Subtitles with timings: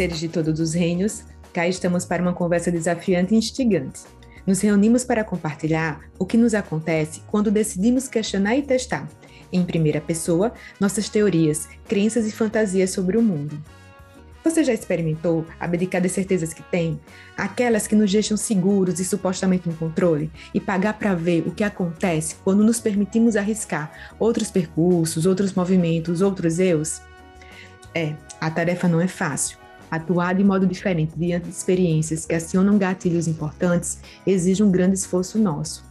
[0.00, 4.00] seres de todos os reinos, cá estamos para uma conversa desafiante e instigante.
[4.46, 9.06] Nos reunimos para compartilhar o que nos acontece quando decidimos questionar e testar,
[9.52, 13.62] em primeira pessoa, nossas teorias, crenças e fantasias sobre o mundo.
[14.42, 16.98] Você já experimentou abdicar das certezas que tem?
[17.36, 20.32] Aquelas que nos deixam seguros e supostamente em controle?
[20.54, 26.22] E pagar para ver o que acontece quando nos permitimos arriscar outros percursos, outros movimentos,
[26.22, 27.02] outros eus?
[27.94, 29.59] É, a tarefa não é fácil.
[29.90, 35.38] Atuar de modo diferente diante de experiências que acionam gatilhos importantes exige um grande esforço
[35.38, 35.84] nosso.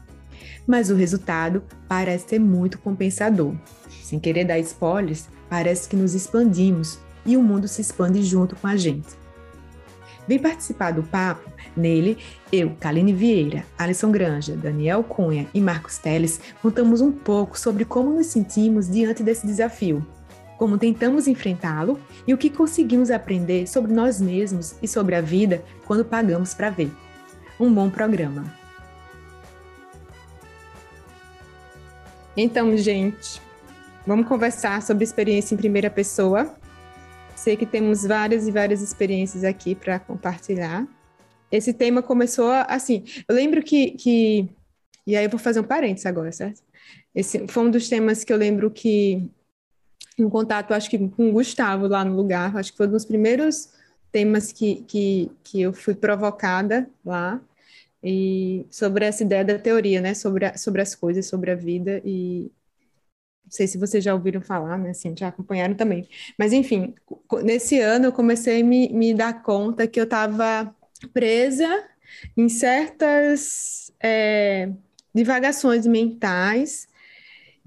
[0.65, 3.53] Mas o resultado parece ser muito compensador.
[4.01, 8.67] Sem querer dar spoilers, parece que nos expandimos e o mundo se expande junto com
[8.67, 9.07] a gente.
[10.27, 11.49] Vem participar do papo.
[11.75, 12.17] Nele,
[12.51, 18.11] eu, Kaline Vieira, Alisson Granja, Daniel Cunha e Marcos Teles contamos um pouco sobre como
[18.11, 20.05] nos sentimos diante desse desafio
[20.59, 25.63] como tentamos enfrentá-lo e o que conseguimos aprender sobre nós mesmos e sobre a vida
[25.87, 26.91] quando pagamos para ver.
[27.57, 28.53] Um bom programa.
[32.35, 33.41] Então, gente,
[34.05, 36.53] vamos conversar sobre experiência em primeira pessoa.
[37.37, 40.85] Sei que temos várias e várias experiências aqui para compartilhar.
[41.49, 43.05] Esse tema começou assim.
[43.29, 44.49] Eu lembro que, que.
[45.07, 46.61] E aí eu vou fazer um parênteses agora, certo?
[47.15, 49.31] Esse foi um dos temas que eu lembro que
[50.23, 53.05] um contato, acho que com o Gustavo lá no lugar, acho que foi um dos
[53.05, 53.69] primeiros
[54.11, 57.41] temas que, que, que eu fui provocada lá,
[58.03, 62.01] e sobre essa ideia da teoria, né, sobre, a, sobre as coisas, sobre a vida,
[62.05, 62.51] e
[63.43, 66.07] não sei se vocês já ouviram falar, né, assim, já acompanharam também,
[66.37, 66.93] mas enfim,
[67.43, 70.73] nesse ano eu comecei a me, me dar conta que eu estava
[71.13, 71.83] presa
[72.35, 74.69] em certas é,
[75.13, 76.87] divagações mentais,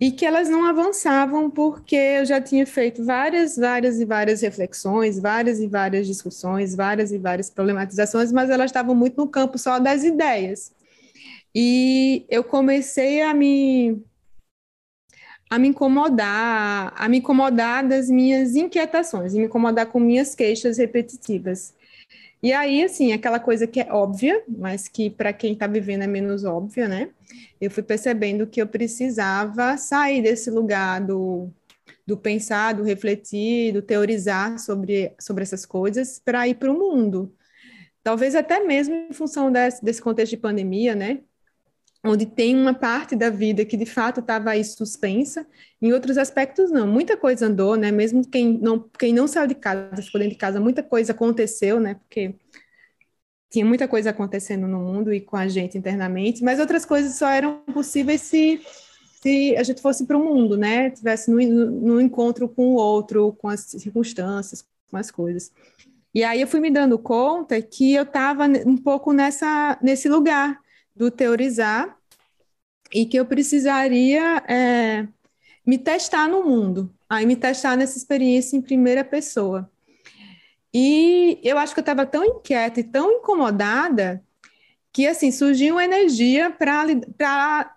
[0.02, 5.16] e que elas não avançavam porque eu já tinha feito várias, várias e várias reflexões,
[5.16, 9.78] várias e várias discussões, várias e várias problematizações, mas elas estavam muito no campo só
[9.78, 10.72] das ideias.
[11.54, 14.02] E eu comecei a me
[15.48, 20.78] a me incomodar, a me incomodar das minhas inquietações, a me incomodar com minhas queixas
[20.78, 21.74] repetitivas.
[22.42, 26.06] E aí, assim, aquela coisa que é óbvia, mas que para quem está vivendo é
[26.08, 27.10] menos óbvia, né?
[27.60, 31.48] Eu fui percebendo que eu precisava sair desse lugar do,
[32.06, 37.32] do pensar, do refletir, do teorizar sobre, sobre essas coisas para ir para o mundo.
[38.02, 41.20] Talvez até mesmo em função desse, desse contexto de pandemia, né?
[42.04, 45.46] Onde tem uma parte da vida que de fato estava aí suspensa,
[45.80, 46.86] em outros aspectos não.
[46.86, 47.92] Muita coisa andou, né?
[47.92, 51.78] Mesmo quem não, quem não saiu de casa, ficou dentro de casa, muita coisa aconteceu,
[51.78, 51.94] né?
[51.94, 52.34] Porque
[53.50, 57.28] tinha muita coisa acontecendo no mundo e com a gente internamente, mas outras coisas só
[57.28, 58.60] eram possíveis se,
[59.20, 60.90] se a gente fosse para o mundo, né?
[60.90, 65.52] Tivesse no, no encontro com o outro, com as circunstâncias, com as coisas.
[66.14, 70.58] E aí eu fui me dando conta que eu estava um pouco nessa, nesse lugar,
[71.02, 71.98] do teorizar
[72.94, 75.08] e que eu precisaria é,
[75.66, 79.68] me testar no mundo, aí me testar nessa experiência em primeira pessoa.
[80.72, 84.22] E eu acho que eu estava tão inquieta e tão incomodada
[84.92, 87.74] que assim surgiu uma energia para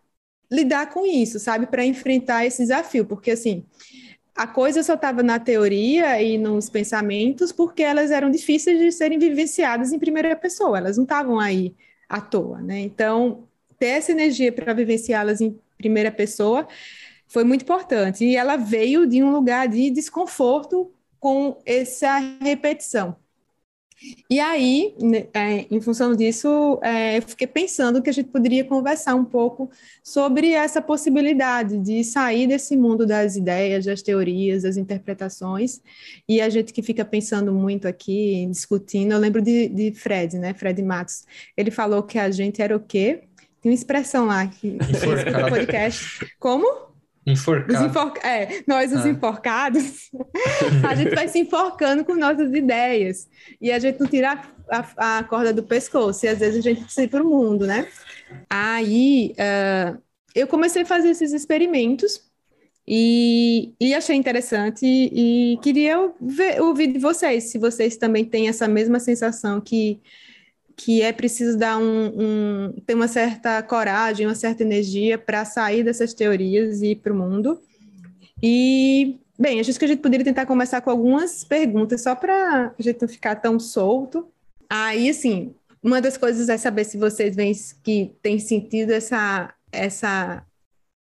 [0.52, 3.66] lidar com isso, sabe, para enfrentar esse desafio, porque assim
[4.36, 9.18] a coisa só estava na teoria e nos pensamentos porque elas eram difíceis de serem
[9.18, 11.74] vivenciadas em primeira pessoa, elas não estavam aí
[12.10, 12.80] à toa, né?
[12.80, 16.68] Então, ter essa energia para vivenciá-las em primeira pessoa
[17.28, 18.24] foi muito importante.
[18.24, 23.16] E ela veio de um lugar de desconforto com essa repetição.
[24.30, 28.64] E aí, né, é, em função disso, é, eu fiquei pensando que a gente poderia
[28.64, 29.70] conversar um pouco
[30.04, 35.82] sobre essa possibilidade de sair desse mundo das ideias, das teorias, das interpretações,
[36.28, 40.54] e a gente que fica pensando muito aqui, discutindo, eu lembro de, de Fred, né,
[40.54, 41.24] Fred Matos,
[41.56, 43.24] ele falou que a gente era o quê?
[43.62, 44.80] Tem uma expressão lá que no
[45.50, 46.28] podcast.
[46.40, 46.95] Como?
[47.26, 47.86] Enforcado.
[47.86, 48.14] Enfor...
[48.24, 49.10] É, nós, os ah.
[49.10, 50.12] enforcados,
[50.88, 53.28] a gente vai se enforcando com nossas ideias.
[53.60, 56.26] E a gente não tira a, a corda do pescoço.
[56.26, 57.88] E às vezes a gente precisa ir para o mundo, né?
[58.50, 59.98] Aí uh,
[60.36, 62.22] eu comecei a fazer esses experimentos
[62.88, 64.86] e, e achei interessante.
[64.86, 70.00] E, e queria ver, ouvir de vocês, se vocês também têm essa mesma sensação que
[70.76, 75.84] que é preciso dar um, um, ter uma certa coragem, uma certa energia para sair
[75.84, 77.60] dessas teorias e ir para o mundo.
[78.44, 82.82] E, bem, acho que a gente poderia tentar começar com algumas perguntas, só para a
[82.82, 84.28] gente não ficar tão solto.
[84.70, 90.44] Aí, assim, uma das coisas é saber se vocês veem que tem sentido essa, essa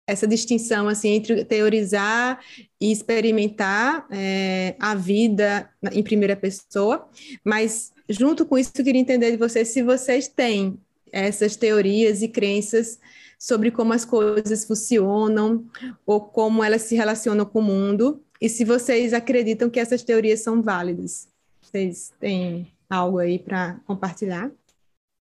[0.08, 2.40] essa distinção assim entre teorizar
[2.80, 7.08] e experimentar é, a vida em primeira pessoa,
[7.44, 10.80] mas junto com isso eu queria entender de vocês se vocês têm
[11.12, 13.00] essas teorias e crenças
[13.38, 15.66] sobre como as coisas funcionam
[16.06, 20.42] ou como elas se relacionam com o mundo e se vocês acreditam que essas teorias
[20.42, 21.28] são válidas.
[21.62, 24.52] Vocês têm algo aí para compartilhar?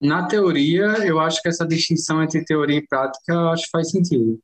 [0.01, 4.41] Na teoria, eu acho que essa distinção entre teoria e prática, acho que faz sentido.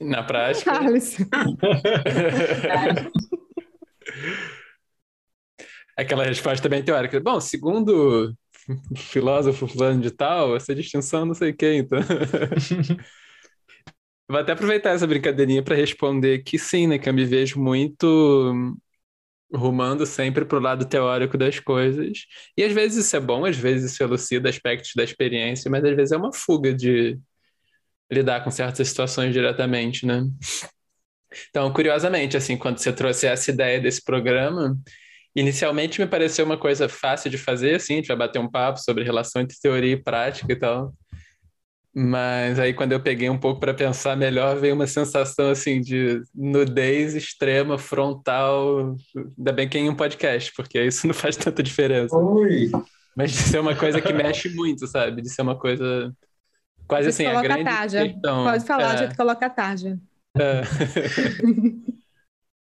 [0.00, 0.72] Na prática.
[5.96, 7.18] Aquela resposta bem teórica.
[7.20, 8.34] Bom, segundo
[8.68, 11.98] o filósofo fulano de tal, essa distinção não sei quem, então.
[14.28, 16.98] Vou até aproveitar essa brincadeirinha para responder que sim, né?
[16.98, 18.76] Que eu me vejo muito
[19.52, 22.26] rumando sempre para o lado teórico das coisas.
[22.56, 25.94] E às vezes isso é bom, às vezes isso elucida aspectos da experiência, mas às
[25.96, 27.18] vezes é uma fuga de
[28.10, 30.24] lidar com certas situações diretamente, né?
[31.50, 34.76] Então, curiosamente, assim, quando você trouxe essa ideia desse programa,
[35.34, 38.78] inicialmente me pareceu uma coisa fácil de fazer, assim, a gente vai bater um papo
[38.78, 40.94] sobre relação entre teoria e prática e tal.
[41.98, 46.20] Mas aí quando eu peguei um pouco para pensar melhor, veio uma sensação assim de
[46.34, 48.94] nudez extrema, frontal,
[49.38, 52.14] ainda bem que é em um podcast, porque isso não faz tanta diferença.
[52.14, 52.70] Oi.
[53.16, 55.22] Mas de ser uma coisa que mexe muito, sabe?
[55.22, 56.12] De ser uma coisa
[56.86, 58.44] quase assim, a grande a questão.
[58.44, 58.86] Pode falar, é...
[58.86, 59.98] a gente coloca a tarja.
[60.38, 60.62] É.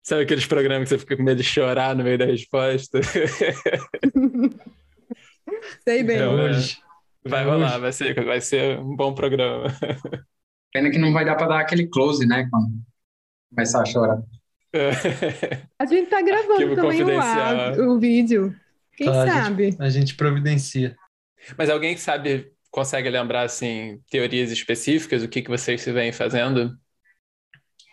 [0.04, 3.00] Sabe aqueles programas que você fica com medo de chorar no meio da resposta?
[5.84, 6.18] Sei bem.
[6.18, 6.80] Então, hoje.
[7.24, 9.68] Vai rolar, vai ser, vai ser um bom programa.
[10.74, 12.48] Pena que não vai dar para dar aquele close, né?
[12.50, 12.72] Quando
[13.52, 14.24] começar a chorar.
[15.78, 18.56] A gente tá gravando também o, áudio, o vídeo.
[18.96, 19.66] Quem tá, sabe?
[19.66, 20.96] A gente, a gente providencia.
[21.58, 26.12] Mas alguém que sabe, consegue lembrar, assim, teorias específicas, o que, que vocês se vêm
[26.12, 26.76] fazendo?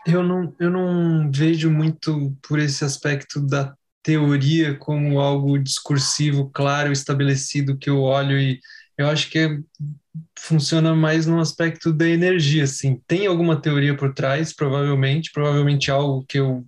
[0.07, 6.93] Eu não, eu não vejo muito por esse aspecto da teoria como algo discursivo, claro,
[6.93, 8.61] estabelecido, que eu olho e
[8.97, 9.61] eu acho que
[10.39, 13.01] funciona mais no aspecto da energia, assim.
[13.07, 16.67] Tem alguma teoria por trás, provavelmente, provavelmente algo que eu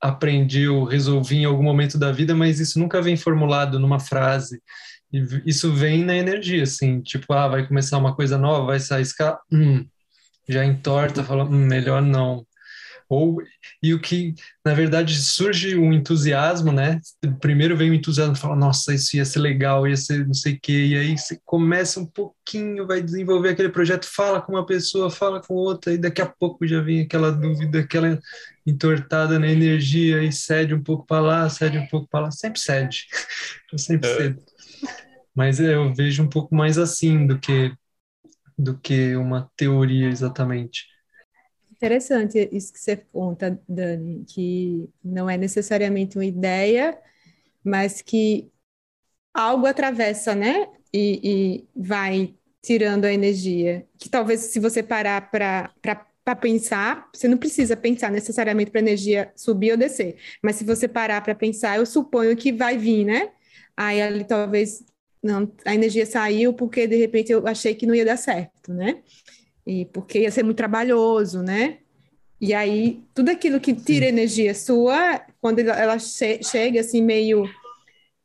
[0.00, 4.62] aprendi ou resolvi em algum momento da vida, mas isso nunca vem formulado numa frase.
[5.12, 9.02] E isso vem na energia, assim, tipo, ah, vai começar uma coisa nova, vai sair
[9.02, 9.86] escala, hum,
[10.48, 12.46] já entorta, fala, hum, melhor não
[13.08, 13.40] ou
[13.82, 17.00] e o que na verdade surge um entusiasmo, né?
[17.40, 20.58] Primeiro vem o entusiasmo, fala, nossa, isso ia ser legal, ia ser não sei o
[20.60, 25.10] quê, e aí você começa um pouquinho, vai desenvolver aquele projeto, fala com uma pessoa,
[25.10, 28.18] fala com outra, e daqui a pouco já vem aquela dúvida, aquela
[28.66, 32.60] entortada na energia e cede um pouco para lá, cede um pouco para lá, sempre
[32.60, 33.06] cede,
[33.72, 34.16] eu sempre é.
[34.16, 34.42] cedo.
[35.34, 37.72] Mas eu vejo um pouco mais assim do que
[38.58, 40.86] do que uma teoria exatamente.
[41.72, 46.98] Interessante isso que você conta, Dani, que não é necessariamente uma ideia,
[47.62, 48.50] mas que
[49.34, 50.68] algo atravessa, né?
[50.92, 53.86] E, e vai tirando a energia.
[53.98, 59.30] Que talvez, se você parar para pensar, você não precisa pensar necessariamente para a energia
[59.36, 63.32] subir ou descer, mas se você parar para pensar, eu suponho que vai vir, né?
[63.76, 64.84] Aí ali talvez
[65.22, 69.02] não, a energia saiu porque de repente eu achei que não ia dar certo, né?
[69.66, 71.78] e porque ia ser muito trabalhoso, né?
[72.40, 77.44] E aí, tudo aquilo que tira energia sua, quando ela che chega assim, meio,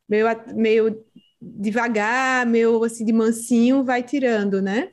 [0.08, 1.04] meio, meio
[1.40, 4.92] devagar, meio assim, de mansinho, vai tirando, né?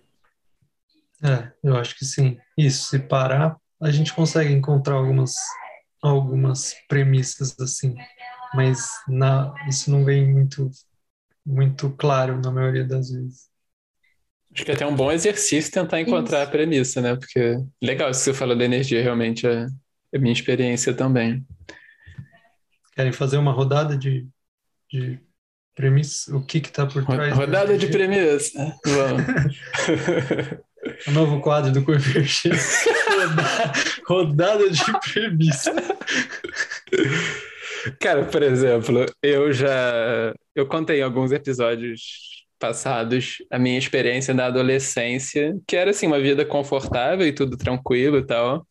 [1.21, 2.37] É, eu acho que sim.
[2.57, 5.35] Isso, se parar, a gente consegue encontrar algumas,
[6.01, 7.95] algumas premissas assim,
[8.53, 10.69] mas na, isso não vem muito,
[11.45, 13.49] muito claro na maioria das vezes.
[14.53, 16.47] Acho que é até um bom exercício tentar encontrar isso.
[16.47, 17.15] a premissa, né?
[17.15, 19.67] Porque legal isso que você falou da energia, realmente é,
[20.11, 21.45] é minha experiência também.
[22.95, 24.27] Querem fazer uma rodada de,
[24.91, 25.19] de
[25.75, 26.35] premissa?
[26.35, 27.33] O que está por trás?
[27.33, 28.75] Rodada de premissa.
[28.85, 29.55] Vamos.
[31.07, 33.71] o novo quadro do rodada,
[34.07, 35.73] rodada de premissa.
[37.99, 44.47] Cara, por exemplo, eu já eu contei em alguns episódios passados a minha experiência da
[44.47, 48.67] adolescência, que era assim uma vida confortável e tudo tranquilo e tal,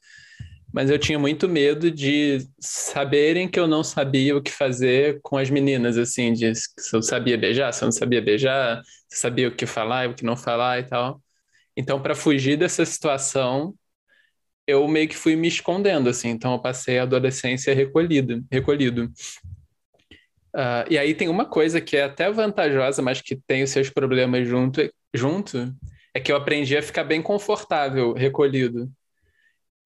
[0.73, 5.39] mas eu tinha muito medo de saberem que eu não sabia o que fazer com
[5.39, 9.49] as meninas, assim, de se eu sabia beijar, se eu não sabia beijar, se sabia
[9.49, 11.23] o que falar e o que não falar e tal.
[11.77, 13.75] Então, para fugir dessa situação,
[14.69, 16.29] eu meio que fui me escondendo, assim.
[16.29, 19.11] Então, eu passei a adolescência recolhido, recolhido.
[20.55, 23.89] Uh, e aí tem uma coisa que é até vantajosa, mas que tem os seus
[23.89, 24.83] problemas junto,
[25.15, 25.75] junto,
[26.13, 28.91] é que eu aprendi a ficar bem confortável, recolhido.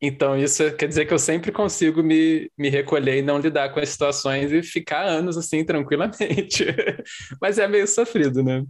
[0.00, 3.78] Então, isso quer dizer que eu sempre consigo me, me recolher e não lidar com
[3.78, 6.66] as situações e ficar anos assim, tranquilamente.
[7.40, 8.64] Mas é meio sofrido, né?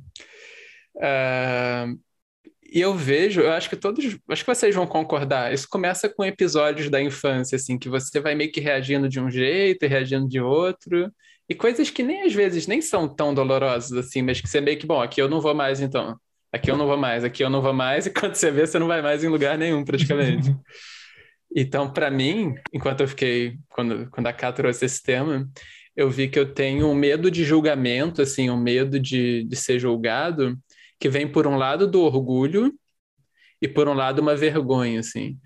[0.96, 1.98] Uh,
[2.74, 6.24] e eu vejo, eu acho que todos, acho que vocês vão concordar, isso começa com
[6.24, 10.26] episódios da infância, assim, que você vai meio que reagindo de um jeito e reagindo
[10.26, 11.12] de outro,
[11.46, 14.78] e coisas que nem às vezes nem são tão dolorosas, assim, mas que você meio
[14.78, 16.16] que, bom, aqui eu não vou mais então,
[16.50, 18.78] aqui eu não vou mais, aqui eu não vou mais, e quando você vê, você
[18.78, 20.54] não vai mais em lugar nenhum, praticamente.
[21.54, 25.46] Então, para mim, enquanto eu fiquei, quando, quando a Ká trouxe esse tema,
[25.94, 29.78] eu vi que eu tenho um medo de julgamento, assim, um medo de, de ser
[29.78, 30.58] julgado,
[31.02, 32.72] que vem por um lado do orgulho
[33.60, 35.36] e por um lado uma vergonha, assim.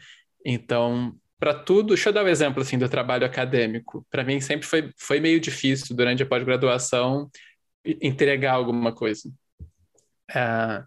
[0.45, 4.07] Então, para tudo, deixa eu dar um exemplo assim do trabalho acadêmico.
[4.11, 7.31] Para mim sempre foi, foi meio difícil durante a pós-graduação
[8.03, 9.33] entregar alguma coisa.
[10.35, 10.85] É,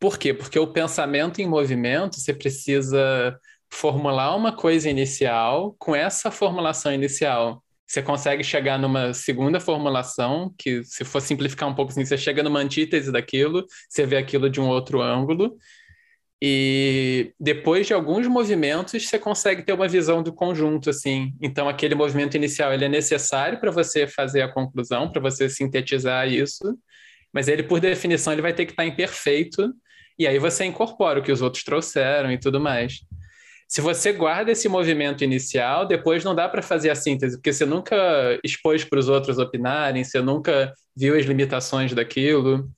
[0.00, 0.32] por quê?
[0.32, 3.38] Porque o pensamento em movimento, você precisa
[3.70, 7.62] formular uma coisa inicial, com essa formulação inicial,
[7.94, 12.42] você consegue chegar numa segunda formulação, que se for simplificar um pouco assim, você chega
[12.42, 15.56] numa antítese daquilo, você vê aquilo de um outro ângulo,
[16.42, 21.32] e depois de alguns movimentos, você consegue ter uma visão do conjunto, assim.
[21.40, 26.28] Então, aquele movimento inicial, ele é necessário para você fazer a conclusão, para você sintetizar
[26.28, 26.76] isso,
[27.32, 29.72] mas ele, por definição, ele vai ter que estar imperfeito,
[30.18, 32.98] e aí você incorpora o que os outros trouxeram e tudo mais.
[33.68, 37.66] Se você guarda esse movimento inicial, depois não dá para fazer a síntese, porque você
[37.66, 37.96] nunca
[38.44, 42.70] expôs para os outros opinarem, você nunca viu as limitações daquilo.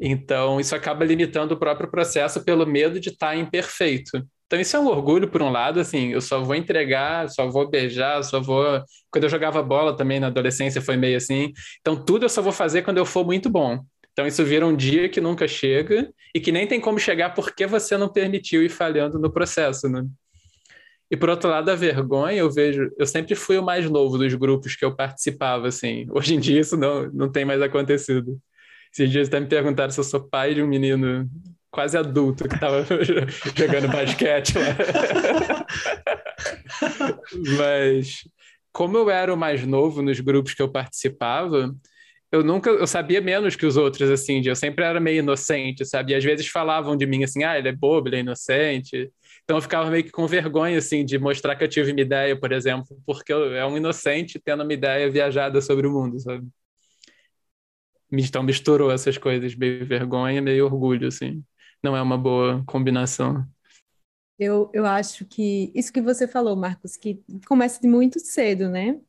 [0.00, 4.26] Então, isso acaba limitando o próprio processo pelo medo de estar tá imperfeito.
[4.46, 7.68] Então, isso é um orgulho, por um lado, assim, eu só vou entregar, só vou
[7.68, 8.80] beijar, só vou.
[9.10, 11.52] Quando eu jogava bola também na adolescência foi meio assim.
[11.80, 13.84] Então, tudo eu só vou fazer quando eu for muito bom.
[14.16, 17.66] Então, isso vira um dia que nunca chega e que nem tem como chegar porque
[17.66, 20.06] você não permitiu ir falhando no processo, né?
[21.10, 24.32] E por outro lado, a vergonha, eu vejo, eu sempre fui o mais novo dos
[24.32, 26.06] grupos que eu participava, assim.
[26.08, 28.40] Hoje em dia isso não, não tem mais acontecido.
[28.90, 31.28] Esses dias até me perguntaram se eu sou pai de um menino
[31.70, 32.86] quase adulto que estava
[33.54, 35.66] jogando basquete lá.
[37.58, 38.26] Mas
[38.72, 41.70] como eu era o mais novo nos grupos que eu participava,
[42.32, 46.12] eu nunca, eu sabia menos que os outros, assim, eu sempre era meio inocente, sabe?
[46.12, 49.12] E às vezes falavam de mim assim, ah, ele é bobo, ele é inocente.
[49.44, 52.38] Então eu ficava meio que com vergonha, assim, de mostrar que eu tive uma ideia,
[52.38, 56.46] por exemplo, porque eu é um inocente tendo uma ideia viajada sobre o mundo, sabe?
[58.12, 61.44] Então misturou essas coisas, meio vergonha, meio orgulho, assim.
[61.82, 63.46] Não é uma boa combinação.
[64.38, 69.00] Eu, eu acho que isso que você falou, Marcos, que começa de muito cedo, né?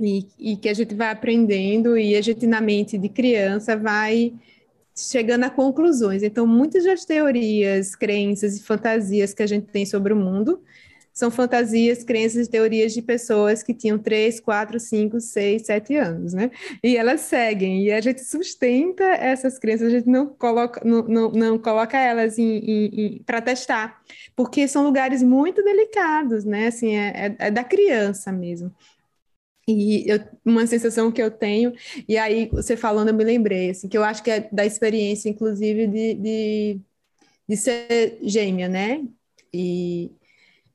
[0.00, 4.32] E, e que a gente vai aprendendo e a gente, na mente de criança, vai
[4.96, 6.22] chegando a conclusões.
[6.22, 10.60] Então, muitas das teorias, crenças e fantasias que a gente tem sobre o mundo
[11.18, 16.32] são fantasias, crenças e teorias de pessoas que tinham 3, 4, 5, 6, 7 anos,
[16.32, 16.48] né?
[16.80, 21.30] E elas seguem, e a gente sustenta essas crenças, a gente não coloca, não, não,
[21.32, 22.36] não coloca elas
[23.26, 24.00] para testar,
[24.36, 26.68] porque são lugares muito delicados, né?
[26.68, 28.72] Assim, é, é, é da criança mesmo.
[29.68, 31.74] E eu, uma sensação que eu tenho,
[32.08, 35.28] e aí você falando, eu me lembrei, assim, que eu acho que é da experiência,
[35.28, 36.80] inclusive, de, de,
[37.46, 39.04] de ser gêmea, né?
[39.52, 40.10] E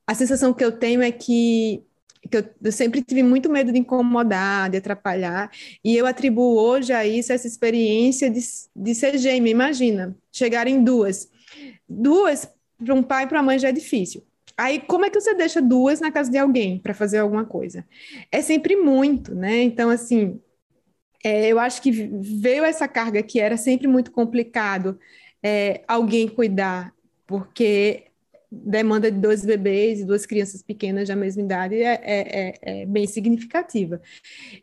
[0.05, 1.83] a sensação que eu tenho é que,
[2.29, 5.51] que eu, eu, sempre tive muito medo de incomodar, de atrapalhar,
[5.83, 8.41] e eu atribuo hoje a isso essa experiência de,
[8.75, 9.49] de ser gêmea.
[9.49, 11.29] Imagina, chegarem duas.
[11.89, 12.47] Duas,
[12.77, 14.23] para um pai e para uma mãe já é difícil
[14.57, 17.85] Aí, como é que você deixa duas na casa de alguém para fazer alguma coisa?
[18.31, 19.63] É sempre muito, né?
[19.63, 20.39] Então, assim,
[21.23, 24.99] é, eu acho que veio essa carga que era sempre muito complicado
[25.41, 26.93] é, alguém cuidar,
[27.25, 28.05] porque
[28.53, 32.85] demanda de dois bebês e duas crianças pequenas da mesma idade é, é, é, é,
[32.85, 33.99] bem significativa.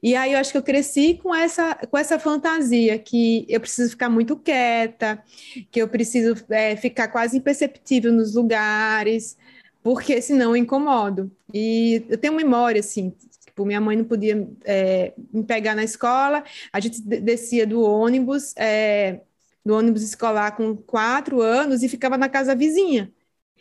[0.03, 3.91] E aí eu acho que eu cresci com essa, com essa fantasia que eu preciso
[3.91, 5.23] ficar muito quieta,
[5.71, 9.37] que eu preciso é, ficar quase imperceptível nos lugares,
[9.83, 11.31] porque senão eu incomodo.
[11.53, 16.45] E eu tenho memória, assim, tipo, minha mãe não podia é, me pegar na escola,
[16.73, 19.21] a gente descia do ônibus, é,
[19.65, 23.13] do ônibus escolar com quatro anos e ficava na casa vizinha.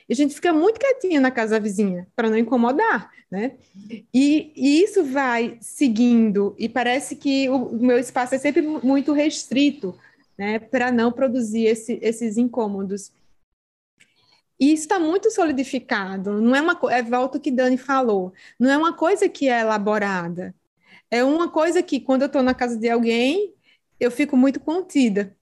[0.07, 3.51] E a gente fica muito quietinha na casa vizinha, para não incomodar, né?
[4.11, 9.95] E, e, isso vai seguindo, e parece que o, meu espaço é sempre muito restrito,
[10.35, 13.11] né, para não produzir esse, esses incômodos.
[14.59, 16.41] E isso está muito solidificado.
[16.41, 18.33] Não é uma é volta que Dani falou.
[18.59, 20.53] Não é uma coisa que é elaborada.
[21.09, 23.53] É uma coisa que quando eu estou na casa de alguém
[23.99, 25.35] eu fico muito contida.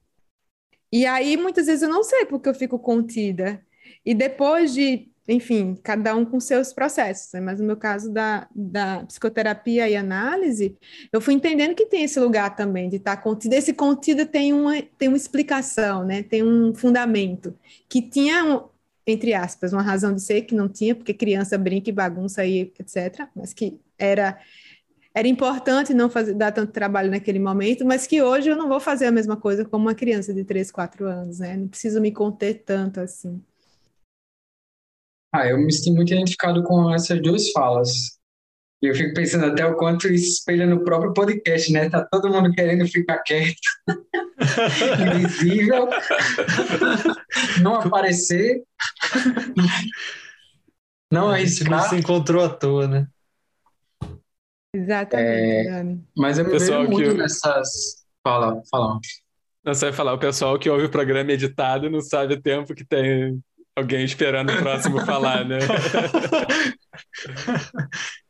[0.92, 3.64] E aí, muitas vezes, eu não sei porque eu fico contida.
[4.06, 7.42] E depois de, enfim, cada um com seus processos, né?
[7.42, 10.78] mas no meu caso da, da psicoterapia e análise,
[11.12, 13.56] eu fui entendendo que tem esse lugar também de estar contida.
[13.56, 16.24] Esse contida tem uma, tem uma explicação, né?
[16.24, 17.54] tem um fundamento,
[17.90, 18.70] que tinha, um,
[19.08, 22.74] entre aspas, uma razão de ser que não tinha, porque criança brinca e bagunça e
[22.78, 24.38] etc., mas que era
[25.14, 28.80] era importante não fazer, dar tanto trabalho naquele momento, mas que hoje eu não vou
[28.80, 31.58] fazer a mesma coisa como uma criança de 3, 4 anos, né?
[31.58, 33.44] Não preciso me conter tanto assim.
[35.34, 38.17] Ah, eu me sinto muito identificado com essas duas falas.
[38.82, 41.90] E eu fico pensando até o quanto isso espelha no próprio podcast, né?
[41.90, 43.56] Tá todo mundo querendo ficar quieto,
[45.16, 45.88] invisível,
[47.62, 48.62] não aparecer,
[51.12, 51.72] não arriscar.
[51.72, 53.08] Não se encontrou à toa, né?
[54.76, 57.18] Exatamente, é, Mas eu me vejo muito eu...
[57.18, 58.06] nessas.
[58.24, 59.00] Fala, fala.
[59.64, 62.76] Não, você vai falar, o pessoal que ouve o programa editado não sabe o tempo
[62.76, 63.42] que tem
[63.76, 65.58] alguém esperando o próximo falar, né?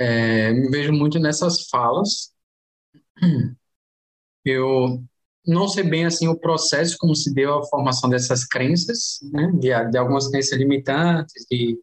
[0.00, 2.32] É, me vejo muito nessas falas.
[4.44, 5.02] Eu
[5.46, 9.50] não sei bem assim o processo como se deu a formação dessas crenças, né?
[9.54, 11.78] de, de algumas crenças limitantes, de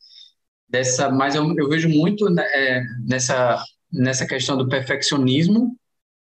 [0.70, 5.78] dessa, mas eu, eu vejo muito né, é, nessa nessa questão do perfeccionismo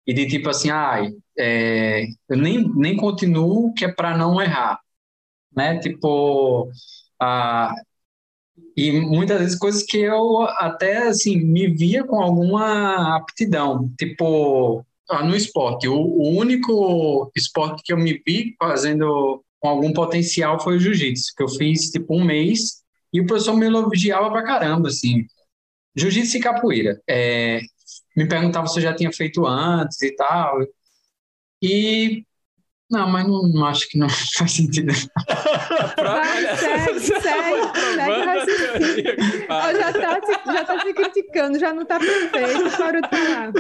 [0.08, 4.42] e de tipo assim, ai, ah, é, eu nem, nem continuo que é para não
[4.42, 4.80] errar,
[5.56, 5.80] né?
[5.80, 6.70] Tipo,
[7.22, 7.74] ah,
[8.76, 15.24] e muitas vezes coisas que eu até assim me via com alguma aptidão, tipo ah,
[15.24, 15.88] no esporte.
[15.88, 21.34] O, o único esporte que eu me vi fazendo com algum potencial foi o jiu-jitsu,
[21.36, 22.82] que eu fiz tipo um mês
[23.14, 25.26] e o professor me elogiava pra caramba, assim.
[25.96, 27.02] Jiu-jitsu e capoeira.
[27.08, 27.60] É,
[28.16, 30.60] me perguntava se eu já tinha feito antes e tal.
[31.62, 32.26] E.
[32.90, 34.94] Não, mas não, não acho que não faz sentido.
[35.98, 37.22] Vai, segue, segue,
[39.78, 40.22] Já tá,
[40.54, 43.52] já tá se criticando, já não tá perfeito, de falar.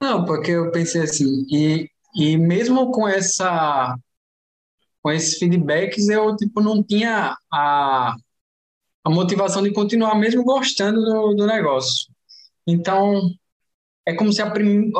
[0.00, 3.96] Não, porque eu pensei assim, e, e mesmo com essa
[5.02, 8.14] com esses feedbacks, eu tipo, não tinha a,
[9.04, 12.12] a motivação de continuar mesmo gostando do, do negócio.
[12.66, 13.20] Então,
[14.06, 14.90] é como se a, prim,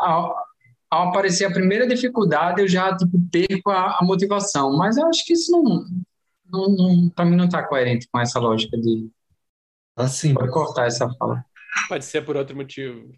[0.00, 0.44] a,
[0.90, 4.76] ao aparecer a primeira dificuldade, eu já tipo, perco a, a motivação.
[4.76, 5.84] Mas eu acho que isso não,
[6.52, 9.10] não, não para mim não está coerente com essa lógica de
[9.96, 11.44] assim pode cortar essa fala.
[11.88, 13.12] Pode ser por outro motivo.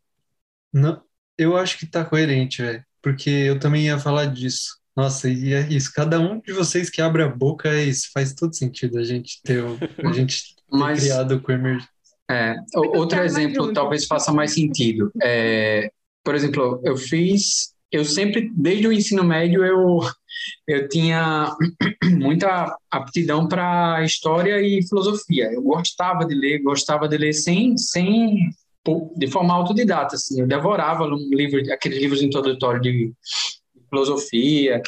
[0.72, 1.02] Não,
[1.36, 4.78] eu acho que está coerente, velho, porque eu também ia falar disso.
[4.96, 5.92] Nossa, e é isso.
[5.92, 8.10] Cada um de vocês que abre a boca é isso.
[8.12, 9.62] Faz todo sentido a gente ter,
[10.04, 11.88] a gente ter Mas, criado com emergência.
[12.30, 15.12] É, outro exemplo talvez faça mais sentido.
[15.22, 15.90] É,
[16.22, 20.00] por exemplo, eu fiz, eu sempre, desde o ensino médio, eu,
[20.66, 21.54] eu tinha
[22.18, 25.52] muita aptidão para história e filosofia.
[25.52, 28.50] Eu gostava de ler, gostava de ler sem, sem
[29.16, 30.40] de forma autodidata, assim.
[30.40, 33.12] Eu devorava um livro, aqueles livros introdutórios de
[33.88, 34.82] filosofia,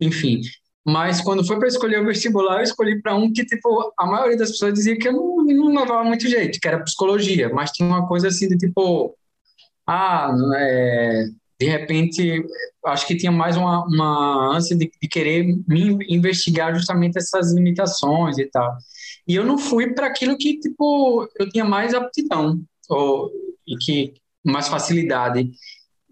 [0.00, 0.40] enfim.
[0.84, 4.36] Mas quando foi para escolher o vestibular, eu escolhi para um que, tipo, a maioria
[4.36, 7.88] das pessoas dizia que eu não, não levava muito jeito, que era psicologia, mas tinha
[7.88, 9.16] uma coisa assim de tipo,
[9.84, 11.24] ah, é,
[11.58, 12.44] de repente,
[12.84, 18.38] acho que tinha mais uma, uma ânsia de, de querer me investigar justamente essas limitações
[18.38, 18.76] e tal.
[19.26, 23.30] E eu não fui para aquilo que, tipo, eu tinha mais aptidão, ou,
[23.66, 24.14] e que
[24.44, 25.50] mais facilidade.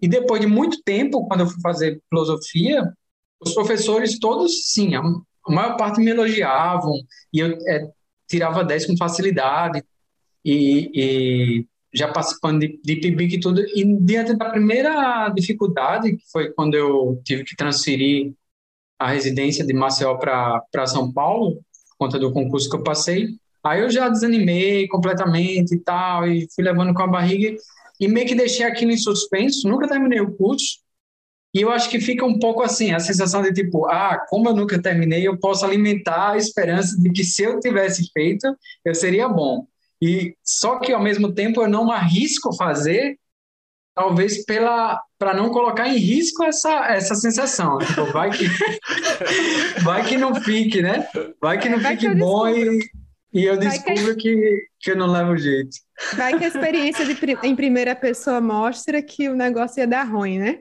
[0.01, 2.91] E depois de muito tempo, quando eu fui fazer filosofia,
[3.39, 5.01] os professores todos, sim, a
[5.47, 6.93] maior parte me elogiavam
[7.31, 7.89] e eu é,
[8.27, 9.83] tirava 10 com facilidade
[10.43, 13.61] e, e já participando de, de PIBIC e tudo.
[13.61, 18.33] E diante da primeira dificuldade, que foi quando eu tive que transferir
[18.99, 23.29] a residência de Maceió para São Paulo, por conta do concurso que eu passei,
[23.63, 27.55] aí eu já desanimei completamente e tal, e fui levando com a barriga
[27.99, 30.83] e meio que deixei aquilo em suspenso, nunca terminei o curso.
[31.53, 34.53] E eu acho que fica um pouco assim, a sensação de tipo, ah, como eu
[34.53, 38.45] nunca terminei, eu posso alimentar a esperança de que se eu tivesse feito,
[38.83, 39.65] eu seria bom.
[40.01, 43.17] E só que ao mesmo tempo eu não arrisco fazer,
[43.93, 47.77] talvez pela para não colocar em risco essa essa sensação.
[47.79, 48.45] Tipo, vai que
[49.83, 51.07] vai que não fique, né?
[51.41, 52.79] Vai que não vai fique que bom e
[53.35, 54.33] e eu descubro que...
[54.33, 55.75] que, que eu não levo jeito.
[56.15, 60.39] Vai que a experiência de, em primeira pessoa mostra que o negócio ia dar ruim,
[60.39, 60.59] né?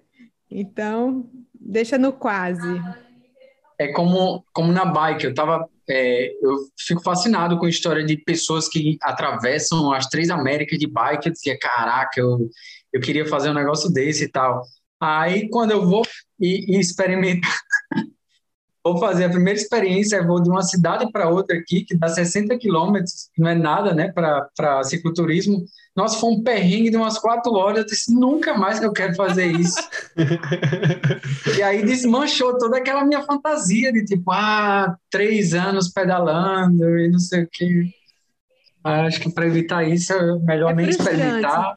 [0.51, 2.83] Então, deixa no quase.
[3.79, 5.69] É como, como na bike, eu tava.
[5.89, 10.87] É, eu fico fascinado com a história de pessoas que atravessam as três Américas de
[10.87, 11.27] bike.
[11.27, 12.49] Eu dizia, caraca, eu,
[12.93, 14.63] eu queria fazer um negócio desse e tal.
[15.01, 16.03] Aí, quando eu vou
[16.41, 17.55] e, e experimentar,
[18.83, 22.57] vou fazer a primeira experiência, vou de uma cidade para outra aqui, que dá 60
[22.59, 25.65] quilômetros, não é nada, né, para cicloturismo.
[25.97, 27.79] Nossa, foi um perrengue de umas quatro horas.
[27.79, 29.79] Eu disse, nunca mais que eu quero fazer isso.
[31.57, 37.21] e aí desmanchou toda aquela minha fantasia de tipo, ah, três anos pedalando e não
[37.21, 37.91] sei o quê.
[38.83, 41.77] Acho que para evitar isso é melhor é nem experimentar.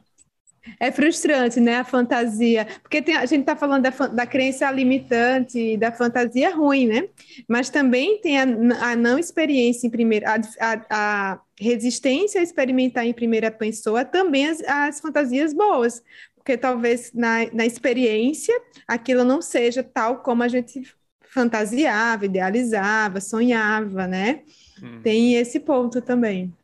[0.78, 5.78] É frustrante, né, a fantasia, porque tem, a gente está falando da, da crença limitante,
[5.78, 7.08] da fantasia ruim, né?
[7.48, 8.42] Mas também tem a,
[8.90, 14.46] a não experiência em primeira, a, a, a, resistência a experimentar em primeira pessoa, também
[14.46, 16.02] as, as fantasias boas,
[16.36, 18.54] porque talvez na, na experiência
[18.86, 20.82] aquilo não seja tal como a gente
[21.22, 24.42] fantasiava, idealizava, sonhava, né?
[24.82, 25.02] Hum.
[25.02, 26.54] Tem esse ponto também.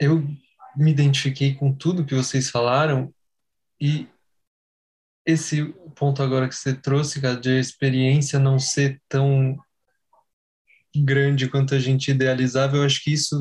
[0.00, 0.26] Eu
[0.76, 3.12] me identifiquei com tudo que vocês falaram
[3.80, 4.06] e
[5.24, 9.58] esse ponto agora que você trouxe, cara, de a experiência não ser tão
[11.04, 13.40] grande quanto a gente idealizava, eu acho que isso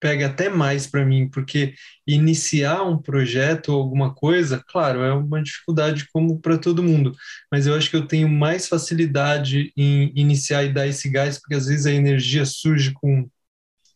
[0.00, 1.74] pega até mais para mim, porque
[2.06, 7.12] iniciar um projeto ou alguma coisa, claro, é uma dificuldade como para todo mundo,
[7.50, 11.54] mas eu acho que eu tenho mais facilidade em iniciar e dar esse gás, porque
[11.54, 13.28] às vezes a energia surge com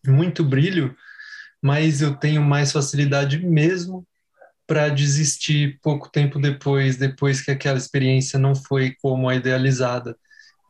[0.06, 0.96] muito brilho,
[1.62, 4.06] mas eu tenho mais facilidade mesmo
[4.66, 10.16] para desistir pouco tempo depois, depois que aquela experiência não foi como a idealizada.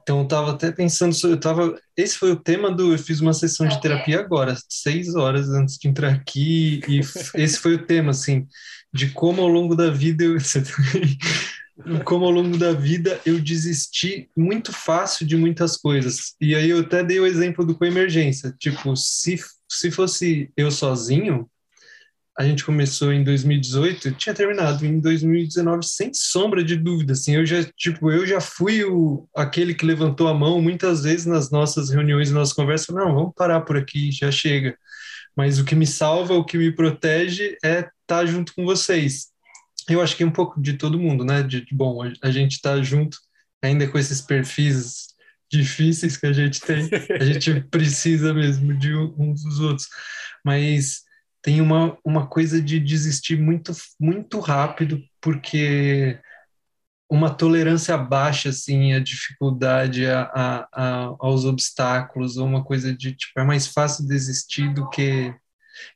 [0.02, 3.32] Então eu estava até pensando, eu tava, esse foi o tema do, eu fiz uma
[3.32, 7.00] sessão de terapia agora, seis horas antes de entrar aqui, e
[7.40, 8.46] esse foi o tema, assim,
[8.92, 10.36] de como ao longo da vida eu,
[12.04, 16.34] como ao longo da vida eu desisti muito fácil de muitas coisas.
[16.40, 19.38] E aí eu até dei o exemplo do coemergência, tipo, se
[19.72, 21.48] se fosse eu sozinho,
[22.38, 27.44] a gente começou em 2018, tinha terminado em 2019 sem sombra de dúvida, assim, eu
[27.44, 31.90] já, tipo, eu já fui o, aquele que levantou a mão muitas vezes nas nossas
[31.90, 34.76] reuniões, nas nossas conversas, não, vamos parar por aqui, já chega.
[35.36, 39.28] Mas o que me salva, o que me protege é estar tá junto com vocês.
[39.88, 41.42] Eu acho que é um pouco de todo mundo, né?
[41.42, 43.18] De, de bom, a, a gente está junto,
[43.62, 45.08] ainda com esses perfis
[45.50, 46.88] difíceis que a gente tem,
[47.20, 49.88] a gente precisa mesmo de uns dos outros.
[50.44, 51.02] Mas
[51.42, 56.18] tem uma, uma coisa de desistir muito, muito rápido, porque
[57.10, 63.14] uma tolerância baixa, assim, a dificuldade, a, a, a, aos obstáculos, ou uma coisa de,
[63.14, 65.34] tipo, é mais fácil desistir do que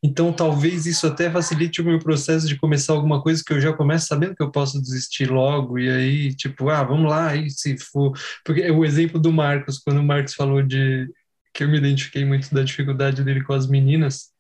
[0.03, 3.73] então, talvez isso até facilite o meu processo de começar alguma coisa que eu já
[3.73, 7.77] começo sabendo que eu posso desistir logo, e aí, tipo, ah, vamos lá, aí se
[7.79, 8.13] for.
[8.45, 11.09] Porque é o exemplo do Marcos, quando o Marcos falou de
[11.53, 14.31] que eu me identifiquei muito da dificuldade dele com as meninas,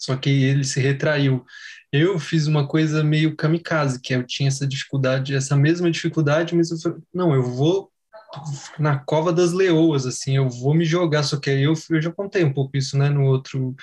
[0.00, 1.44] só que ele se retraiu.
[1.92, 6.70] Eu fiz uma coisa meio kamikaze, que eu tinha essa dificuldade, essa mesma dificuldade, mas
[6.70, 7.90] eu falei, não, eu vou
[8.78, 12.12] na cova das leoas, assim, eu vou me jogar, só que aí eu, eu já
[12.12, 13.74] contei um pouco isso, né, no outro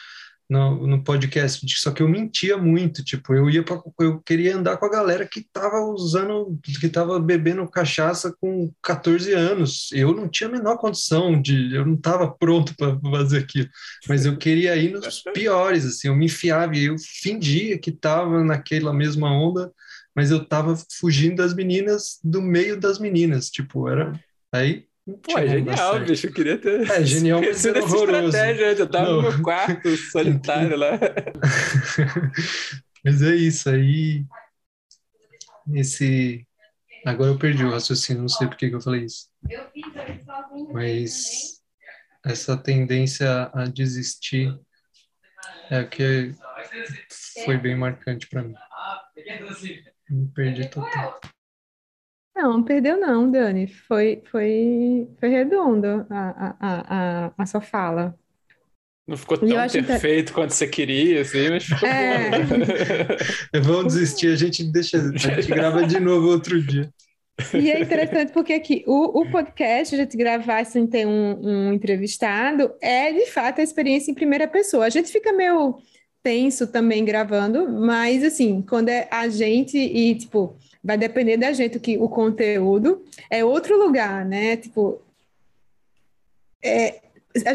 [0.49, 4.77] no, no podcast, só que eu mentia muito, tipo, eu ia pra, eu queria andar
[4.77, 9.89] com a galera que tava usando, que tava bebendo cachaça com 14 anos.
[9.91, 13.67] Eu não tinha a menor condição de, eu não tava pronto para fazer aquilo,
[14.07, 18.43] mas eu queria ir nos piores, assim, eu me enfiava e eu fingia que tava
[18.43, 19.71] naquela mesma onda,
[20.15, 24.17] mas eu tava fugindo das meninas do meio das meninas, tipo, era
[24.51, 24.87] aí
[25.23, 26.27] Pô, é genial, bicho.
[26.27, 26.89] Eu queria ter.
[26.89, 28.27] É genial, mas era horroroso.
[28.27, 28.73] estratégia.
[28.73, 29.15] Eu tava Não.
[29.15, 30.91] no meu quarto, solitário lá.
[33.05, 34.25] mas é isso aí.
[35.73, 36.45] Esse.
[37.05, 39.29] Agora eu perdi o raciocínio, não sei por que eu falei isso.
[40.73, 41.61] Mas
[42.25, 44.53] essa tendência a desistir
[45.69, 46.33] é o que
[47.45, 48.55] foi bem marcante para mim.
[50.09, 51.19] Me perdi total.
[52.37, 53.65] Não, perdeu não, Dani.
[53.65, 58.15] Foi, foi, foi redondo a, a, a, a sua fala.
[59.07, 60.33] Não ficou tão perfeito que...
[60.33, 62.29] quanto você queria, assim, mas ficou é...
[63.59, 66.93] Vamos desistir, a gente deixa, a gente grava de novo outro dia.
[67.53, 71.73] E é interessante porque aqui o, o podcast, a gente gravar sem ter um, um
[71.73, 74.85] entrevistado, é de fato a experiência em primeira pessoa.
[74.85, 75.79] A gente fica meio
[76.27, 81.79] tenso também gravando, mas assim, quando é a gente e, tipo, vai depender da gente
[81.79, 84.57] que o conteúdo é outro lugar, né?
[84.57, 85.01] Tipo,
[86.61, 86.99] é,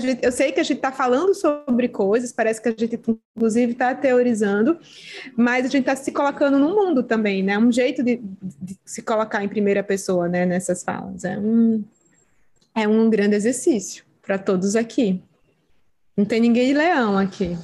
[0.00, 2.98] gente, eu sei que a gente está falando sobre coisas, parece que a gente,
[3.36, 4.78] inclusive, está teorizando,
[5.36, 7.58] mas a gente está se colocando no mundo também, né?
[7.58, 10.46] Um jeito de, de, se colocar em primeira pessoa, né?
[10.46, 11.26] Nessas falas.
[11.26, 11.84] É um,
[12.74, 15.22] é um grande exercício para todos aqui.
[16.16, 17.54] Não tem ninguém de leão aqui.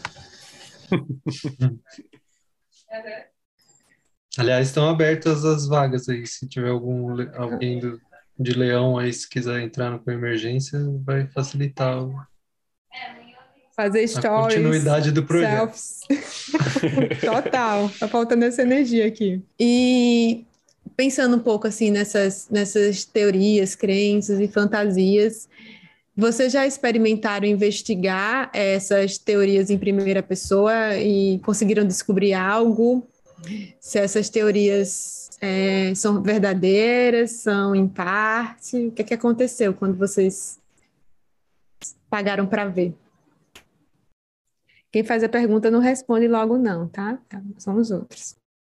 [4.36, 6.26] Aliás, estão abertas as vagas aí.
[6.26, 8.00] Se tiver algum alguém do,
[8.38, 12.14] de leão aí, se quiser entrar com emergência, vai facilitar o,
[13.78, 14.26] fazer stories.
[14.26, 15.78] A continuidade do projeto.
[17.24, 17.88] Total.
[18.00, 19.40] Tá faltando essa energia aqui.
[19.58, 20.44] E
[20.96, 25.48] pensando um pouco assim nessas, nessas teorias, crenças e fantasias,
[26.18, 33.06] vocês já experimentaram investigar essas teorias em primeira pessoa e conseguiram descobrir algo?
[33.78, 38.88] Se essas teorias é, são verdadeiras, são em parte?
[38.88, 40.58] O que, é que aconteceu quando vocês
[42.10, 42.92] pagaram para ver?
[44.90, 47.16] Quem faz a pergunta não responde logo não, tá?
[47.28, 48.34] tá são os outros.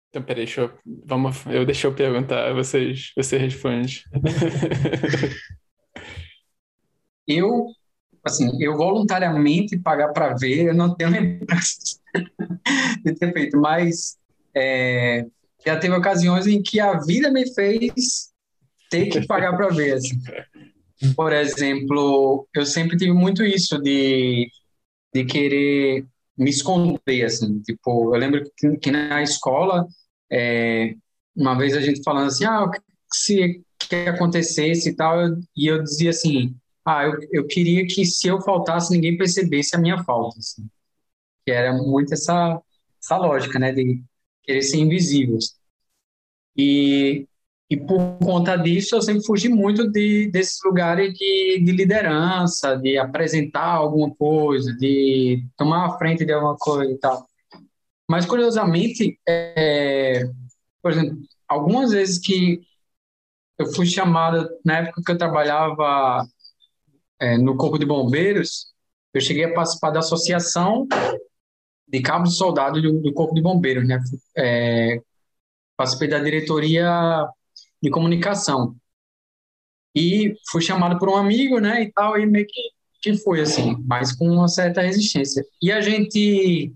[0.10, 4.04] Então, peraí, deixa eu, vamos, eu deixa eu perguntar, vocês, você responde.
[7.32, 7.67] eu,
[8.24, 12.00] assim, eu voluntariamente pagar para ver, eu não tenho lembrança
[13.04, 14.17] de ter feito, mas
[14.56, 15.26] é,
[15.65, 18.32] já teve ocasiões em que a vida me fez
[18.89, 20.20] ter que pagar para ver, assim.
[21.15, 24.50] Por exemplo, eu sempre tive muito isso de
[25.13, 26.06] de querer
[26.38, 29.86] me esconder, assim, tipo, eu lembro que, que na escola,
[30.32, 30.96] é,
[31.36, 32.70] uma vez a gente falando assim, ah,
[33.12, 38.06] se que acontecesse e tal, eu, e eu dizia assim, ah, eu, eu queria que
[38.06, 40.67] se eu faltasse, ninguém percebesse a minha falta, assim,
[41.46, 42.62] que era muito essa,
[43.02, 44.04] essa lógica, né, de
[44.44, 45.38] querer ser invisível.
[46.58, 47.28] E
[47.72, 52.98] e por conta disso, eu sempre fugi muito de, desses lugares de, de liderança, de
[52.98, 57.26] apresentar alguma coisa, de tomar a frente de alguma coisa e tal.
[58.10, 60.26] Mas, curiosamente, é,
[60.82, 61.17] por exemplo,
[61.48, 62.62] algumas vezes que
[63.58, 66.26] eu fui chamado, na época que eu trabalhava
[67.22, 68.74] é, no Corpo de Bombeiros,
[69.14, 70.88] eu cheguei a participar da associação
[71.88, 74.02] de cabos de soldado do, do Corpo de Bombeiros, né?
[74.36, 75.00] É,
[75.78, 77.28] participei da diretoria
[77.82, 78.76] de comunicação.
[79.96, 82.62] E fui chamado por um amigo, né, e tal, e meio que,
[83.02, 85.44] que foi assim, mas com uma certa resistência.
[85.62, 86.72] E a gente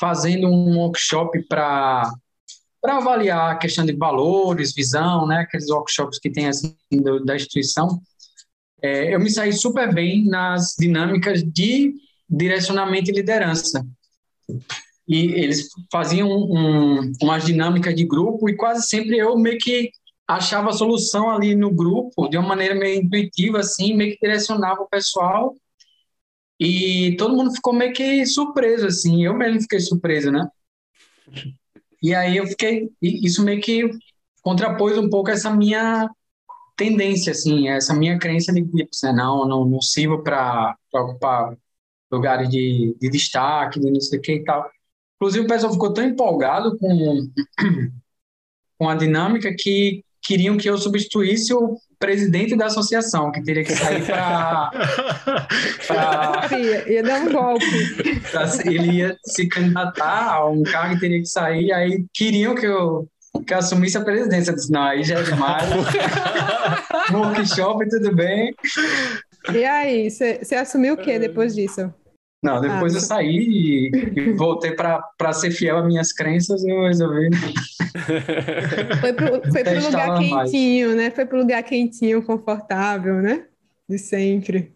[0.00, 2.10] fazendo um workshop para
[2.80, 7.34] para avaliar a questão de valores, visão, né, aqueles workshops que tem assim do, da
[7.34, 7.98] instituição,
[8.84, 11.94] é, eu me saí super bem nas dinâmicas de
[12.28, 13.82] direcionamento e liderança.
[15.08, 19.90] E eles faziam um, umas dinâmicas de grupo e quase sempre eu meio que
[20.28, 24.82] achava a solução ali no grupo de uma maneira meio intuitiva, assim, meio que direcionava
[24.82, 25.54] o pessoal.
[26.60, 29.24] E todo mundo ficou meio que surpreso, assim.
[29.24, 30.46] Eu mesmo fiquei surpreso, né?
[32.02, 32.90] E aí eu fiquei.
[33.00, 33.88] Isso meio que
[34.42, 36.10] contrapôs um pouco essa minha
[36.76, 41.56] tendência, assim, essa minha crença de que assim, não, não, não sirvo para ocupar
[42.10, 44.68] lugares de, de destaque, de não sei o que e tal.
[45.16, 47.28] Inclusive, o pessoal ficou tão empolgado com,
[48.78, 53.74] com a dinâmica que queriam que eu substituísse o presidente da associação, que teria que
[53.74, 54.70] sair para.
[55.86, 56.58] pra...
[56.58, 58.20] ia, ia dar um golpe.
[58.30, 62.66] Pra, ele ia se candidatar a um cargo que teria que sair, aí queriam que
[62.66, 63.08] eu,
[63.42, 64.50] que eu assumisse a presidência.
[64.50, 65.68] Eu disse, não, aí já é demais.
[67.12, 68.54] workshop, tudo bem.
[69.52, 71.92] E aí, você assumiu o que depois disso?
[72.42, 76.82] Não, depois ah, eu saí e, e voltei para ser fiel às minhas crenças, eu
[76.82, 77.30] resolvi.
[79.00, 80.98] Foi pro, foi pro lugar quentinho, mais.
[80.98, 81.10] né?
[81.10, 83.46] Foi pro lugar quentinho, confortável, né?
[83.88, 84.74] De sempre.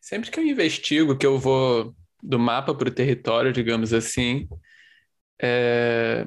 [0.00, 4.46] Sempre que eu investigo, que eu vou do mapa para o território, digamos assim,
[5.40, 6.26] é...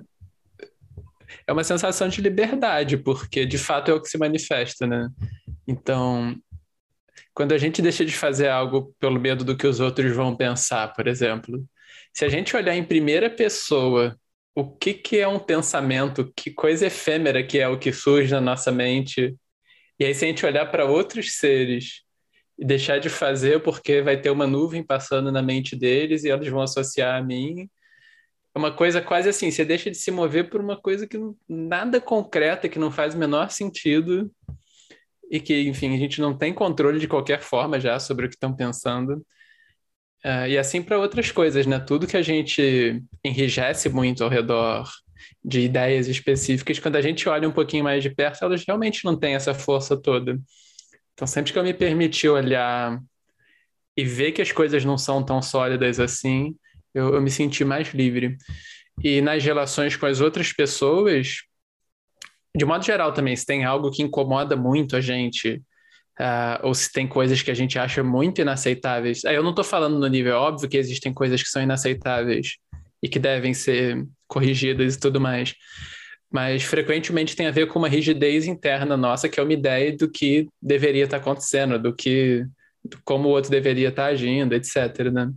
[1.51, 5.09] é uma sensação de liberdade, porque de fato é o que se manifesta, né?
[5.67, 6.35] Então,
[7.33, 10.93] quando a gente deixa de fazer algo pelo medo do que os outros vão pensar,
[10.93, 11.63] por exemplo,
[12.13, 14.17] se a gente olhar em primeira pessoa
[14.55, 18.41] o que, que é um pensamento, que coisa efêmera que é o que surge na
[18.41, 19.35] nossa mente,
[19.99, 22.01] e aí se a gente olhar para outros seres
[22.57, 26.47] e deixar de fazer porque vai ter uma nuvem passando na mente deles e eles
[26.47, 27.69] vão associar a mim,
[28.53, 32.01] é uma coisa quase assim, você deixa de se mover por uma coisa que nada
[32.01, 34.29] concreta, que não faz o menor sentido,
[35.31, 38.35] e que, enfim, a gente não tem controle de qualquer forma já sobre o que
[38.35, 39.25] estão pensando.
[40.25, 41.79] Uh, e assim para outras coisas, né?
[41.79, 44.87] Tudo que a gente enrijece muito ao redor
[45.43, 49.17] de ideias específicas, quando a gente olha um pouquinho mais de perto, elas realmente não
[49.17, 50.37] têm essa força toda.
[51.13, 52.99] Então, sempre que eu me permiti olhar
[53.95, 56.55] e ver que as coisas não são tão sólidas assim,
[56.93, 58.37] eu, eu me senti mais livre.
[59.03, 61.37] E nas relações com as outras pessoas,
[62.55, 65.61] de modo geral também, se tem algo que incomoda muito a gente,
[66.19, 69.23] uh, ou se tem coisas que a gente acha muito inaceitáveis.
[69.23, 72.57] Eu não estou falando no nível óbvio que existem coisas que são inaceitáveis
[73.01, 75.55] e que devem ser corrigidas e tudo mais.
[76.31, 80.09] Mas frequentemente tem a ver com uma rigidez interna nossa, que é uma ideia do
[80.09, 82.45] que deveria estar acontecendo, do que
[83.03, 85.11] como o outro deveria estar agindo, etc.
[85.11, 85.29] Né?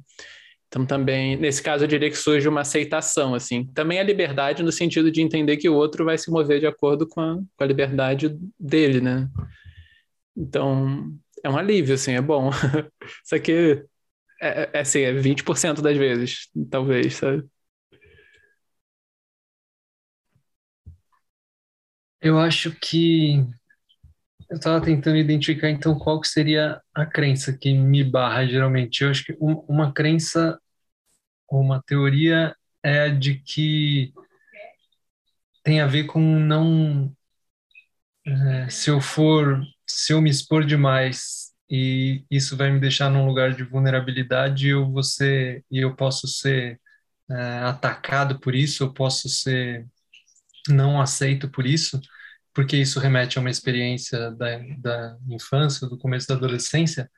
[0.74, 3.64] Então também, nesse caso, eu diria que surge uma aceitação, assim.
[3.72, 7.06] Também a liberdade no sentido de entender que o outro vai se mover de acordo
[7.06, 9.28] com a, com a liberdade dele, né?
[10.36, 12.50] Então, é um alívio, assim, é bom.
[13.24, 13.84] Isso aqui
[14.42, 17.44] é, é, assim, é 20% das vezes, talvez, sabe?
[22.20, 23.46] Eu acho que
[24.50, 29.02] eu estava tentando identificar então qual que seria a crença que me barra geralmente.
[29.02, 30.58] Eu acho que uma crença
[31.60, 34.12] uma teoria é a de que
[35.62, 37.14] tem a ver com não
[38.26, 43.26] é, se eu for se eu me expor demais e isso vai me deixar num
[43.26, 46.80] lugar de vulnerabilidade eu ser e eu posso ser
[47.30, 49.86] é, atacado por isso eu posso ser
[50.68, 52.00] não aceito por isso
[52.54, 57.10] porque isso remete a uma experiência da, da infância do começo da adolescência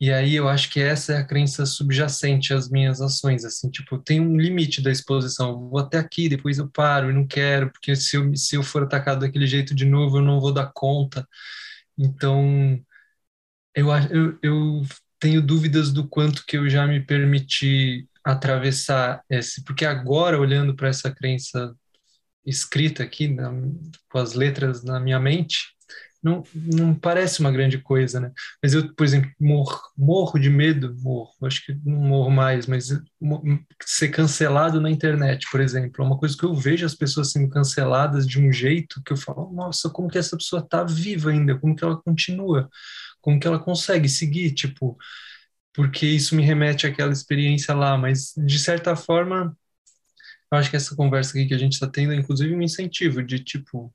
[0.00, 3.98] e aí eu acho que essa é a crença subjacente às minhas ações, assim, tipo,
[3.98, 7.70] tem um limite da exposição, eu vou até aqui, depois eu paro e não quero,
[7.72, 10.70] porque se eu, se eu for atacado daquele jeito de novo, eu não vou dar
[10.72, 11.26] conta.
[11.98, 12.80] Então,
[13.74, 14.82] eu, eu, eu
[15.18, 20.88] tenho dúvidas do quanto que eu já me permiti atravessar esse, porque agora, olhando para
[20.88, 21.74] essa crença
[22.46, 23.50] escrita aqui, na,
[24.10, 25.58] com as letras na minha mente,
[26.22, 28.32] não, não parece uma grande coisa, né?
[28.62, 32.88] Mas eu, por exemplo, morro, morro de medo, morro, acho que não morro mais, mas
[33.84, 37.48] ser cancelado na internet, por exemplo, é uma coisa que eu vejo as pessoas sendo
[37.48, 41.58] canceladas de um jeito que eu falo, nossa, como que essa pessoa tá viva ainda,
[41.58, 42.68] como que ela continua,
[43.20, 44.96] como que ela consegue seguir, tipo,
[45.72, 49.56] porque isso me remete àquela experiência lá, mas de certa forma,
[50.50, 53.22] eu acho que essa conversa aqui que a gente está tendo é inclusive um incentivo
[53.22, 53.94] de tipo,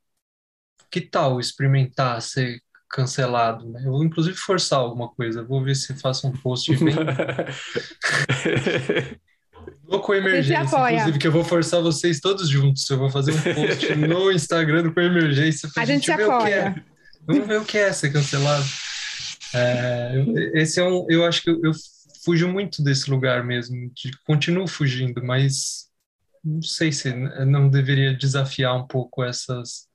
[0.93, 3.67] que tal experimentar ser cancelado?
[3.67, 3.81] Né?
[3.83, 6.93] Eu vou inclusive forçar alguma coisa, vou ver se faço um post bem.
[9.85, 12.89] Vou com emergência, inclusive, que eu vou forçar vocês todos juntos.
[12.89, 15.69] Eu vou fazer um post no Instagram com emergência.
[15.77, 16.55] A gente, gente apoia.
[16.55, 16.75] É.
[17.25, 18.65] Vamos ver o que é ser cancelado.
[19.53, 20.25] É,
[20.55, 21.71] esse é um, eu acho que eu, eu
[22.25, 25.87] fujo muito desse lugar mesmo, de, continuo fugindo, mas
[26.43, 29.87] não sei se não deveria desafiar um pouco essas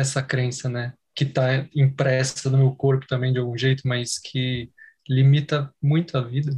[0.00, 0.92] essa crença, né?
[1.14, 4.70] Que está impressa no meu corpo também de algum jeito, mas que
[5.08, 6.52] limita muito a vida.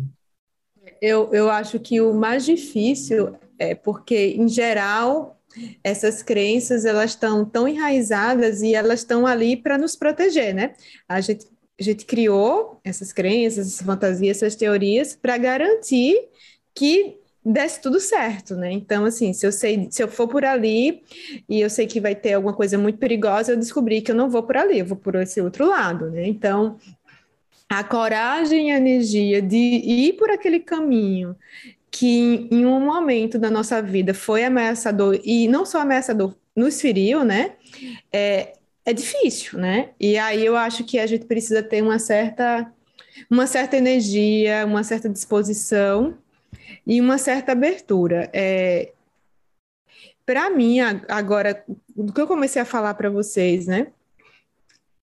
[1.01, 5.40] Eu, eu acho que o mais difícil é porque, em geral,
[5.83, 10.75] essas crenças elas estão tão enraizadas e elas estão ali para nos proteger, né?
[11.09, 11.46] A gente,
[11.79, 16.16] a gente criou essas crenças, essas fantasias, essas teorias para garantir
[16.75, 18.72] que desse tudo certo, né?
[18.72, 21.02] Então, assim, se eu sei, se eu for por ali
[21.48, 24.28] e eu sei que vai ter alguma coisa muito perigosa, eu descobri que eu não
[24.28, 26.26] vou por ali, eu vou por esse outro lado, né?
[26.26, 26.76] Então,
[27.68, 31.37] a coragem e a energia de ir por aquele caminho
[31.90, 37.24] que em um momento da nossa vida foi ameaçador e não só ameaçador, nos feriu,
[37.24, 37.52] né?
[38.12, 38.54] É,
[38.85, 39.90] é difícil, né?
[40.00, 42.72] E aí eu acho que a gente precisa ter uma certa
[43.30, 46.18] uma certa energia, uma certa disposição
[46.87, 48.31] e uma certa abertura.
[48.33, 48.92] É,
[50.25, 53.88] para mim, agora, do que eu comecei a falar para vocês, né?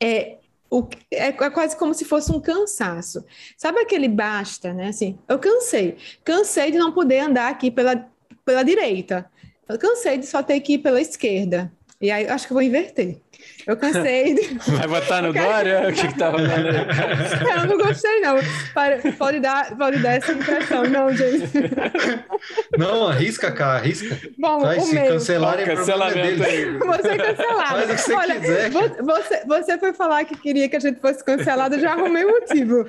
[0.02, 0.38] É,
[0.70, 3.24] o, é, é, quase como se fosse um cansaço.
[3.58, 4.88] Sabe aquele basta, né?
[4.88, 5.98] Assim, eu cansei.
[6.24, 8.10] Cansei de não poder andar aqui pela,
[8.44, 9.30] pela direita.
[9.68, 11.72] Eu cansei de só ter que ir pela esquerda.
[12.02, 13.22] E aí, acho que eu vou inverter.
[13.66, 14.36] Eu cansei.
[14.36, 14.54] De...
[14.72, 15.90] Vai botar no Dória?
[15.90, 17.58] O que, que tá rolando aí?
[17.58, 18.36] Eu não gostei, não.
[19.18, 21.50] Pode dar, pode dar essa impressão, não, gente.
[22.78, 24.20] Não, arrisca, cá, arrisca.
[24.38, 25.14] Bom, Vai, se meio.
[25.14, 26.78] cancelarem, é Cancelamento aí.
[26.78, 27.70] Você cancelado.
[27.70, 28.70] Faz o que você Olha, quiser.
[28.70, 32.32] Você, você foi falar que queria que a gente fosse cancelado, eu já arrumei o
[32.32, 32.86] motivo.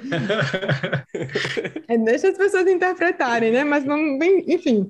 [1.89, 3.65] É, deixa as pessoas interpretarem, né?
[3.65, 4.89] Mas vamos, bem, enfim.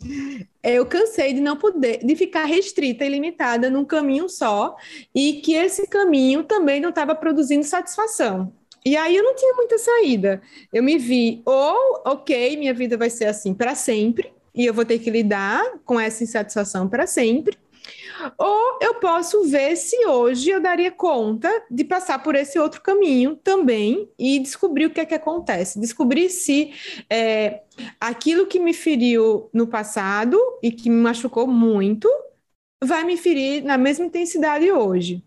[0.65, 4.75] Eu cansei de não poder, de ficar restrita e limitada num caminho só
[5.15, 8.53] e que esse caminho também não estava produzindo satisfação.
[8.85, 10.43] E aí eu não tinha muita saída.
[10.73, 14.85] Eu me vi, ou, ok, minha vida vai ser assim para sempre, e eu vou
[14.85, 17.57] ter que lidar com essa insatisfação para sempre,
[18.39, 23.37] ou eu posso ver se hoje eu daria conta de passar por esse outro caminho
[23.37, 25.81] também e descobrir o que é que acontece.
[25.81, 26.73] Descobrir se
[27.11, 27.63] é,
[28.01, 32.09] aquilo que me feriu no passado e que me machucou muito
[32.83, 35.23] vai me ferir na mesma intensidade hoje.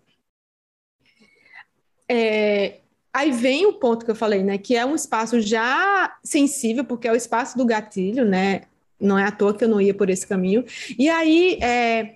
[2.10, 2.80] É,
[3.14, 4.58] aí vem o ponto que eu falei, né?
[4.58, 8.64] Que é um espaço já sensível, porque é o espaço do gatilho, né?
[9.00, 10.66] não é à toa que eu não ia por esse caminho.
[10.98, 12.16] E aí, é,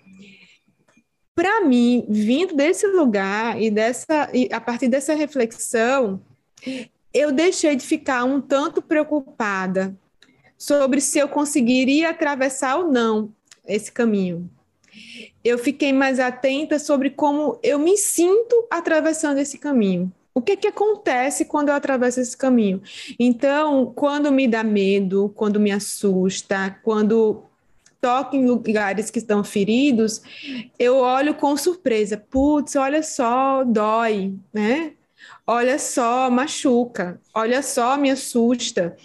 [1.35, 6.21] para mim, vindo desse lugar e dessa, e a partir dessa reflexão,
[7.13, 9.95] eu deixei de ficar um tanto preocupada
[10.57, 13.31] sobre se eu conseguiria atravessar ou não
[13.67, 14.49] esse caminho.
[15.43, 20.11] Eu fiquei mais atenta sobre como eu me sinto atravessando esse caminho.
[20.33, 22.81] O que, que acontece quando eu atravesso esse caminho?
[23.19, 27.43] Então, quando me dá medo, quando me assusta, quando
[27.99, 30.21] toco em lugares que estão feridos,
[30.79, 32.17] eu olho com surpresa.
[32.17, 34.93] Putz, olha só, dói, né?
[35.45, 37.19] Olha só, machuca.
[37.33, 38.95] Olha só, me assusta.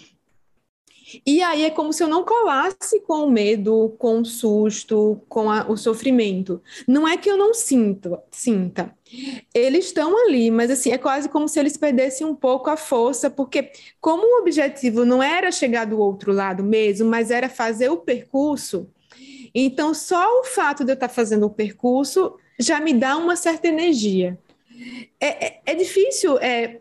[1.25, 5.49] E aí é como se eu não colasse com o medo, com o susto, com
[5.49, 6.61] a, o sofrimento.
[6.87, 8.93] Não é que eu não sinto, sinta.
[9.53, 13.29] Eles estão ali, mas assim, é quase como se eles perdessem um pouco a força,
[13.29, 17.97] porque como o objetivo não era chegar do outro lado mesmo, mas era fazer o
[17.97, 18.89] percurso,
[19.55, 23.67] então só o fato de eu estar fazendo o percurso já me dá uma certa
[23.67, 24.37] energia.
[25.19, 26.79] É, é, é difícil é,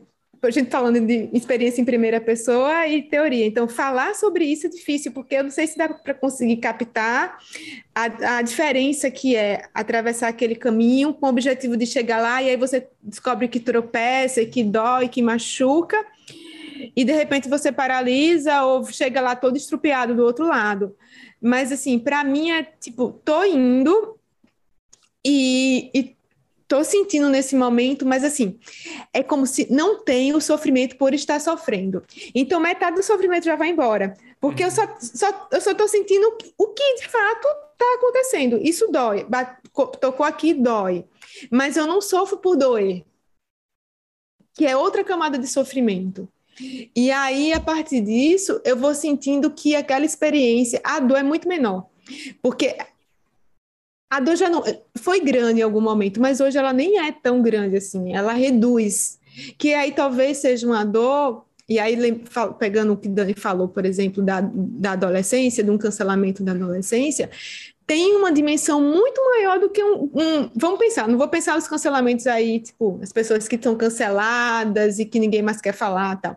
[0.48, 3.46] a gente falando de experiência em primeira pessoa e teoria.
[3.46, 7.38] Então, falar sobre isso é difícil, porque eu não sei se dá para conseguir captar
[7.94, 12.50] a, a, diferença que é atravessar aquele caminho com o objetivo de chegar lá, e
[12.50, 15.96] aí você descobre que tropeça, que dói, que machuca,
[16.94, 20.96] e de repente você paralisa ou chega lá todo estrupiado do outro lado.
[21.40, 24.18] Mas, assim, para mim é tipo, tô indo
[25.24, 26.15] e, e
[26.66, 28.58] Estou sentindo nesse momento, mas assim,
[29.12, 32.02] é como se não tem o sofrimento por estar sofrendo.
[32.34, 34.14] Então, metade do sofrimento já vai embora.
[34.40, 36.26] Porque eu só, só, eu só tô sentindo
[36.58, 38.58] o que de fato está acontecendo.
[38.60, 39.24] Isso dói.
[40.00, 41.04] Tocou aqui, dói.
[41.52, 43.04] Mas eu não sofro por doer.
[44.52, 46.28] Que é outra camada de sofrimento.
[46.96, 51.46] E aí, a partir disso, eu vou sentindo que aquela experiência, a dor é muito
[51.46, 51.86] menor.
[52.42, 52.76] Porque
[54.10, 54.62] a dor já não
[54.96, 59.18] foi grande em algum momento, mas hoje ela nem é tão grande assim, ela reduz.
[59.58, 61.96] Que aí talvez seja uma dor, e aí
[62.58, 67.28] pegando o que Dani falou, por exemplo, da, da adolescência, de um cancelamento da adolescência,
[67.86, 71.68] tem uma dimensão muito maior do que um, um, Vamos pensar, não vou pensar nos
[71.68, 76.36] cancelamentos aí, tipo, as pessoas que estão canceladas e que ninguém mais quer falar tal.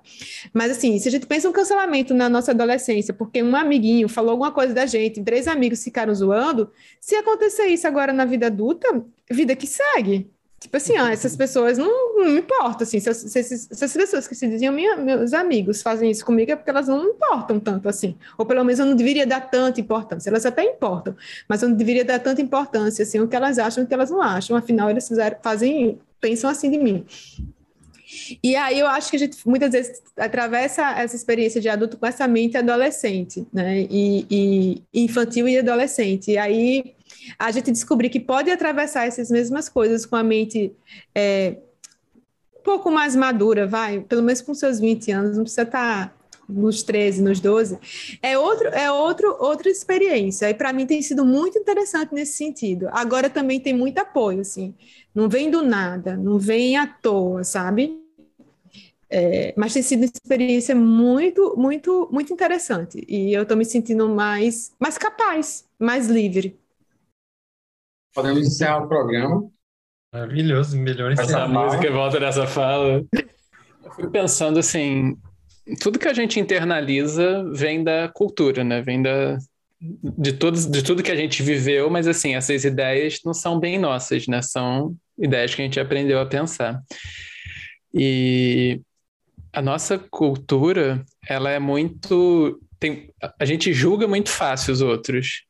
[0.54, 4.32] Mas assim, se a gente pensa um cancelamento na nossa adolescência, porque um amiguinho falou
[4.32, 6.72] alguma coisa da gente, três amigos ficaram zoando,
[7.02, 10.30] se acontecer isso agora na vida adulta, vida que segue.
[10.60, 13.93] Tipo assim, ah, essas pessoas não, não me importam, assim, se, se, se, se essas
[13.93, 17.60] pessoas que se diziam minha, meus amigos fazem isso comigo é porque elas não importam
[17.62, 21.16] tanto assim, ou pelo menos eu não deveria dar tanta importância, elas até importam,
[21.47, 23.93] mas eu não deveria dar tanta importância, assim, o que elas acham e o que
[23.93, 25.10] elas não acham, afinal eles
[25.41, 27.05] fazem, pensam assim de mim.
[28.43, 32.05] E aí eu acho que a gente muitas vezes atravessa essa experiência de adulto com
[32.05, 34.26] essa mente adolescente, né, e,
[34.93, 36.95] e infantil e adolescente, e aí
[37.38, 40.74] a gente descobrir que pode atravessar essas mesmas coisas com a mente
[41.14, 41.57] é,
[42.57, 46.14] um pouco mais madura, vai, pelo menos com seus 20 anos, não precisa estar tá
[46.49, 47.78] nos 13, nos 12,
[48.24, 50.49] é outro é outro outra experiência.
[50.49, 52.89] E para mim tem sido muito interessante nesse sentido.
[52.91, 54.74] Agora também tem muito apoio, assim.
[55.14, 57.99] Não vem do nada, não vem à toa, sabe?
[59.12, 63.03] É, mas tem sido uma experiência muito, muito, muito interessante.
[63.07, 66.57] E eu estou me sentindo mais, mais capaz, mais livre.
[68.22, 69.50] Podemos encerrar o programa.
[70.14, 71.44] Maravilhoso, melhor encerrar.
[71.44, 73.04] Essa música volta nessa fala.
[73.84, 75.18] Eu fico pensando assim,
[75.80, 78.82] tudo que a gente internaliza vem da cultura, né?
[78.82, 79.38] Vem da,
[79.80, 83.78] de, todos, de tudo que a gente viveu, mas assim, essas ideias não são bem
[83.78, 84.42] nossas, né?
[84.42, 86.82] São ideias que a gente aprendeu a pensar.
[87.94, 88.82] E
[89.54, 92.60] a nossa cultura, ela é muito.
[92.80, 95.44] Tem, a gente julga muito fácil os outros.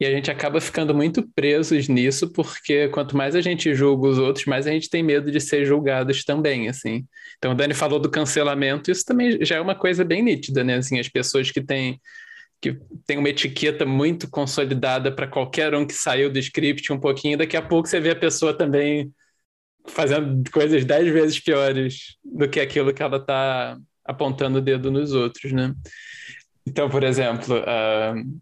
[0.00, 4.18] E a gente acaba ficando muito presos nisso, porque quanto mais a gente julga os
[4.18, 7.06] outros, mais a gente tem medo de ser julgados também, assim.
[7.38, 10.76] Então, o Dani falou do cancelamento, isso também já é uma coisa bem nítida, né?
[10.76, 12.00] Assim, as pessoas que têm
[12.60, 17.36] que tem uma etiqueta muito consolidada para qualquer um que saiu do script um pouquinho,
[17.36, 19.12] daqui a pouco você vê a pessoa também
[19.86, 25.12] fazendo coisas dez vezes piores do que aquilo que ela está apontando o dedo nos
[25.12, 25.74] outros, né?
[26.66, 28.40] Então, por exemplo, uh,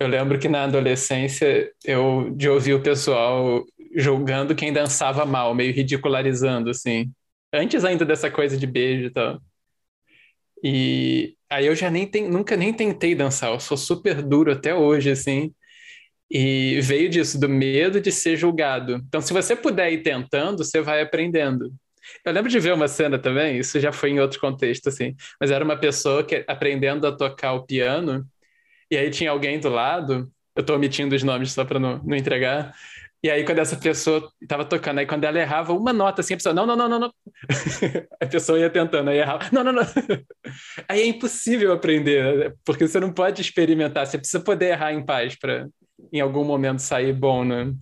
[0.00, 5.74] eu lembro que na adolescência eu de ouvir o pessoal julgando quem dançava mal, meio
[5.74, 7.12] ridicularizando, assim.
[7.52, 9.40] Antes ainda dessa coisa de beijo e tal.
[10.64, 15.10] E aí eu já nem nunca nem tentei dançar, eu sou super duro até hoje,
[15.10, 15.52] assim.
[16.30, 19.02] E veio disso, do medo de ser julgado.
[19.06, 21.72] Então, se você puder ir tentando, você vai aprendendo.
[22.24, 25.50] Eu lembro de ver uma cena também, isso já foi em outro contexto, assim, mas
[25.50, 28.26] era uma pessoa que aprendendo a tocar o piano
[28.90, 32.16] e aí tinha alguém do lado, eu tô omitindo os nomes só para não, não
[32.16, 32.74] entregar,
[33.22, 36.36] e aí, quando essa pessoa estava tocando, aí quando ela errava uma nota, assim, a
[36.38, 37.14] pessoa, não, não, não, não, não.
[38.18, 39.82] a pessoa ia tentando, aí errava, não, não, não.
[40.88, 45.36] aí é impossível aprender, porque você não pode experimentar, você precisa poder errar em paz
[45.36, 45.68] para,
[46.10, 47.74] em algum momento, sair bom, né?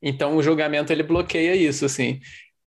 [0.00, 2.18] Então, o julgamento, ele bloqueia isso, assim.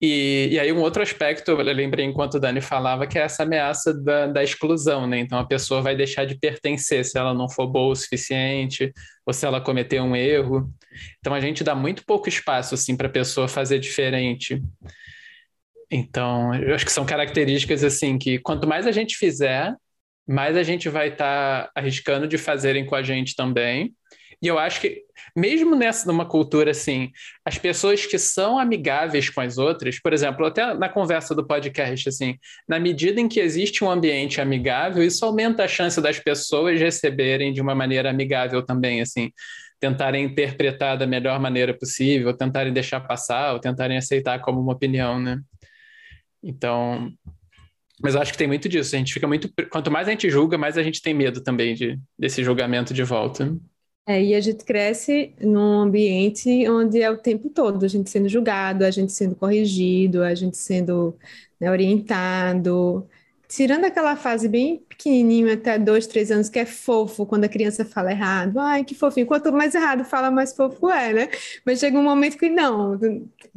[0.03, 3.42] E, e aí um outro aspecto, eu lembrei enquanto o Dani falava, que é essa
[3.42, 5.18] ameaça da, da exclusão, né?
[5.18, 8.92] Então a pessoa vai deixar de pertencer se ela não for boa o suficiente,
[9.26, 10.72] ou se ela cometer um erro.
[11.18, 14.62] Então a gente dá muito pouco espaço, assim, para a pessoa fazer diferente.
[15.90, 19.74] Então, eu acho que são características, assim, que quanto mais a gente fizer,
[20.26, 23.92] mais a gente vai estar tá arriscando de fazerem com a gente também.
[24.43, 25.03] E eu acho que,
[25.36, 27.11] mesmo nessa numa cultura assim,
[27.45, 32.09] as pessoas que são amigáveis com as outras, por exemplo, até na conversa do podcast,
[32.09, 36.80] assim, na medida em que existe um ambiente amigável, isso aumenta a chance das pessoas
[36.80, 39.30] receberem de uma maneira amigável também, assim,
[39.78, 45.20] tentarem interpretar da melhor maneira possível, tentarem deixar passar, ou tentarem aceitar como uma opinião,
[45.20, 45.38] né?
[46.43, 47.12] Então,
[48.03, 48.95] mas eu acho que tem muito disso.
[48.95, 49.51] A gente fica muito.
[49.70, 53.03] Quanto mais a gente julga, mais a gente tem medo também de, desse julgamento de
[53.03, 53.55] volta.
[54.11, 58.28] É, e a gente cresce num ambiente onde é o tempo todo a gente sendo
[58.28, 61.16] julgado, a gente sendo corrigido, a gente sendo
[61.61, 63.06] né, orientado.
[63.46, 67.84] Tirando aquela fase bem pequenininha, até dois, três anos, que é fofo, quando a criança
[67.84, 68.58] fala errado.
[68.58, 69.26] Ai, que fofinho.
[69.26, 71.28] Quanto mais errado fala, mais fofo é, né?
[71.64, 72.98] Mas chega um momento que não,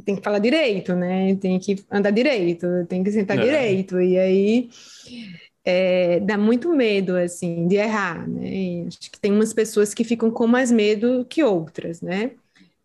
[0.05, 1.35] tem que falar direito, né?
[1.35, 3.41] Tem que andar direito, tem que sentar é.
[3.41, 3.99] direito.
[3.99, 4.69] E aí
[5.65, 8.47] é, dá muito medo, assim, de errar, né?
[8.47, 12.31] E acho que tem umas pessoas que ficam com mais medo que outras, né?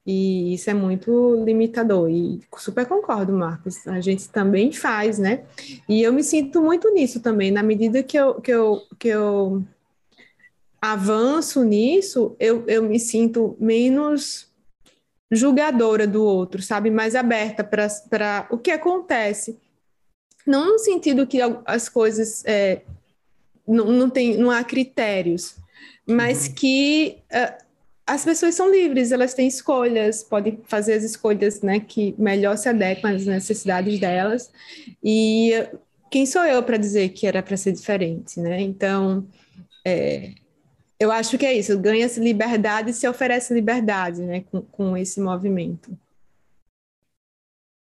[0.06, 2.08] E isso é muito limitador.
[2.08, 3.86] E super concordo, Marcos.
[3.86, 5.44] A gente também faz, né?
[5.88, 7.50] E eu me sinto muito nisso também.
[7.50, 9.62] Na medida que eu, que eu, que eu
[10.80, 14.48] avanço nisso, eu, eu me sinto menos
[15.30, 16.90] julgadora do outro, sabe?
[16.90, 19.58] Mais aberta para o que acontece
[20.49, 22.80] não no sentido que as coisas é,
[23.66, 25.57] não, não, tem, não há critérios,
[26.07, 26.55] mas uhum.
[26.55, 27.64] que uh,
[28.07, 32.66] as pessoas são livres, elas têm escolhas, podem fazer as escolhas né, que melhor se
[32.68, 34.51] adequam às necessidades delas.
[35.05, 35.53] E
[36.11, 38.62] quem sou eu para dizer que era para ser diferente, né?
[38.62, 39.26] Então,
[39.86, 40.32] é,
[40.99, 45.20] eu acho que é isso, ganha-se liberdade e se oferece liberdade né, com, com esse
[45.20, 45.94] movimento.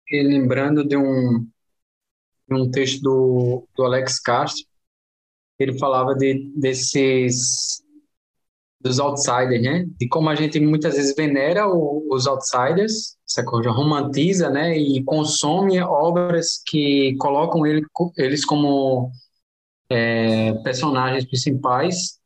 [0.08, 1.44] E lembrando de um,
[2.50, 4.64] um texto do, do Alex Castro,
[5.58, 7.82] ele falava de, desses
[8.82, 9.86] dos outsiders, né?
[9.98, 14.76] De como a gente muitas vezes venera o, os outsiders, essa coisa romantiza, né?
[14.76, 17.86] E consome obras que colocam ele,
[18.18, 19.12] eles como
[19.88, 22.18] é, personagens principais,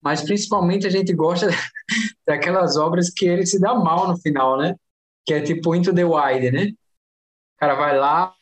[0.00, 1.48] mas principalmente a gente gosta
[2.26, 4.76] daquelas obras que ele se dá mal no final, né?
[5.26, 6.70] Que é tipo Into the Wild, né?
[7.64, 8.34] Cara vai lá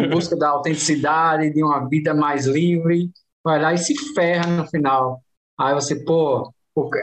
[0.00, 3.10] em busca da autenticidade, de uma vida mais livre,
[3.44, 5.20] vai lá e se ferra no final.
[5.60, 6.50] Aí você, pô,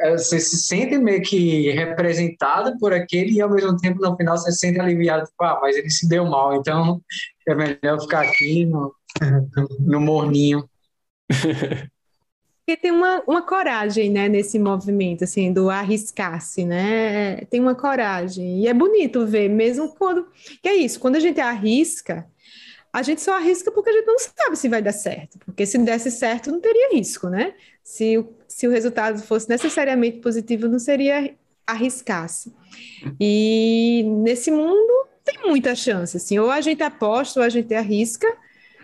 [0.01, 4.36] é, você se sente meio que representado por aquele e ao mesmo tempo no final
[4.36, 6.99] você se sente aliviado, tipo, ah, mas ele se deu mal, então
[7.47, 8.91] é melhor ficar aqui no,
[9.80, 10.67] no morninho.
[12.70, 17.38] Porque tem uma, uma coragem, né, nesse movimento, assim, do arriscar-se, né?
[17.49, 18.59] Tem uma coragem.
[18.59, 20.28] E é bonito ver, mesmo quando.
[20.61, 22.28] Que é isso, quando a gente arrisca,
[22.93, 25.39] a gente só arrisca porque a gente não sabe se vai dar certo.
[25.39, 27.55] Porque se desse certo, não teria risco, né?
[27.84, 31.34] Se o, se o resultado fosse necessariamente positivo, não seria
[31.65, 32.53] arriscar-se.
[33.20, 38.28] E nesse mundo tem muita chance, assim, ou a gente aposta, ou a gente arrisca,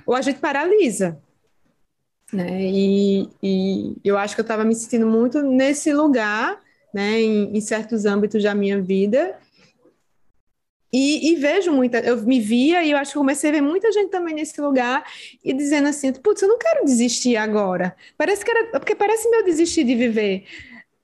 [0.08, 1.22] ou a gente paralisa.
[2.36, 2.62] Né?
[2.62, 6.62] E, e eu acho que eu estava me sentindo muito nesse lugar,
[6.94, 9.40] né, em, em, certos âmbitos da minha vida.
[10.92, 13.92] E, e, vejo muita, eu me via e eu acho que comecei a ver muita
[13.92, 15.04] gente também nesse lugar
[15.44, 17.96] e dizendo assim, putz, eu não quero desistir agora.
[18.18, 20.46] Parece que era, porque parece meu desistir de viver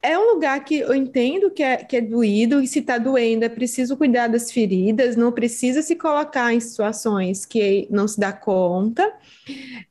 [0.04, 3.45] é um lugar que eu entendo que é, que é doído, e se está doendo
[3.45, 8.34] é preciso cuidar das feridas, não precisa se colocar em situações que não se dá
[8.34, 9.14] conta.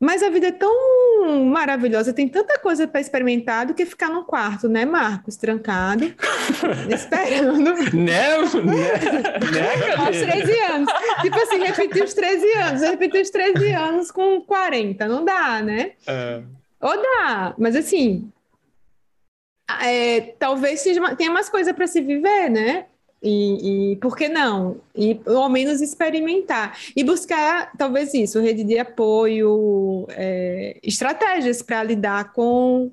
[0.00, 4.24] Mas a vida é tão maravilhosa, tem tanta coisa para experimentar do que ficar num
[4.24, 5.36] quarto, né, Marcos?
[5.36, 6.12] Trancado,
[6.90, 7.72] esperando.
[7.94, 8.38] Né?
[8.64, 8.92] né?
[9.52, 10.92] né Aos 13 anos.
[11.22, 15.92] Tipo assim, repetir os 13 anos, repetir os 13 anos com 40, não dá, né?
[16.06, 16.42] É.
[16.80, 18.32] Ou dá, mas assim,
[19.82, 22.86] é, talvez seja, tenha mais coisa para se viver, né?
[23.22, 24.80] E, e, por que não?
[24.94, 26.78] E ao menos experimentar.
[26.96, 32.90] E buscar, talvez isso, rede de apoio, é, estratégias para lidar com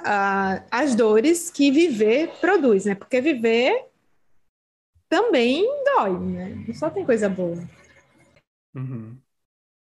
[0.00, 2.94] uh, as dores que viver produz, né?
[2.94, 3.88] Porque viver
[5.08, 6.64] também dói, né?
[6.66, 7.62] Não só tem coisa boa.
[8.74, 9.16] Uhum.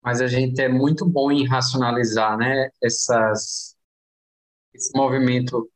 [0.03, 2.71] Mas a gente é muito bom em racionalizar, né?
[2.83, 3.68] Essas,
[4.79, 5.69] esse movimento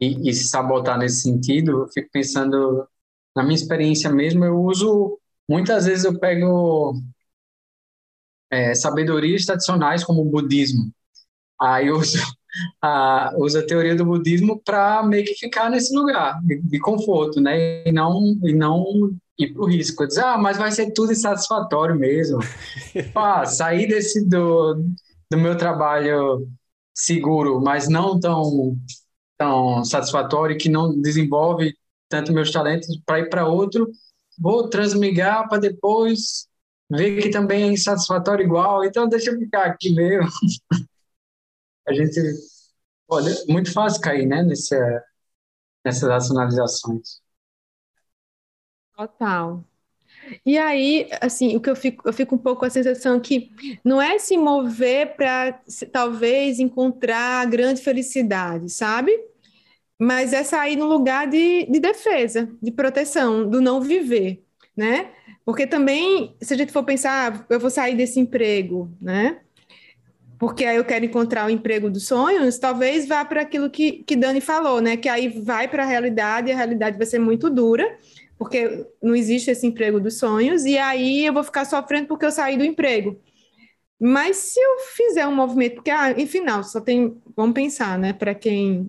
[0.00, 1.82] e, e se sabotar nesse sentido.
[1.82, 2.86] Eu fico pensando,
[3.34, 7.00] na minha experiência mesmo, eu uso, muitas vezes eu pego
[8.50, 10.92] é, sabedorias tradicionais como o budismo.
[11.60, 12.18] Aí eu uso
[12.82, 17.40] a, usa a teoria do budismo para meio que ficar nesse lugar de, de, conforto,
[17.40, 17.86] né?
[17.86, 18.84] E não, e não
[19.38, 20.06] ir para o risco.
[20.06, 22.38] Dizer, ah, mas vai ser tudo insatisfatório mesmo.
[23.14, 24.74] ah, sair desse do,
[25.30, 26.48] do meu trabalho
[26.98, 28.76] seguro, mas não tão,
[29.38, 31.72] tão satisfatório, que não desenvolve
[32.08, 33.88] tanto meus talentos para ir para outro,
[34.38, 36.48] vou transmigrar para depois
[36.90, 40.28] ver que também é insatisfatório igual, então deixa eu ficar aqui mesmo.
[41.86, 42.20] a gente,
[43.06, 44.76] olha, muito fácil cair, né, nesse,
[45.84, 47.20] nessas racionalizações.
[48.96, 49.62] Total.
[50.44, 53.50] E aí, assim, o que eu fico, eu fico um pouco com a sensação que
[53.84, 55.60] não é se mover para
[55.92, 59.12] talvez encontrar grande felicidade, sabe?
[59.98, 64.44] Mas é sair no lugar de, de defesa, de proteção, do não viver,
[64.76, 65.10] né?
[65.44, 69.40] Porque também, se a gente for pensar, ah, eu vou sair desse emprego, né?
[70.38, 74.14] porque aí eu quero encontrar o emprego dos sonhos, talvez vá para aquilo que, que
[74.14, 74.96] Dani falou, né?
[74.96, 77.98] Que aí vai para a realidade e a realidade vai ser muito dura,
[78.38, 82.30] porque não existe esse emprego dos sonhos, e aí eu vou ficar sofrendo porque eu
[82.30, 83.20] saí do emprego.
[84.00, 88.12] Mas se eu fizer um movimento, porque, ah, final, só tem, vamos pensar, né?
[88.12, 88.88] Para quem,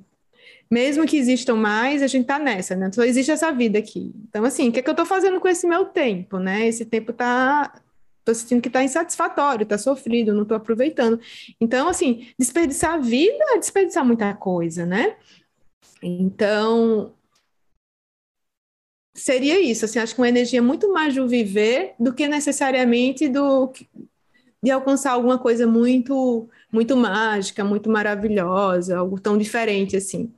[0.70, 2.92] mesmo que existam mais, a gente está nessa, né?
[2.92, 4.14] Só existe essa vida aqui.
[4.30, 6.68] Então, assim, o que, é que eu estou fazendo com esse meu tempo, né?
[6.68, 7.74] Esse tempo está
[8.20, 11.20] estou sentindo que está insatisfatório, está sofrido, não estou aproveitando.
[11.60, 15.16] Então, assim, desperdiçar a vida é desperdiçar muita coisa, né?
[16.02, 17.14] Então,
[19.20, 23.72] seria isso, assim, acho que uma energia muito mais do viver do que necessariamente do
[24.62, 30.32] de alcançar alguma coisa muito muito mágica, muito maravilhosa, algo tão diferente assim.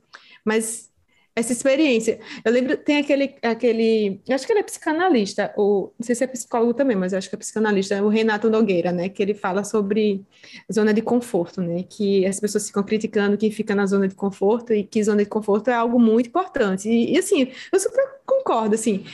[0.44, 0.91] Mas
[1.34, 2.20] essa experiência.
[2.44, 6.24] Eu lembro, tem aquele, aquele, eu acho que ele é psicanalista, ou não sei se
[6.24, 9.34] é psicólogo também, mas eu acho que é psicanalista, o Renato Nogueira, né, que ele
[9.34, 10.24] fala sobre
[10.72, 14.74] zona de conforto, né, que as pessoas ficam criticando quem fica na zona de conforto
[14.74, 16.88] e que zona de conforto é algo muito importante.
[16.88, 19.04] E, e assim, eu super concordo, assim,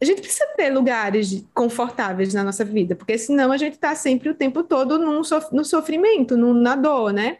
[0.00, 4.28] a gente precisa ter lugares confortáveis na nossa vida, porque senão a gente está sempre
[4.28, 7.38] o tempo todo num sof no sofrimento, num, na dor, né?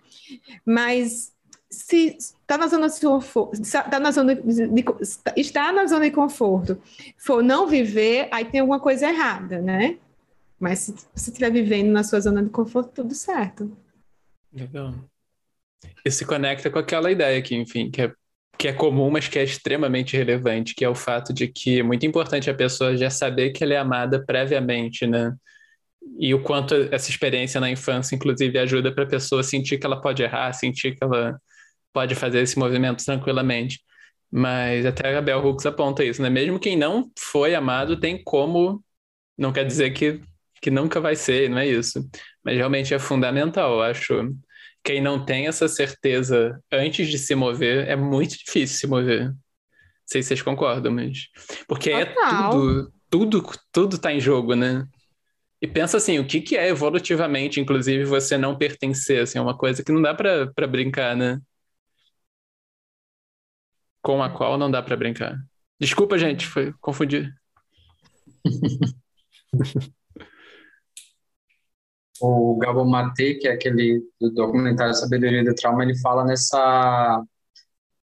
[0.65, 1.36] Mas
[1.71, 4.85] se está na zona de conforto, está na zona de, de,
[5.37, 6.81] está na zona de conforto,
[7.19, 9.99] for não viver, aí tem alguma coisa errada, né?
[10.59, 13.77] Mas se você estiver vivendo na sua zona de conforto, tudo certo.
[14.53, 14.95] Legal.
[16.05, 18.13] E se conecta com aquela ideia que, enfim, que é,
[18.57, 21.83] que é comum, mas que é extremamente relevante, que é o fato de que é
[21.83, 25.35] muito importante a pessoa já saber que ela é amada previamente, né?
[26.19, 30.01] E o quanto essa experiência na infância, inclusive, ajuda para a pessoa sentir que ela
[30.01, 31.39] pode errar, sentir que ela
[31.97, 33.81] pode fazer esse movimento tranquilamente.
[34.31, 36.29] Mas até a Gabriel Hooks aponta isso, né?
[36.29, 38.85] Mesmo quem não foi amado tem como,
[39.39, 40.21] não quer dizer que,
[40.61, 42.07] que nunca vai ser, não é isso.
[42.45, 44.37] Mas realmente é fundamental, eu acho.
[44.85, 49.31] Quem não tem essa certeza antes de se mover, é muito difícil se mover.
[49.31, 49.37] Não
[50.05, 51.29] sei se vocês concordam, mas.
[51.67, 52.49] Porque é Total.
[52.49, 54.87] é tudo, tudo, tudo tá em jogo, né?
[55.63, 59.57] E pensa assim, o que, que é evolutivamente, inclusive, você não pertencer, assim, é uma
[59.57, 61.41] coisa que não dá para brincar, né?
[64.07, 65.37] Com a qual não dá para brincar.
[65.81, 67.35] Desculpa, gente, foi confundir.
[72.21, 77.21] o Gabo Mate, que é aquele do documentário Sabedoria do Trauma, ele fala nessa,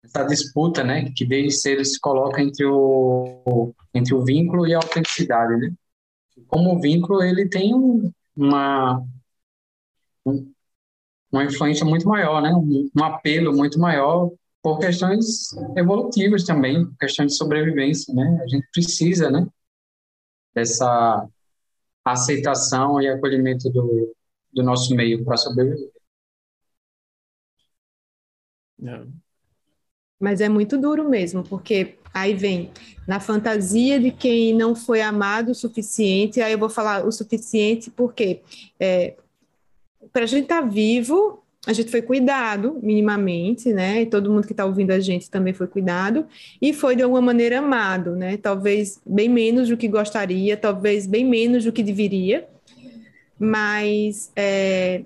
[0.04, 4.78] nessa disputa, né, que desde cedo se coloca entre o, entre o vínculo e a
[4.80, 5.74] autenticidade, né?
[6.48, 9.02] Como vínculo, ele tem um, uma,
[10.26, 10.52] um,
[11.32, 12.52] uma influência muito maior, né?
[12.54, 14.30] Um apelo muito maior
[14.66, 18.40] por questões evolutivas também, questões de sobrevivência, né?
[18.42, 19.46] A gente precisa, né,
[20.56, 21.30] dessa
[22.04, 24.16] aceitação e acolhimento do,
[24.52, 25.92] do nosso meio para sobreviver.
[28.84, 29.06] É.
[30.20, 32.72] Mas é muito duro mesmo, porque aí vem
[33.08, 37.92] na fantasia de quem não foi amado o suficiente, aí eu vou falar o suficiente
[37.92, 38.42] porque
[38.80, 39.16] é,
[40.12, 44.04] para a gente estar tá vivo, a gente foi cuidado minimamente, né?
[44.04, 46.26] E todo mundo que está ouvindo a gente também foi cuidado
[46.62, 48.38] e foi de alguma maneira amado, né?
[48.38, 52.48] Talvez bem menos do que gostaria, talvez bem menos do que deveria,
[53.40, 55.02] mas é,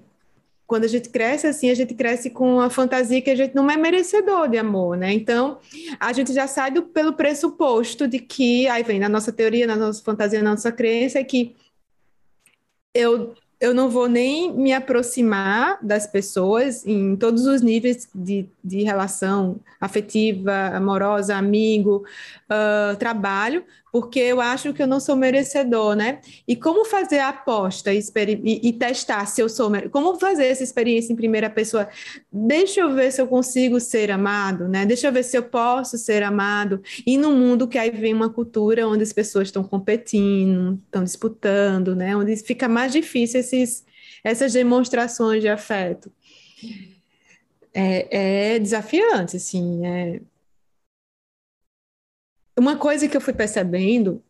[0.68, 3.72] quando a gente cresce assim, a gente cresce com a fantasia que a gente não
[3.72, 5.12] é merecedor de amor, né?
[5.12, 5.60] Então,
[6.00, 9.76] a gente já sai do, pelo pressuposto de que, aí vem na nossa teoria, na
[9.76, 11.56] nossa fantasia, na nossa crença, é que
[12.94, 18.84] eu eu não vou nem me aproximar das pessoas em todos os níveis de, de
[18.84, 22.04] relação afetiva, amorosa, amigo,
[22.50, 26.20] uh, trabalho, porque eu acho que eu não sou merecedor, né?
[26.48, 28.00] E como fazer a aposta e,
[28.44, 31.90] e, testar se eu sou como fazer essa experiência em primeira pessoa?
[32.32, 34.86] Deixa eu ver se eu consigo ser amado, né?
[34.86, 36.82] Deixa eu ver se eu posso ser amado.
[37.06, 41.96] E num mundo que aí vem uma cultura onde as pessoas estão competindo, estão disputando,
[41.96, 42.16] né?
[42.16, 43.84] Onde fica mais difícil esses,
[44.24, 46.12] essas demonstrações de afeto.
[47.74, 50.22] É, é desafiante, assim, é,
[52.60, 54.22] uma coisa que eu fui percebendo,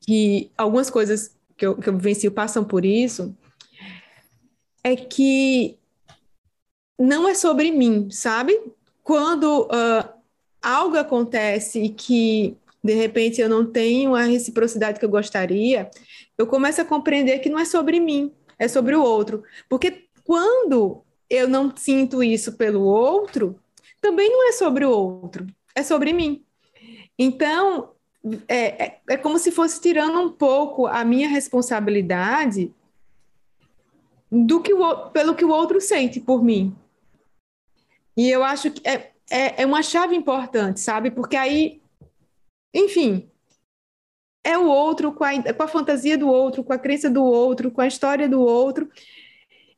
[0.00, 3.34] que algumas coisas que eu, que eu venci passam por isso,
[4.82, 5.78] é que
[6.98, 8.60] não é sobre mim, sabe?
[9.02, 10.08] Quando uh,
[10.62, 15.90] algo acontece e que de repente eu não tenho a reciprocidade que eu gostaria,
[16.36, 19.42] eu começo a compreender que não é sobre mim, é sobre o outro.
[19.68, 23.58] Porque quando eu não sinto isso pelo outro,
[24.00, 26.44] também não é sobre o outro, é sobre mim.
[27.18, 27.92] Então,
[28.48, 32.72] é, é, é como se fosse tirando um pouco a minha responsabilidade
[34.30, 36.74] do que o, pelo que o outro sente por mim.
[38.16, 41.10] E eu acho que é, é, é uma chave importante, sabe?
[41.10, 41.80] Porque aí,
[42.72, 43.28] enfim,
[44.42, 47.70] é o outro com a, com a fantasia do outro, com a crença do outro,
[47.70, 48.90] com a história do outro.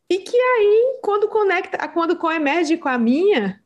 [0.09, 3.63] E que aí, quando conecta, quando coemerge com a minha,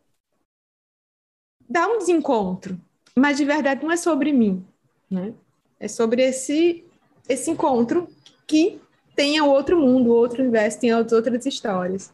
[1.69, 2.81] dá um desencontro
[3.21, 4.65] mas de verdade não é sobre mim,
[5.11, 5.35] né?
[5.79, 6.85] É sobre esse
[7.29, 8.09] esse encontro
[8.47, 8.81] que
[9.15, 12.13] tem o outro mundo, outro universo, as outras histórias.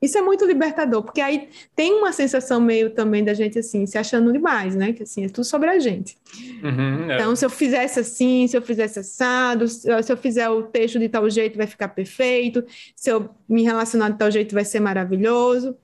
[0.00, 3.96] Isso é muito libertador, porque aí tem uma sensação meio também da gente assim, se
[3.96, 4.92] achando demais, né?
[4.92, 6.18] Que assim, é tudo sobre a gente.
[6.62, 7.14] Uhum, é.
[7.14, 11.08] Então, se eu fizesse assim, se eu fizesse assado, se eu fizer o texto de
[11.08, 15.76] tal jeito, vai ficar perfeito, se eu me relacionar de tal jeito, vai ser maravilhoso.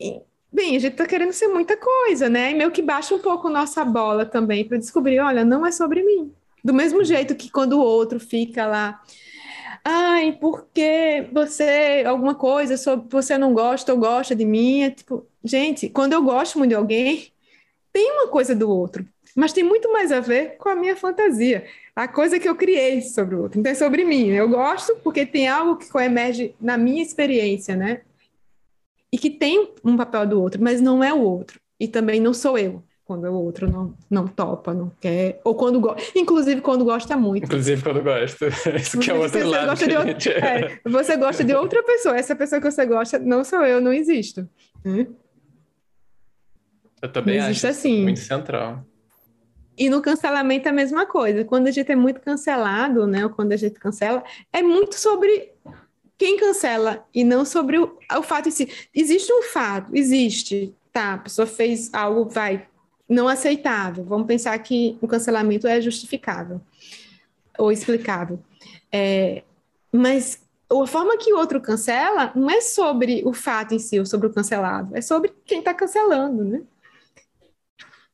[0.00, 0.20] E,
[0.56, 2.52] Bem, a gente está querendo ser muita coisa, né?
[2.52, 6.02] E meio que baixa um pouco nossa bola também para descobrir, olha, não é sobre
[6.02, 6.32] mim.
[6.64, 9.02] Do mesmo jeito que quando o outro fica lá,
[9.88, 15.26] ai, porque você, alguma coisa sobre você não gosta ou gosta de mim, é tipo,
[15.44, 17.32] gente, quando eu gosto muito de alguém,
[17.92, 19.06] tem uma coisa do outro,
[19.36, 23.02] mas tem muito mais a ver com a minha fantasia, a coisa que eu criei
[23.02, 23.60] sobre o outro.
[23.60, 24.28] Então é sobre mim.
[24.30, 28.02] Eu gosto porque tem algo que emerge na minha experiência, né?
[29.12, 31.60] e que tem um papel do outro, mas não é o outro.
[31.78, 35.80] E também não sou eu, quando o outro não, não topa, não quer, ou quando
[35.80, 37.44] gosta, inclusive quando gosta muito.
[37.44, 38.48] Inclusive quando gosta.
[38.76, 39.66] Isso que é outro você lado.
[39.68, 43.44] Gosta de outro, é, você gosta de outra pessoa, essa pessoa que você gosta não
[43.44, 44.48] sou eu, não existo.
[44.84, 45.06] Hum?
[47.00, 48.02] Eu também não existe acho assim.
[48.02, 48.84] muito central.
[49.78, 51.44] E no cancelamento é a mesma coisa.
[51.44, 55.52] Quando a gente é muito cancelado, né, ou quando a gente cancela, é muito sobre
[56.18, 58.68] quem cancela e não sobre o, o fato em si.
[58.92, 61.14] Existe um fato, existe, tá?
[61.14, 62.66] A pessoa fez algo, vai,
[63.08, 64.04] não aceitável.
[64.04, 66.60] Vamos pensar que o cancelamento é justificável
[67.58, 68.38] ou explicável.
[68.92, 69.42] É,
[69.92, 70.40] mas
[70.70, 74.26] a forma que o outro cancela não é sobre o fato em si, ou sobre
[74.26, 76.62] o cancelado, é sobre quem está cancelando, né?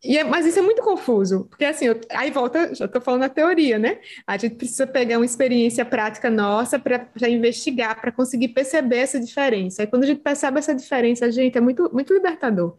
[0.04, 3.22] E é, mas isso é muito confuso, porque assim, eu, aí volta, já estou falando
[3.22, 4.00] a teoria, né?
[4.26, 9.84] A gente precisa pegar uma experiência prática nossa para investigar, para conseguir perceber essa diferença.
[9.84, 12.76] E quando a gente percebe essa diferença, gente, é muito, muito libertador.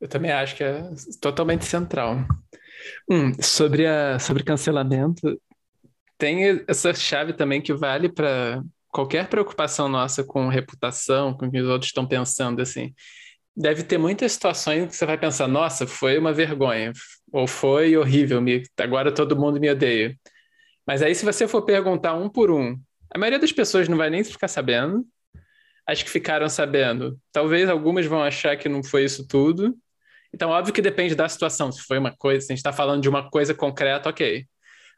[0.00, 0.90] Eu também acho que é
[1.20, 2.26] totalmente central.
[3.10, 5.40] Hum, sobre, a, sobre cancelamento,
[6.18, 11.60] tem essa chave também que vale para qualquer preocupação nossa com reputação, com o que
[11.60, 12.94] os outros estão pensando, assim
[13.56, 16.92] deve ter muitas situações que você vai pensar, nossa, foi uma vergonha,
[17.32, 20.14] ou foi horrível, me, agora todo mundo me odeia.
[20.86, 22.78] Mas aí, se você for perguntar um por um,
[23.12, 25.04] a maioria das pessoas não vai nem ficar sabendo.
[25.88, 29.76] As que ficaram sabendo, talvez algumas vão achar que não foi isso tudo.
[30.34, 31.72] Então, óbvio que depende da situação.
[31.72, 34.46] Se foi uma coisa, se a gente está falando de uma coisa concreta, ok.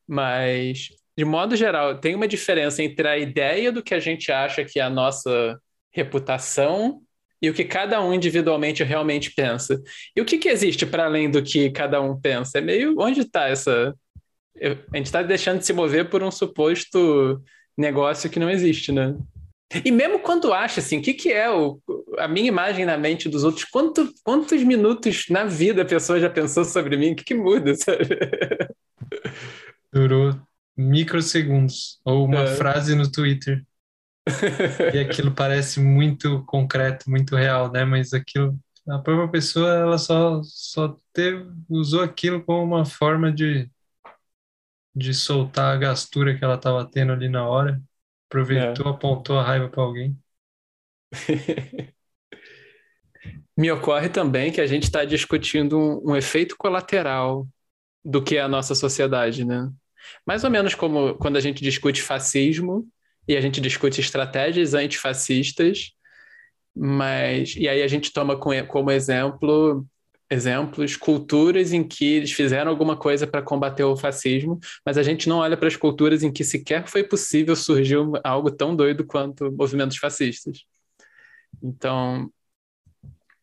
[0.07, 4.64] Mas, de modo geral, tem uma diferença entre a ideia do que a gente acha
[4.64, 5.61] que é a nossa
[5.93, 7.01] reputação
[7.41, 9.81] e o que cada um individualmente realmente pensa.
[10.16, 12.59] E o que, que existe para além do que cada um pensa?
[12.59, 13.95] É meio onde está essa.
[14.61, 17.41] A gente está deixando de se mover por um suposto
[17.76, 19.16] negócio que não existe, né?
[19.84, 21.80] E mesmo quando acha assim, o que, que é o,
[22.18, 23.64] a minha imagem na mente dos outros?
[23.64, 27.12] Quanto, quantos minutos na vida a pessoa já pensou sobre mim?
[27.12, 28.18] O que, que muda, sabe?
[29.92, 30.34] Durou
[30.74, 32.00] microsegundos.
[32.04, 32.56] Ou uma é.
[32.56, 33.62] frase no Twitter.
[34.94, 37.84] e aquilo parece muito concreto, muito real, né?
[37.84, 38.58] Mas aquilo,
[38.88, 43.70] a própria pessoa, ela só, só teve, usou aquilo como uma forma de,
[44.94, 47.82] de soltar a gastura que ela estava tendo ali na hora,
[48.29, 48.91] aproveitou, é.
[48.91, 50.16] apontou a raiva para alguém.
[53.57, 57.49] Me ocorre também que a gente está discutindo um, um efeito colateral
[58.05, 59.68] do que é a nossa sociedade, né?
[60.24, 62.87] Mais ou menos como quando a gente discute fascismo
[63.26, 65.93] e a gente discute estratégias antifascistas,
[66.74, 69.85] mas e aí a gente toma como exemplo
[70.31, 75.29] exemplos culturas em que eles fizeram alguma coisa para combater o fascismo, mas a gente
[75.29, 79.51] não olha para as culturas em que sequer foi possível surgir algo tão doido quanto
[79.53, 80.64] movimentos fascistas.
[81.62, 82.31] Então,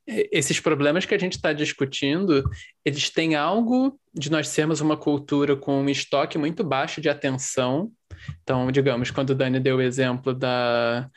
[0.08, 2.48] esses problemas que a gente está discutindo,
[2.84, 7.92] eles têm algo de nós sermos uma cultura com um estoque muito baixo de atenção.
[8.44, 11.10] Então, digamos, quando o Dani deu o exemplo da,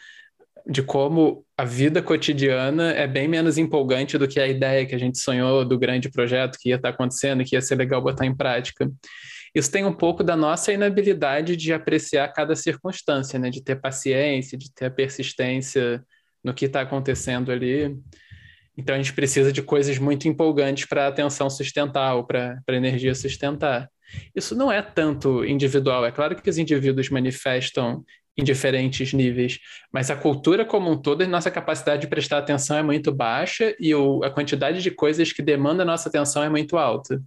[0.67, 4.99] de como a vida cotidiana é bem menos empolgante do que a ideia que a
[4.99, 8.27] gente sonhou do grande projeto que ia estar tá acontecendo que ia ser legal botar
[8.27, 8.91] em prática.
[9.55, 13.51] Isso tem um pouco da nossa inabilidade de apreciar cada circunstância, né?
[13.51, 16.05] de ter paciência, de ter a persistência
[16.45, 17.97] no que está acontecendo ali.
[18.77, 22.73] Então a gente precisa de coisas muito empolgantes para a atenção sustentar ou para a
[22.73, 23.91] energia sustentar.
[24.35, 26.07] Isso não é tanto individual.
[26.07, 28.05] É claro que os indivíduos manifestam
[28.39, 29.59] em diferentes níveis,
[29.93, 33.93] mas a cultura como um todo, nossa capacidade de prestar atenção é muito baixa e
[33.93, 37.21] o, a quantidade de coisas que demanda nossa atenção é muito alta.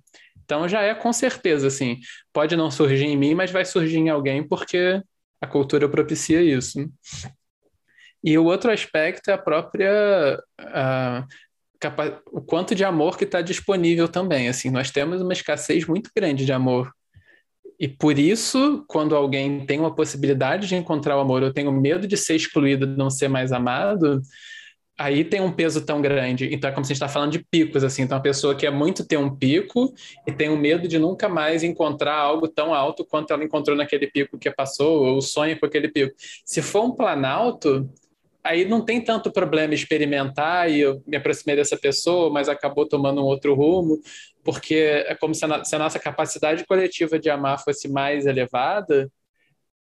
[0.46, 2.00] Então já é com certeza assim,
[2.32, 5.02] pode não surgir em mim, mas vai surgir em alguém porque
[5.42, 6.90] a cultura propicia isso.
[8.24, 11.28] E o outro aspecto é a própria a,
[12.32, 14.48] o quanto de amor que está disponível também.
[14.48, 16.94] Assim, nós temos uma escassez muito grande de amor.
[17.82, 22.08] E por isso, quando alguém tem uma possibilidade de encontrar o amor, eu tenho medo
[22.08, 24.22] de ser excluído, de não ser mais amado,
[24.96, 26.48] aí tem um peso tão grande.
[26.54, 28.04] Então é como se a gente está falando de picos, assim.
[28.04, 29.92] Então a pessoa quer muito ter um pico
[30.28, 33.76] e tem o um medo de nunca mais encontrar algo tão alto quanto ela encontrou
[33.76, 36.14] naquele pico que passou, ou sonha com aquele pico.
[36.46, 37.90] Se for um planalto,
[38.44, 43.22] aí não tem tanto problema experimentar e eu me aproximei dessa pessoa, mas acabou tomando
[43.22, 44.00] um outro rumo,
[44.44, 49.12] porque é como se a, se a nossa capacidade coletiva de amar fosse mais elevada,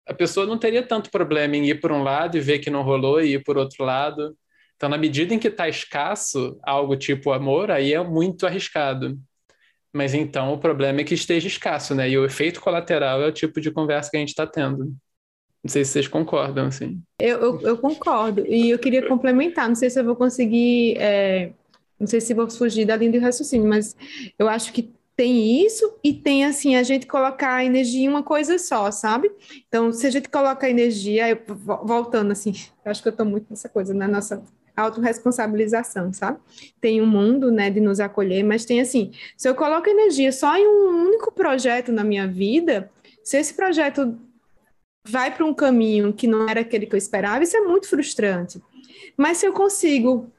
[0.06, 2.82] a pessoa não teria tanto problema em ir por um lado e ver que não
[2.82, 4.36] rolou e ir por outro lado.
[4.76, 9.18] Então, na medida em que está escasso algo tipo amor, aí é muito arriscado.
[9.92, 12.08] Mas então o problema é que esteja escasso, né?
[12.08, 14.94] E o efeito colateral é o tipo de conversa que a gente está tendo.
[15.62, 17.02] Não sei se vocês concordam, assim.
[17.18, 18.46] Eu, eu, eu, concordo.
[18.46, 21.52] E eu queria complementar, não sei se eu vou conseguir, é,
[22.00, 23.94] não sei se vou fugir da linha de raciocínio, mas
[24.38, 28.22] eu acho que tem isso e tem, assim, a gente colocar a energia em uma
[28.22, 29.30] coisa só, sabe?
[29.68, 31.38] Então, se a gente coloca a energia, eu,
[31.84, 34.42] voltando, assim, eu acho que eu estou muito nessa coisa, na nossa
[34.74, 36.38] autorresponsabilização, sabe?
[36.80, 40.56] Tem um mundo, né, de nos acolher, mas tem, assim, se eu coloco energia só
[40.56, 42.90] em um único projeto na minha vida,
[43.22, 44.18] se esse projeto
[45.06, 48.58] vai para um caminho que não era aquele que eu esperava, isso é muito frustrante.
[49.18, 50.32] Mas se eu consigo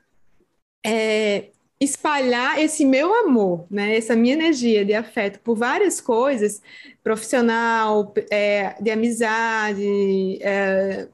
[0.83, 1.50] é,
[1.81, 6.61] espalhar esse meu amor, né, essa minha energia de afeto por várias coisas,
[7.03, 11.07] profissional, é, de amizade, é,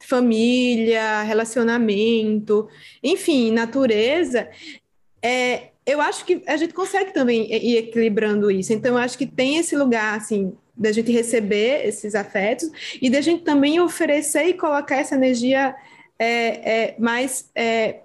[0.00, 2.66] família, relacionamento,
[3.02, 4.48] enfim, natureza,
[5.20, 8.72] é, eu acho que a gente consegue também ir equilibrando isso.
[8.72, 13.20] Então, eu acho que tem esse lugar, assim, da gente receber esses afetos e da
[13.20, 15.76] gente também oferecer e colocar essa energia
[16.18, 18.00] é, é, mais é,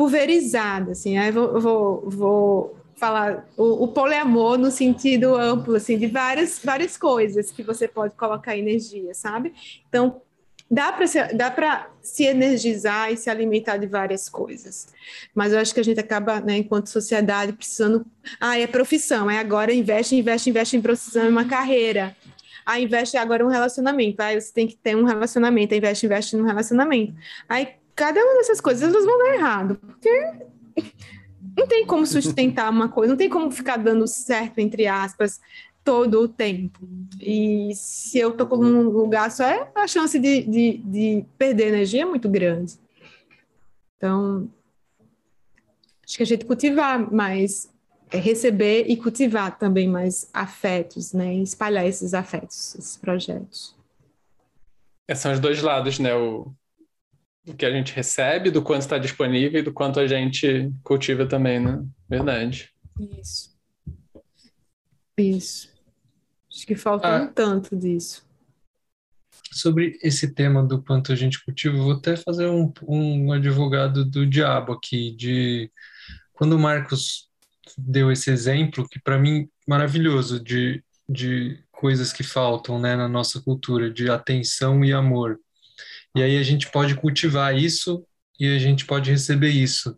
[0.00, 1.18] pulverizada, assim.
[1.18, 6.96] Aí vou, vou, vou falar o, o, poliamor no sentido amplo, assim, de várias, várias
[6.96, 9.52] coisas que você pode colocar energia, sabe?
[9.86, 10.22] Então,
[10.70, 14.88] dá para se, dá para se energizar e se alimentar de várias coisas.
[15.34, 18.06] Mas eu acho que a gente acaba, né, enquanto sociedade, precisando.
[18.40, 22.16] Ah, é profissão, é agora investe, investe, investe em profissão, em uma carreira.
[22.64, 24.22] Ah, investe agora um relacionamento.
[24.22, 27.12] Ah, você tem que ter um relacionamento, investe, investe num relacionamento.
[27.46, 30.32] Aí cada uma dessas coisas elas vão dar errado, porque
[31.54, 35.38] não tem como sustentar uma coisa, não tem como ficar dando certo, entre aspas,
[35.84, 36.80] todo o tempo.
[37.20, 42.02] E se eu estou num lugar só, é a chance de, de, de perder energia
[42.02, 42.78] é muito grande.
[43.98, 44.48] Então,
[46.02, 47.70] acho que a gente cultivar mais,
[48.10, 51.34] é receber e cultivar também mais afetos, né?
[51.34, 53.76] espalhar esses afetos, esses projetos.
[55.06, 56.14] É, são os dois lados, né?
[56.14, 56.50] O,
[57.46, 61.26] o que a gente recebe, do quanto está disponível e do quanto a gente cultiva
[61.26, 61.84] também, né?
[62.08, 62.70] Verdade.
[63.18, 63.56] Isso.
[65.18, 65.70] Isso.
[66.52, 67.22] Acho que falta ah.
[67.22, 68.28] um tanto disso.
[69.52, 74.26] sobre esse tema do quanto a gente cultiva, vou até fazer um, um advogado do
[74.26, 75.70] diabo aqui, de
[76.32, 77.28] quando o Marcos
[77.76, 83.40] deu esse exemplo, que para mim maravilhoso, de, de coisas que faltam né, na nossa
[83.40, 85.38] cultura, de atenção e amor.
[86.16, 88.04] E aí a gente pode cultivar isso
[88.38, 89.96] e a gente pode receber isso.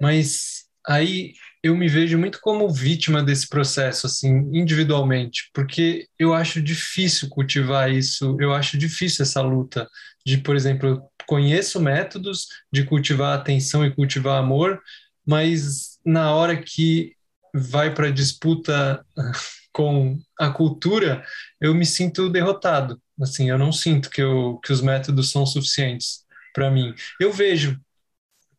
[0.00, 1.32] Mas aí
[1.62, 7.90] eu me vejo muito como vítima desse processo, assim, individualmente, porque eu acho difícil cultivar
[7.90, 9.88] isso, eu acho difícil essa luta
[10.24, 14.80] de, por exemplo, eu conheço métodos de cultivar atenção e cultivar amor,
[15.26, 17.14] mas na hora que
[17.54, 19.04] vai para disputa
[19.72, 21.24] com a cultura,
[21.60, 23.00] eu me sinto derrotado.
[23.20, 26.94] Assim, eu não sinto que, eu, que os métodos são suficientes para mim.
[27.20, 27.78] Eu vejo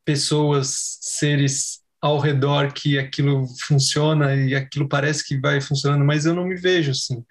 [0.05, 6.33] pessoas, seres ao redor que aquilo funciona e aquilo parece que vai funcionando, mas eu
[6.33, 7.23] não me vejo assim.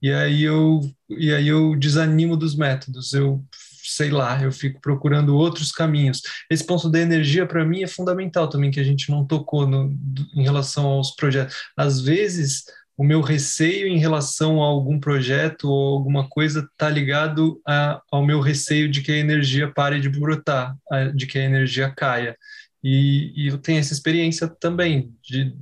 [0.00, 0.80] E aí eu
[1.10, 3.12] e aí eu desanimo dos métodos.
[3.12, 3.44] Eu
[3.84, 6.22] sei lá, eu fico procurando outros caminhos.
[6.50, 9.94] Esse ponto da energia para mim é fundamental também que a gente não tocou no,
[10.34, 11.54] em relação aos projetos.
[11.76, 12.64] Às vezes
[12.96, 18.24] o meu receio em relação a algum projeto ou alguma coisa está ligado a, ao
[18.24, 20.76] meu receio de que a energia pare de brotar,
[21.14, 22.36] de que a energia caia.
[22.82, 25.56] E, e eu tenho essa experiência também de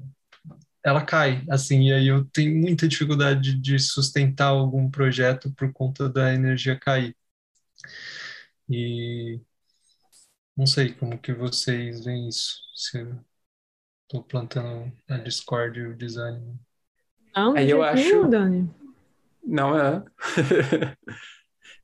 [0.85, 6.09] ela cai, assim, e aí eu tenho muita dificuldade de sustentar algum projeto por conta
[6.09, 7.17] da energia cair.
[8.69, 9.41] E
[10.57, 13.25] não sei como que vocês veem isso, se eu
[14.03, 16.59] estou plantando a discórdia e o desânimo.
[17.35, 18.27] Não, aí eu acho.
[18.29, 18.69] Dani.
[19.45, 20.03] Não é.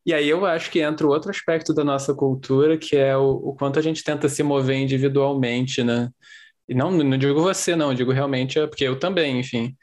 [0.09, 3.55] E aí eu acho que entra outro aspecto da nossa cultura, que é o, o
[3.55, 6.09] quanto a gente tenta se mover individualmente, né?
[6.67, 9.77] E não, não digo você, não, digo realmente, é porque eu também, enfim.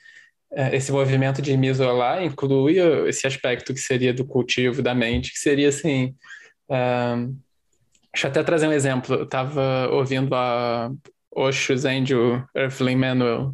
[0.51, 5.31] É, esse movimento de me isolar inclui esse aspecto que seria do cultivo da mente,
[5.31, 6.15] que seria assim.
[6.67, 7.35] Uh,
[8.11, 9.13] deixa eu até trazer um exemplo.
[9.15, 10.91] Eu estava ouvindo a
[11.35, 13.53] Osho Angel Earthling Manuel,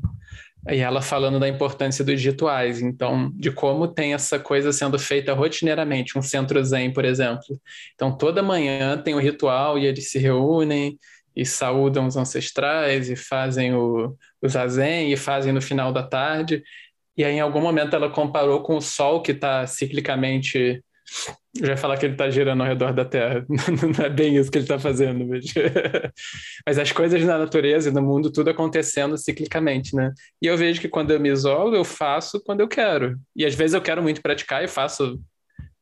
[0.69, 5.33] e ela falando da importância dos rituais, então, de como tem essa coisa sendo feita
[5.33, 7.59] rotineiramente, um centro zen, por exemplo.
[7.95, 10.99] Então, toda manhã tem o um ritual e eles se reúnem
[11.35, 16.63] e saúdam os ancestrais e fazem o, o zazen e fazem no final da tarde.
[17.17, 20.83] E aí, em algum momento, ela comparou com o sol que está ciclicamente
[21.53, 23.45] já ia falar que ele está girando ao redor da Terra.
[23.49, 25.45] Não é bem isso que ele está fazendo, mas...
[26.65, 30.13] mas as coisas na natureza e no mundo, tudo acontecendo ciclicamente, né?
[30.41, 33.19] E eu vejo que quando eu me isolo, eu faço quando eu quero.
[33.35, 35.19] E às vezes eu quero muito praticar e faço,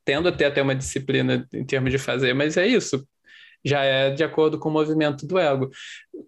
[0.03, 3.05] tendo até até uma disciplina em termos de fazer, mas é isso.
[3.63, 5.69] Já é de acordo com o movimento do ego.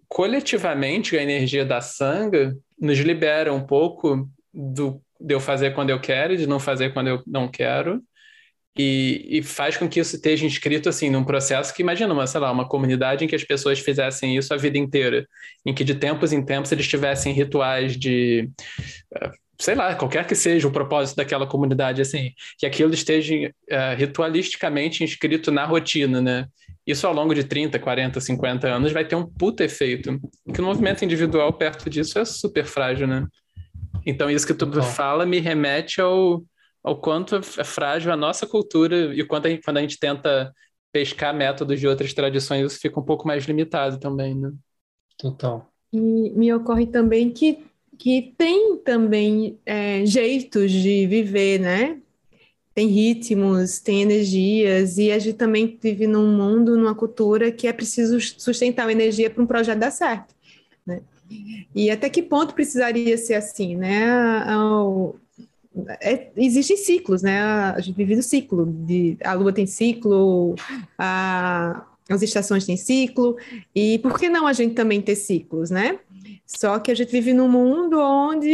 [0.06, 5.98] Coletivamente, a energia da sanga nos libera um pouco do, de eu fazer quando eu
[5.98, 8.02] quero e de não fazer quando eu não quero
[8.76, 12.40] e, e, faz com que isso esteja inscrito assim num processo que imagina uma sei
[12.40, 15.26] lá uma comunidade em que as pessoas fizessem isso a vida inteira
[15.66, 18.48] em que de tempos em tempos eles tivessem rituais de
[19.14, 23.96] eh, sei lá qualquer que seja o propósito daquela comunidade assim que aquilo esteja uh,
[23.96, 26.46] ritualisticamente inscrito na rotina né?
[26.84, 30.18] Isso ao longo de 30, 40, 50 anos vai ter um puta efeito
[30.52, 33.26] que o movimento individual perto disso é super frágil né?
[34.06, 36.42] Então isso que tu fala me remete ao
[36.82, 39.98] ao quanto é frágil a nossa cultura e o quanto a gente, quando a gente
[39.98, 40.52] tenta
[40.90, 44.52] pescar métodos de outras tradições, isso fica um pouco mais limitado também, né?
[45.16, 45.70] Total.
[45.92, 47.64] E me ocorre também que,
[47.98, 51.98] que tem também é, jeitos de viver, né?
[52.74, 57.72] Tem ritmos, tem energias, e a gente também vive num mundo, numa cultura que é
[57.72, 60.34] preciso sustentar a energia para um projeto dar certo,
[60.86, 61.02] né?
[61.74, 64.06] E até que ponto precisaria ser assim, né?
[66.00, 67.40] É, existem ciclos, né?
[67.40, 70.54] A gente vive no ciclo, de, a Lua tem ciclo,
[70.98, 73.36] a, as estações têm ciclo,
[73.74, 75.98] e por que não a gente também ter ciclos, né?
[76.46, 78.52] Só que a gente vive num mundo onde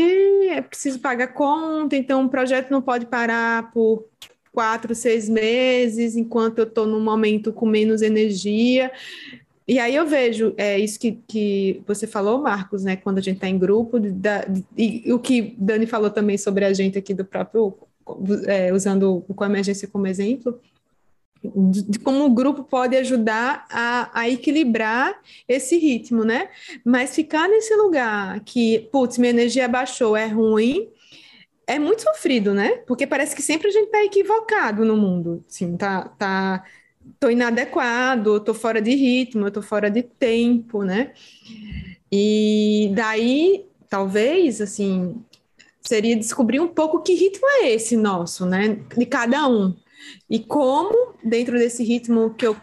[0.48, 4.04] é preciso pagar conta, então o projeto não pode parar por
[4.52, 8.92] quatro, seis meses, enquanto eu estou num momento com menos energia.
[9.68, 12.96] E aí eu vejo é, isso que, que você falou, Marcos, né?
[12.96, 16.64] Quando a gente está em grupo, da, e, e o que Dani falou também sobre
[16.64, 17.76] a gente aqui do próprio,
[18.46, 20.58] é, usando o emergência como exemplo,
[21.44, 26.48] de, de como o grupo pode ajudar a, a, equilibrar esse ritmo, né?
[26.82, 30.88] Mas ficar nesse lugar que, putz, minha energia baixou, é ruim,
[31.66, 32.78] é muito sofrido, né?
[32.86, 36.64] Porque parece que sempre a gente está equivocado no mundo, assim, tá, tá
[37.18, 41.12] tô inadequado, tô fora de ritmo, tô fora de tempo, né?
[42.10, 45.22] E daí, talvez, assim,
[45.80, 48.78] seria descobrir um pouco que ritmo é esse nosso, né?
[48.96, 49.74] De cada um.
[50.28, 52.56] E como, dentro desse ritmo que eu,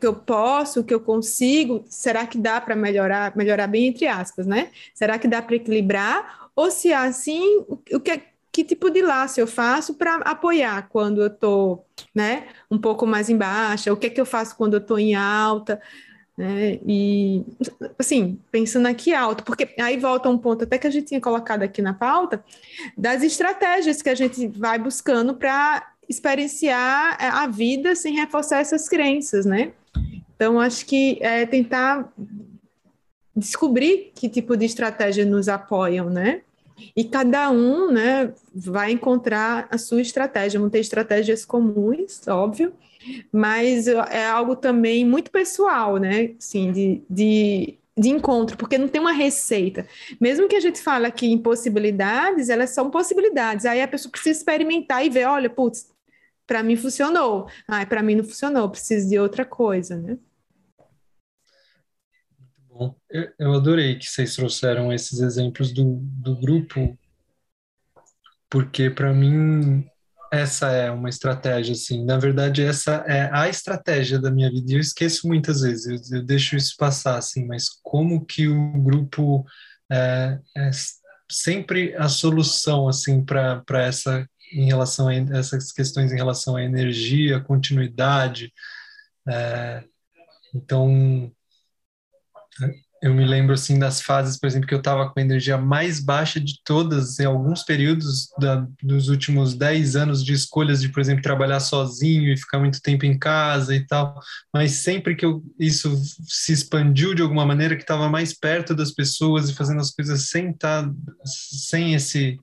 [0.00, 4.46] que eu posso, que eu consigo, será que dá para melhorar, melhorar bem entre aspas,
[4.46, 4.70] né?
[4.92, 6.48] Será que dá para equilibrar?
[6.56, 8.20] Ou se é assim, o que,
[8.54, 11.84] que tipo de laço eu faço para apoiar quando eu estou
[12.14, 13.92] né, um pouco mais em baixa?
[13.92, 15.82] O que é que eu faço quando eu estou em alta?
[16.38, 16.78] Né?
[16.86, 17.44] E,
[17.98, 21.64] assim, pensando aqui alto, porque aí volta um ponto até que a gente tinha colocado
[21.64, 22.44] aqui na pauta,
[22.96, 28.88] das estratégias que a gente vai buscando para experienciar é, a vida sem reforçar essas
[28.88, 29.72] crenças, né?
[30.36, 32.08] Então, acho que é tentar
[33.34, 36.42] descobrir que tipo de estratégia nos apoiam, né?
[36.96, 40.60] E cada um, né, vai encontrar a sua estratégia.
[40.60, 42.72] Vão ter estratégias comuns, óbvio,
[43.32, 46.34] mas é algo também muito pessoal, né?
[46.38, 49.86] Assim, de, de, de encontro, porque não tem uma receita.
[50.20, 53.66] Mesmo que a gente fale aqui em possibilidades, elas são possibilidades.
[53.66, 55.88] Aí a pessoa precisa experimentar e ver, olha, putz,
[56.46, 57.48] para mim funcionou.
[57.68, 60.18] Ah, para mim não funcionou, preciso de outra coisa, né?
[63.38, 66.98] Eu adorei que vocês trouxeram esses exemplos do, do grupo,
[68.50, 69.88] porque para mim
[70.32, 72.04] essa é uma estratégia, assim.
[72.04, 74.72] Na verdade, essa é a estratégia da minha vida.
[74.72, 77.46] E eu esqueço muitas vezes, eu, eu, deixo isso passar, assim.
[77.46, 79.46] Mas como que o grupo
[79.90, 80.70] é, é
[81.30, 87.40] sempre a solução, assim, para essa em relação a essas questões em relação à energia,
[87.40, 88.52] continuidade.
[89.28, 89.84] É,
[90.54, 91.32] então,
[93.04, 96.00] eu me lembro assim das fases, por exemplo, que eu estava com a energia mais
[96.00, 101.00] baixa de todas em alguns períodos da, dos últimos 10 anos de escolhas de, por
[101.00, 104.18] exemplo, trabalhar sozinho e ficar muito tempo em casa e tal.
[104.50, 105.94] Mas sempre que eu, isso
[106.26, 110.30] se expandiu de alguma maneira, que estava mais perto das pessoas e fazendo as coisas
[110.30, 110.94] sem estar, tá,
[111.26, 112.38] sem esse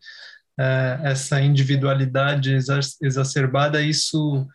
[0.60, 2.56] uh, essa individualidade
[3.02, 4.48] exacerbada, isso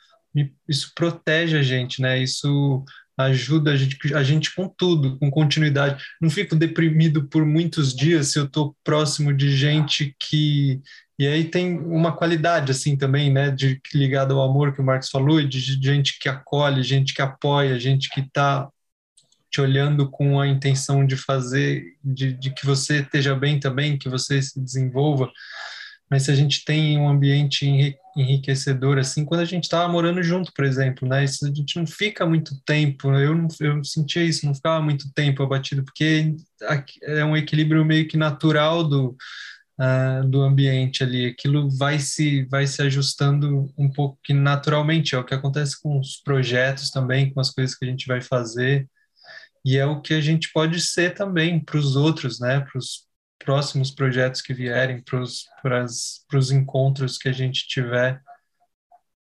[0.68, 2.22] isso protege a gente, né?
[2.22, 2.84] Isso
[3.16, 6.04] ajuda a gente, a gente com tudo, com continuidade.
[6.20, 10.80] Não fico deprimido por muitos dias se eu estou próximo de gente que
[11.18, 15.08] e aí tem uma qualidade assim também, né, de ligado ao amor que o Marcos
[15.08, 18.68] falou, de, de gente que acolhe, gente que apoia, gente que está
[19.50, 24.10] te olhando com a intenção de fazer, de, de que você esteja bem também, que
[24.10, 25.30] você se desenvolva
[26.10, 30.52] mas se a gente tem um ambiente enriquecedor assim, quando a gente estava morando junto,
[30.52, 31.24] por exemplo, né?
[31.24, 35.12] Isso a gente não fica muito tempo, eu não, eu sentia isso, não ficava muito
[35.12, 36.34] tempo abatido, porque
[37.02, 39.16] é um equilíbrio meio que natural do
[39.80, 45.18] uh, do ambiente ali, aquilo vai se vai se ajustando um pouco que naturalmente, é
[45.18, 48.88] o que acontece com os projetos também, com as coisas que a gente vai fazer.
[49.64, 52.60] E é o que a gente pode ser também para os outros, né?
[52.60, 53.06] Para os
[53.46, 55.00] próximos projetos que vierem,
[55.62, 58.20] para os encontros que a gente tiver,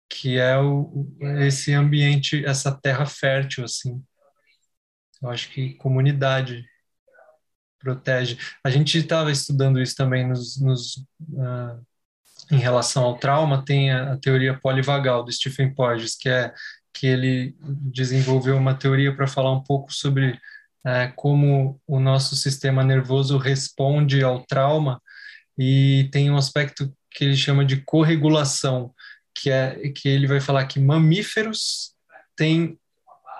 [0.07, 1.07] que é o,
[1.39, 4.01] esse ambiente, essa terra fértil, assim.
[5.21, 6.63] Eu acho que comunidade
[7.79, 8.37] protege.
[8.63, 10.97] A gente estava estudando isso também nos, nos
[11.31, 11.83] uh,
[12.51, 16.53] em relação ao trauma, tem a, a, teoria polivagal do Stephen Porges, que é
[16.93, 20.39] que ele desenvolveu uma teoria para falar um pouco sobre
[20.85, 25.01] é, como o nosso sistema nervoso responde ao trauma
[25.57, 28.93] e tem um aspecto que ele chama de corregulação,
[29.35, 31.93] que é que ele vai falar que mamíferos
[32.35, 32.77] têm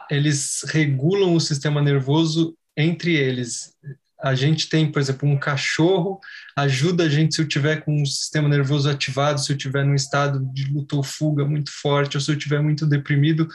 [0.10, 3.74] eles regulam o sistema nervoso entre eles.
[4.22, 6.20] A gente tem, por exemplo, um cachorro
[6.56, 9.96] ajuda a gente se eu tiver com o sistema nervoso ativado, se eu tiver num
[9.96, 13.48] estado de luta ou fuga muito forte, ou se eu tiver muito deprimido,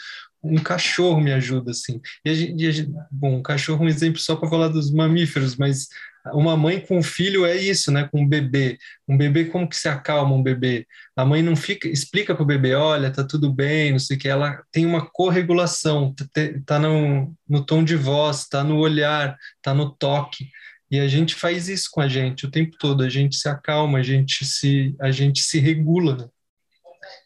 [0.43, 2.01] um cachorro me ajuda, assim.
[2.25, 4.69] E a gente, e a gente, bom, um cachorro é um exemplo só para falar
[4.69, 5.89] dos mamíferos, mas
[6.33, 8.09] uma mãe com um filho é isso, né?
[8.11, 8.79] Com um bebê.
[9.09, 10.87] Um bebê, como que se acalma um bebê?
[11.17, 14.21] A mãe não fica, explica para o bebê, olha, tá tudo bem, não sei o
[14.21, 14.29] que.
[14.29, 16.25] Ela tem uma corregulação, tá,
[16.67, 20.51] tá no, no tom de voz, tá no olhar, tá no toque.
[20.91, 23.03] E a gente faz isso com a gente o tempo todo.
[23.03, 26.17] A gente se acalma, a gente se, a gente se regula.
[26.17, 26.29] Né?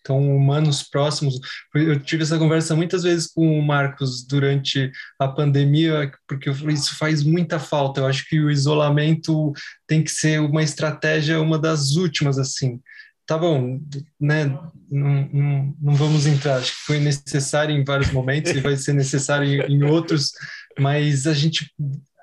[0.01, 1.39] Então, humanos próximos.
[1.75, 7.23] Eu tive essa conversa muitas vezes com o Marcos durante a pandemia, porque isso faz
[7.23, 8.01] muita falta.
[8.01, 9.53] Eu acho que o isolamento
[9.87, 12.81] tem que ser uma estratégia, uma das últimas, assim.
[13.25, 13.81] Tá bom,
[14.21, 14.47] né?
[14.91, 16.57] Não, não, não vamos entrar.
[16.57, 20.33] Acho que foi necessário em vários momentos e vai ser necessário em, em outros,
[20.79, 21.73] mas a gente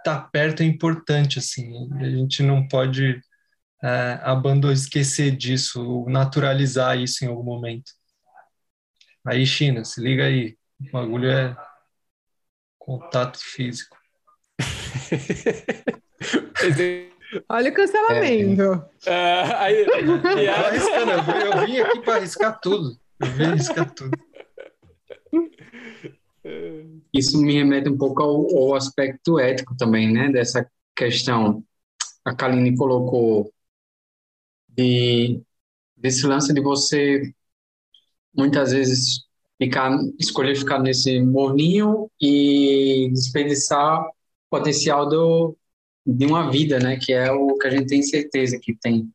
[0.04, 1.90] tá perto é importante, assim.
[2.00, 3.22] A gente não pode
[3.84, 7.92] é, abandonar, esquecer disso, naturalizar isso em algum momento.
[9.26, 10.58] Aí, China, se liga aí.
[10.80, 11.56] O bagulho é
[12.78, 13.98] contato físico.
[17.48, 18.84] Olha o cancelamento.
[19.06, 19.44] É.
[19.44, 20.20] Uh, aí, eu, eu
[21.66, 23.00] vim aqui para arriscar tudo.
[23.36, 24.18] Belisca tudo.
[27.14, 30.30] Isso me remete um pouco ao, ao, aspecto ético também, né?
[30.30, 31.64] Dessa questão.
[32.24, 33.52] A Kaline colocou
[34.68, 35.42] de,
[35.98, 37.34] desse lance de você
[38.34, 39.26] muitas vezes
[39.58, 44.12] ficar, escolher ficar nesse morninho e desperdiçar o
[44.50, 45.58] potencial do,
[46.06, 46.98] de uma vida, né?
[46.98, 49.12] Que é o que a gente tem certeza que tem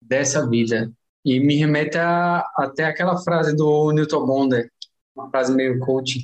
[0.00, 0.92] dessa vida.
[1.24, 4.72] E me remete a, até aquela frase do Newton Bonder,
[5.14, 6.20] uma frase meio coach,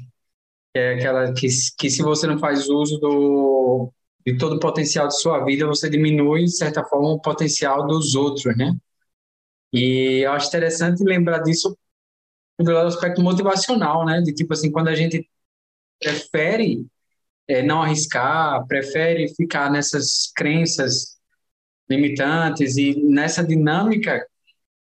[0.73, 1.49] que é aquela que,
[1.79, 3.93] que se você não faz uso do,
[4.27, 8.15] de todo o potencial de sua vida, você diminui, de certa forma, o potencial dos
[8.15, 8.75] outros, né?
[9.73, 11.77] E eu acho interessante lembrar disso
[12.59, 14.21] do aspecto motivacional, né?
[14.21, 15.29] De tipo assim, quando a gente
[16.01, 16.87] prefere
[17.47, 21.19] é, não arriscar, prefere ficar nessas crenças
[21.89, 24.27] limitantes e nessa dinâmica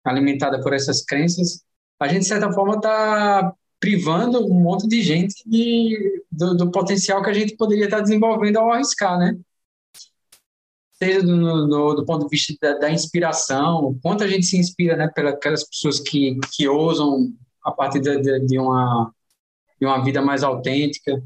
[0.03, 1.63] alimentada por essas crenças,
[1.99, 7.21] a gente, de certa forma, está privando um monte de gente de, do, do, potencial
[7.23, 9.35] que a gente poderia estar desenvolvendo ao arriscar, né?
[10.93, 14.95] Seja do, do, do ponto de vista da, da, inspiração, quanto a gente se inspira,
[14.95, 17.33] né, pelas pessoas que, que ousam
[17.65, 19.11] a partir de, de, uma,
[19.79, 21.19] de uma vida mais autêntica,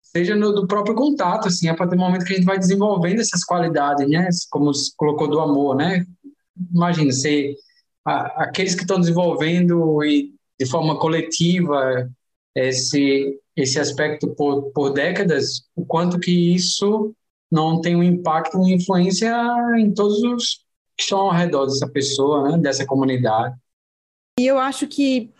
[0.00, 3.20] seja no do próprio contato, assim, a partir do momento que a gente vai desenvolvendo
[3.20, 6.06] essas qualidades, né, como colocou do amor, né,
[6.74, 7.54] imagina, você,
[8.06, 12.08] a, aqueles que estão desenvolvendo e de forma coletiva
[12.54, 17.14] esse, esse aspecto por, por décadas, o quanto que isso
[17.50, 19.34] não tem um impacto, uma influência
[19.78, 20.64] em todos os
[20.96, 23.56] que estão ao redor dessa pessoa, né, dessa comunidade.
[24.38, 25.32] E eu acho que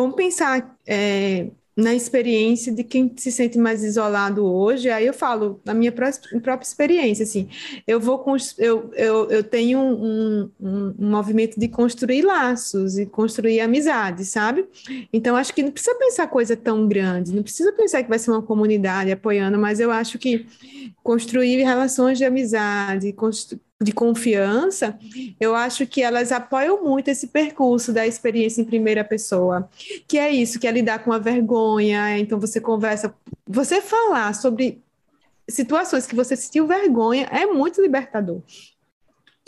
[0.00, 4.88] Vamos pensar é, na experiência de quem se sente mais isolado hoje.
[4.90, 7.48] Aí eu falo na minha própria experiência, assim,
[7.86, 8.20] eu vou
[8.58, 14.66] eu, eu, eu tenho um, um, um movimento de construir laços e construir amizades, sabe?
[15.12, 18.30] Então acho que não precisa pensar coisa tão grande, não precisa pensar que vai ser
[18.30, 20.46] uma comunidade apoiando, mas eu acho que
[21.02, 23.14] construir relações de amizade,
[23.82, 24.98] de confiança,
[25.40, 29.68] eu acho que elas apoiam muito esse percurso da experiência em primeira pessoa,
[30.06, 33.14] que é isso, que é lidar com a vergonha, então você conversa,
[33.46, 34.82] você falar sobre
[35.48, 38.42] situações que você sentiu vergonha é muito libertador.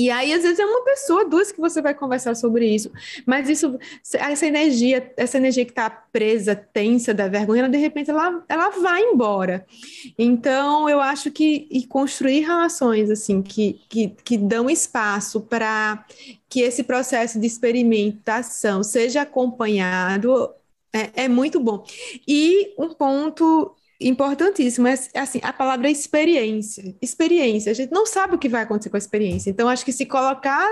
[0.02, 2.90] E aí, às vezes, é uma pessoa, duas que você vai conversar sobre isso.
[3.24, 3.78] Mas isso,
[4.14, 8.70] essa energia, essa energia que está presa, tensa da vergonha, ela, de repente ela, ela
[8.70, 9.64] vai embora.
[10.18, 16.04] Então, eu acho que e construir relações assim que, que, que dão espaço para
[16.48, 20.50] que esse processo de experimentação seja acompanhado
[20.92, 21.84] é, é muito bom.
[22.26, 23.74] E um ponto
[24.08, 26.94] importantíssimo é assim, a palavra experiência.
[27.00, 29.50] Experiência, a gente não sabe o que vai acontecer com a experiência.
[29.50, 30.68] Então, acho que se colocar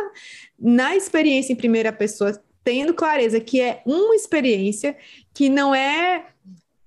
[0.58, 4.96] na experiência em primeira pessoa, tendo clareza que é uma experiência,
[5.32, 6.26] que não é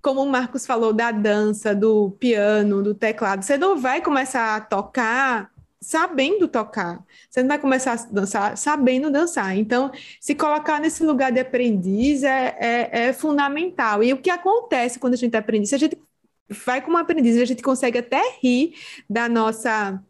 [0.02, 4.60] como o Marcos falou da dança, do piano, do teclado, você não vai começar a
[4.60, 5.50] tocar
[5.84, 7.04] sabendo tocar.
[7.30, 9.56] Você não vai começar a dançar sabendo dançar.
[9.58, 14.04] Então, se colocar nesse lugar de aprendiz é, é, é fundamental.
[14.04, 15.74] E o que acontece quando a gente é aprendiz?
[15.74, 15.98] A gente
[16.50, 18.76] vai como aprendiz, a gente consegue até rir
[19.10, 20.04] da nossa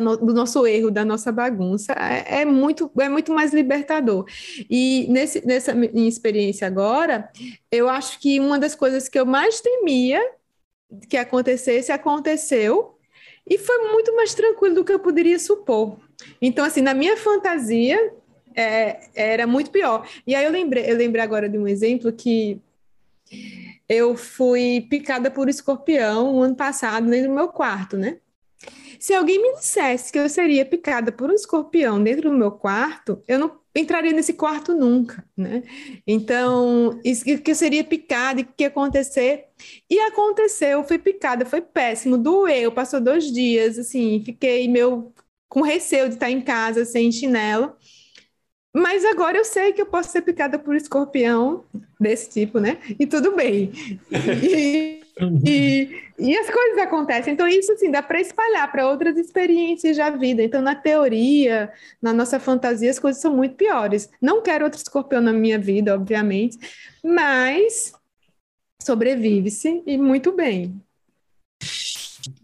[0.00, 4.24] no, do nosso erro, da nossa bagunça, é, é, muito, é muito mais libertador.
[4.70, 7.30] E nesse, nessa minha experiência agora,
[7.70, 10.22] eu acho que uma das coisas que eu mais temia
[11.08, 12.96] que acontecesse, aconteceu,
[13.46, 15.98] e foi muito mais tranquilo do que eu poderia supor.
[16.40, 17.98] Então, assim, na minha fantasia,
[18.54, 20.08] é, era muito pior.
[20.26, 22.60] E aí eu lembrei, eu lembrei agora de um exemplo que
[23.88, 28.18] eu fui picada por escorpião ano passado dentro do meu quarto, né?
[28.98, 33.22] Se alguém me dissesse que eu seria picada por um escorpião dentro do meu quarto,
[33.28, 35.62] eu não entraria nesse quarto nunca, né?
[36.06, 39.46] Então, isso, que eu seria picada e que ia acontecer.
[39.90, 45.12] E aconteceu, fui picada, foi péssimo, doeu, passou dois dias, assim, fiquei meio
[45.48, 47.74] com receio de estar em casa sem chinelo.
[48.74, 51.62] Mas agora eu sei que eu posso ser picada por escorpião
[52.00, 52.78] desse tipo, né?
[52.98, 53.70] E tudo bem.
[54.42, 55.00] E,
[55.46, 57.32] e, e as coisas acontecem.
[57.32, 60.42] Então, isso assim, dá para espalhar para outras experiências da vida.
[60.42, 61.72] Então, na teoria,
[62.02, 64.10] na nossa fantasia, as coisas são muito piores.
[64.20, 66.58] Não quero outro escorpião na minha vida, obviamente,
[67.00, 67.92] mas
[68.82, 70.74] sobrevive-se e muito bem.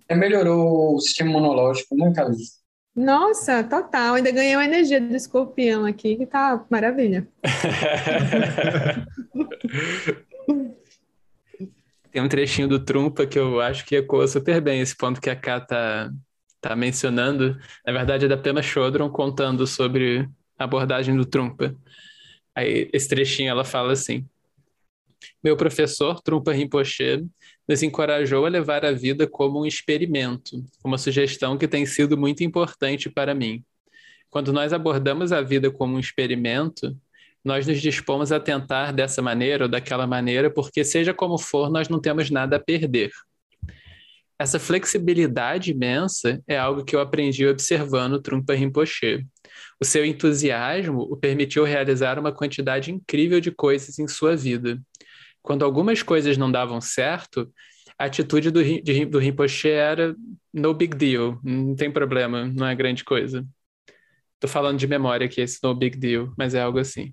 [0.09, 2.60] É, melhorou o sistema imunológico, né, Carlos?
[2.95, 4.15] Nossa, total.
[4.15, 7.27] Ainda ganhei uma energia do escorpião aqui, que tá maravilha.
[12.11, 15.31] Tem um trechinho do Trumpa que eu acho que ecoa super bem esse ponto que
[15.31, 16.11] a Ká tá,
[16.61, 17.57] tá mencionando.
[17.87, 21.75] Na verdade, é da Pema Chodron contando sobre a abordagem do Trumpa.
[22.55, 24.27] Aí, esse trechinho ela fala assim:
[25.43, 27.25] Meu professor, Trumpa Rinpoche,
[27.71, 32.43] nos encorajou a levar a vida como um experimento, uma sugestão que tem sido muito
[32.43, 33.63] importante para mim.
[34.29, 36.97] Quando nós abordamos a vida como um experimento,
[37.45, 41.89] nós nos dispomos a tentar dessa maneira ou daquela maneira, porque, seja como for, nós
[41.89, 43.13] não temos nada a perder.
[44.37, 49.25] Essa flexibilidade imensa é algo que eu aprendi observando Trumpa Rinpoche.
[49.81, 54.77] O seu entusiasmo o permitiu realizar uma quantidade incrível de coisas em sua vida.
[55.43, 57.51] Quando algumas coisas não davam certo,
[57.99, 60.15] a atitude do, de, do Rinpoche era
[60.53, 63.47] no big deal, não tem problema, não é grande coisa.
[64.39, 67.13] Tô falando de memória aqui, esse no big deal, mas é algo assim.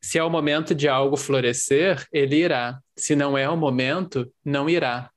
[0.00, 2.78] Se é o momento de algo florescer, ele irá.
[2.96, 5.10] Se não é o momento, não irá.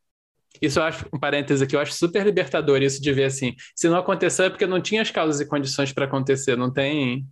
[0.61, 3.55] Isso eu acho, um parêntese aqui, eu acho super libertador isso de ver assim.
[3.75, 7.25] Se não aconteceu é porque não tinha as causas e condições para acontecer, não tem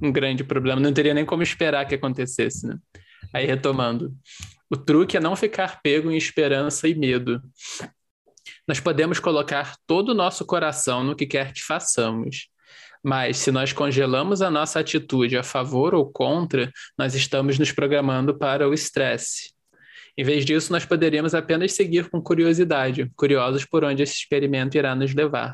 [0.00, 2.78] um grande problema, não teria nem como esperar que acontecesse, né?
[3.32, 4.14] Aí retomando.
[4.70, 7.40] O truque é não ficar pego em esperança e medo.
[8.66, 12.48] Nós podemos colocar todo o nosso coração no que quer que façamos.
[13.02, 18.36] Mas se nós congelamos a nossa atitude a favor ou contra, nós estamos nos programando
[18.36, 19.54] para o estresse.
[20.18, 24.94] Em vez disso, nós poderíamos apenas seguir com curiosidade, curiosos por onde esse experimento irá
[24.94, 25.52] nos levar.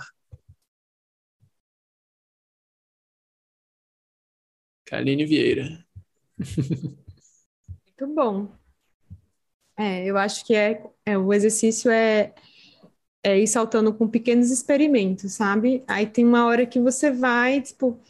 [4.86, 5.84] Kaline Vieira.
[8.02, 8.48] Muito bom.
[9.76, 12.34] É, eu acho que é, é o exercício é,
[13.24, 15.84] é ir saltando com pequenos experimentos, sabe?
[15.88, 18.00] Aí tem uma hora que você vai, tipo,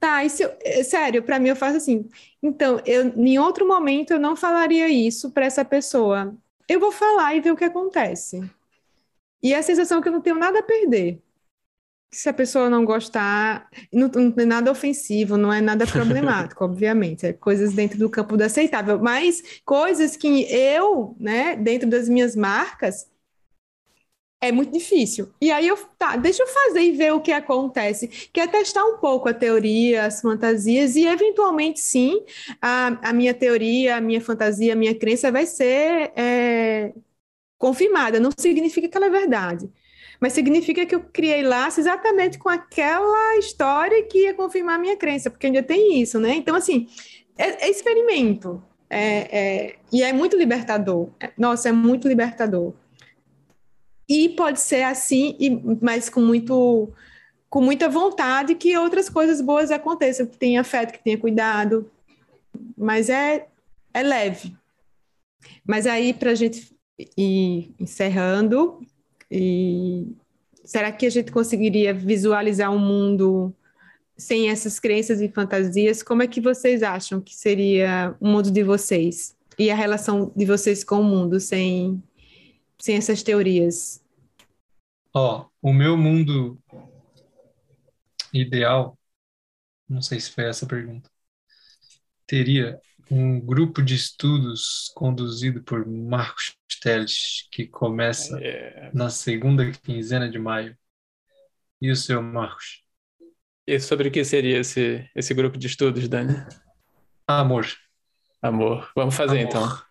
[0.00, 2.08] tá, isso, é, sério, para mim eu faço assim.
[2.42, 6.36] Então, eu, em outro momento eu não falaria isso para essa pessoa.
[6.68, 8.42] Eu vou falar e ver o que acontece.
[9.42, 11.20] E a sensação é que eu não tenho nada a perder
[12.10, 17.26] se a pessoa não gostar, não, não é nada ofensivo, não é nada problemático, obviamente,
[17.26, 22.34] é coisas dentro do campo do aceitável, mas coisas que eu, né, dentro das minhas
[22.34, 23.06] marcas,
[24.40, 25.32] é muito difícil.
[25.40, 28.84] E aí eu, tá, deixa eu fazer e ver o que acontece, que é testar
[28.84, 32.24] um pouco a teoria, as fantasias, e eventualmente, sim,
[32.62, 36.92] a, a minha teoria, a minha fantasia, a minha crença vai ser é,
[37.58, 39.70] confirmada, não significa que ela é verdade
[40.20, 44.96] mas significa que eu criei laço exatamente com aquela história que ia confirmar a minha
[44.96, 46.34] crença, porque ainda tem isso, né?
[46.34, 46.88] Então, assim,
[47.36, 48.62] é, é experimento.
[48.90, 51.10] É, é, e é muito libertador.
[51.36, 52.72] Nossa, é muito libertador.
[54.08, 55.50] E pode ser assim, e,
[55.80, 56.92] mas com muito
[57.50, 61.90] com muita vontade que outras coisas boas aconteçam, que tenha afeto, que tenha cuidado.
[62.76, 63.46] Mas é,
[63.94, 64.54] é leve.
[65.66, 66.76] Mas aí, para a gente
[67.16, 68.80] ir encerrando,
[69.30, 70.16] e
[70.64, 73.54] será que a gente conseguiria visualizar um mundo
[74.16, 76.02] sem essas crenças e fantasias?
[76.02, 80.44] Como é que vocês acham que seria o mundo de vocês e a relação de
[80.44, 82.02] vocês com o mundo sem
[82.78, 84.02] sem essas teorias?
[85.12, 86.58] Ó, oh, o meu mundo
[88.32, 88.96] ideal,
[89.88, 91.10] não sei se foi essa a pergunta,
[92.26, 92.80] teria
[93.10, 98.90] um grupo de estudos conduzido por Marcos Teles, que começa é.
[98.92, 100.76] na segunda quinzena de maio.
[101.80, 102.84] E o seu, Marcos?
[103.66, 106.34] E sobre o que seria esse, esse grupo de estudos, Dani?
[107.26, 107.66] Amor.
[108.42, 108.90] Amor.
[108.94, 109.48] Vamos fazer Amor.
[109.48, 109.82] então.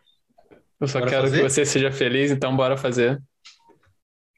[0.80, 1.38] Eu só bora quero fazer?
[1.38, 3.22] que você seja feliz, então bora fazer.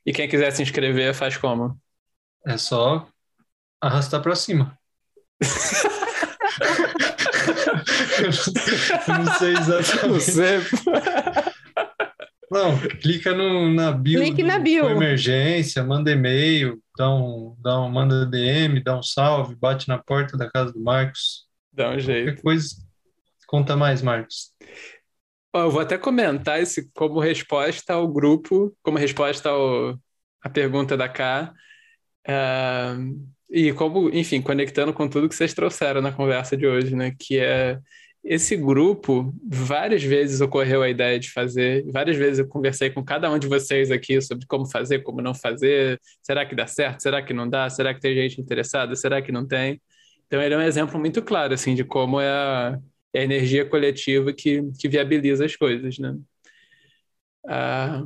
[0.05, 1.79] E quem quiser se inscrever, faz como?
[2.45, 3.07] É só
[3.81, 4.77] arrastar para cima.
[9.07, 10.31] não sei exatamente.
[12.51, 14.23] Não, clica no, na bio.
[14.23, 14.89] Link na bio.
[14.89, 20.35] Emergência, manda e-mail, dá um, dá um, manda DM, dá um salve, bate na porta
[20.35, 21.47] da casa do Marcos.
[21.71, 22.25] Dá um jeito.
[22.25, 22.75] Qualquer coisa.
[23.45, 24.51] Conta mais, Marcos.
[25.53, 29.99] eu vou até comentar isso como resposta ao grupo, como resposta ao,
[30.41, 31.53] à pergunta da K.
[32.27, 37.13] Uh, e como, enfim, conectando com tudo que vocês trouxeram na conversa de hoje, né?
[37.17, 37.79] Que é
[38.23, 43.31] esse grupo, várias vezes ocorreu a ideia de fazer, várias vezes eu conversei com cada
[43.31, 47.21] um de vocês aqui sobre como fazer, como não fazer, será que dá certo, será
[47.23, 49.81] que não dá, será que tem gente interessada, será que não tem.
[50.27, 52.79] Então ele é um exemplo muito claro, assim, de como é a,
[53.13, 56.15] é a energia coletiva que, que viabiliza as coisas, né?
[57.47, 58.03] Ah,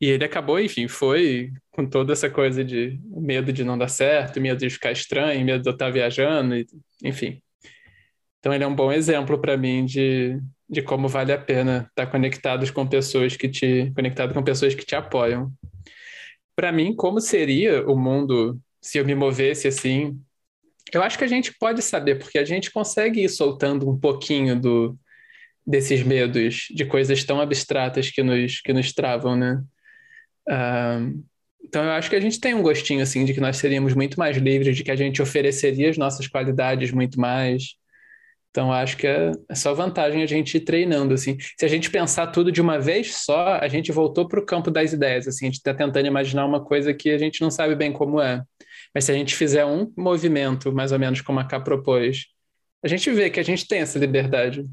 [0.00, 4.40] e ele acabou, enfim, foi com toda essa coisa de medo de não dar certo,
[4.40, 6.54] medo de ficar estranho, medo de eu estar viajando,
[7.04, 7.42] enfim.
[8.38, 12.06] Então ele é um bom exemplo para mim de, de como vale a pena estar
[12.06, 15.52] conectados com pessoas que te conectado com pessoas que te apoiam.
[16.56, 20.18] Para mim, como seria o mundo se eu me movesse assim
[20.92, 24.58] Eu acho que a gente pode saber, porque a gente consegue ir soltando um pouquinho
[24.58, 24.98] do,
[25.66, 29.62] desses medos de coisas tão abstratas que nos, que nos travam, né?
[31.62, 34.18] Então eu acho que a gente tem um gostinho assim de que nós seríamos muito
[34.18, 37.76] mais livres, de que a gente ofereceria as nossas qualidades muito mais.
[38.50, 41.36] Então acho que é, é só vantagem a gente ir treinando assim.
[41.56, 44.70] Se a gente pensar tudo de uma vez só, a gente voltou para o campo
[44.70, 45.28] das ideias.
[45.28, 48.20] Assim, a gente está tentando imaginar uma coisa que a gente não sabe bem como
[48.20, 48.42] é.
[48.92, 52.26] Mas se a gente fizer um movimento, mais ou menos como a K propôs,
[52.84, 54.66] a gente vê que a gente tem essa liberdade.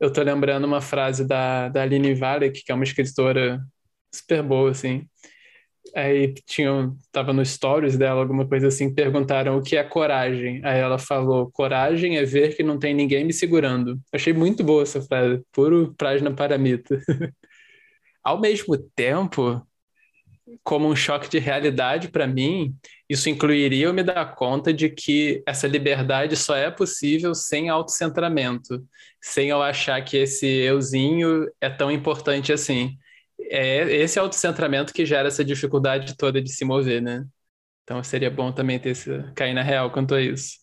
[0.00, 3.60] Eu estou lembrando uma frase da, da Aline Valek, que é uma escritora
[4.16, 5.06] super boa, assim.
[5.94, 10.60] Aí tinham, tava no stories dela, alguma coisa assim, perguntaram o que é coragem.
[10.64, 13.98] Aí ela falou: coragem é ver que não tem ninguém me segurando.
[14.12, 17.00] Achei muito boa essa frase, puro Prajna Paramita.
[18.22, 19.64] Ao mesmo tempo,
[20.62, 22.74] como um choque de realidade para mim,
[23.08, 28.84] isso incluiria eu me dar conta de que essa liberdade só é possível sem autocentramento,
[29.20, 32.96] sem eu achar que esse euzinho é tão importante assim.
[33.40, 37.24] É esse autocentramento que gera essa dificuldade toda de se mover, né?
[37.84, 40.58] Então seria bom também ter esse, cair na real quanto a isso.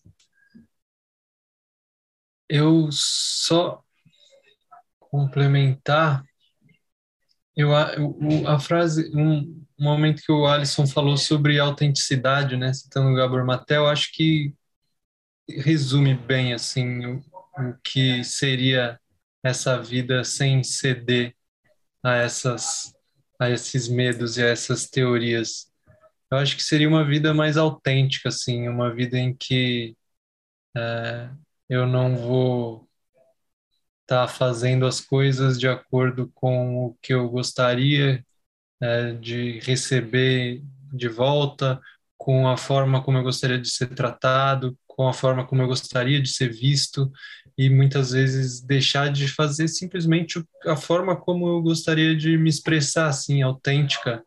[2.50, 3.82] Eu só
[5.00, 6.24] complementar
[7.56, 7.92] eu, a,
[8.48, 13.88] a frase, um, momento que o Alisson falou sobre autenticidade, né, citando o Gabor Matel,
[13.88, 14.56] acho que
[15.48, 19.00] resume bem assim o, o que seria
[19.44, 21.36] essa vida sem ceder
[22.04, 22.94] a essas
[23.40, 25.72] a esses medos e a essas teorias.
[26.32, 29.96] Eu acho que seria uma vida mais autêntica, assim, uma vida em que
[30.76, 31.30] é,
[31.70, 32.90] eu não vou
[34.04, 38.26] estar tá fazendo as coisas de acordo com o que eu gostaria
[38.82, 40.62] é, de receber
[40.94, 41.82] de volta,
[42.18, 46.22] com a forma como eu gostaria de ser tratado, com a forma como eu gostaria
[46.22, 47.12] de ser visto
[47.58, 53.08] e muitas vezes deixar de fazer simplesmente a forma como eu gostaria de me expressar,
[53.08, 54.24] assim, autêntica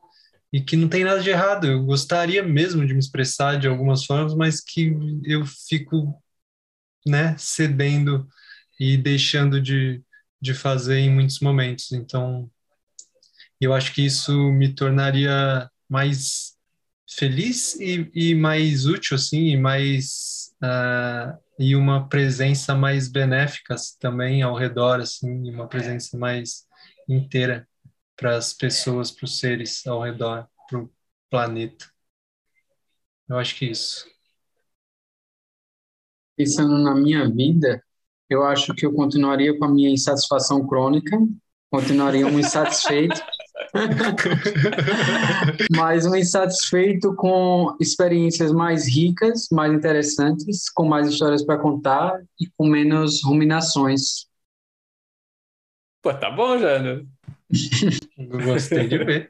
[0.52, 1.66] e que não tem nada de errado.
[1.66, 6.22] Eu gostaria mesmo de me expressar de algumas formas, mas que eu fico,
[7.06, 8.28] né, cedendo
[8.78, 10.02] e deixando de,
[10.40, 11.92] de fazer em muitos momentos.
[11.92, 12.50] Então,
[13.60, 16.54] eu acho que isso me tornaria mais
[17.08, 24.42] feliz e, e mais útil, assim, e mais uh, e uma presença mais benéfica também
[24.42, 26.66] ao redor, assim, uma presença mais
[27.08, 27.66] inteira
[28.16, 30.92] para as pessoas, para os seres ao redor, para o
[31.30, 31.86] planeta.
[33.28, 34.06] Eu acho que isso.
[36.36, 37.82] Pensando na minha vida,
[38.28, 41.16] eu acho que eu continuaria com a minha insatisfação crônica,
[41.70, 43.20] continuaria um insatisfeito
[45.76, 52.46] mas um insatisfeito com experiências mais ricas, mais interessantes, com mais histórias para contar e
[52.56, 54.26] com menos ruminações.
[56.02, 57.04] Pô, tá bom, Jana.
[58.44, 59.28] Gostei de ver.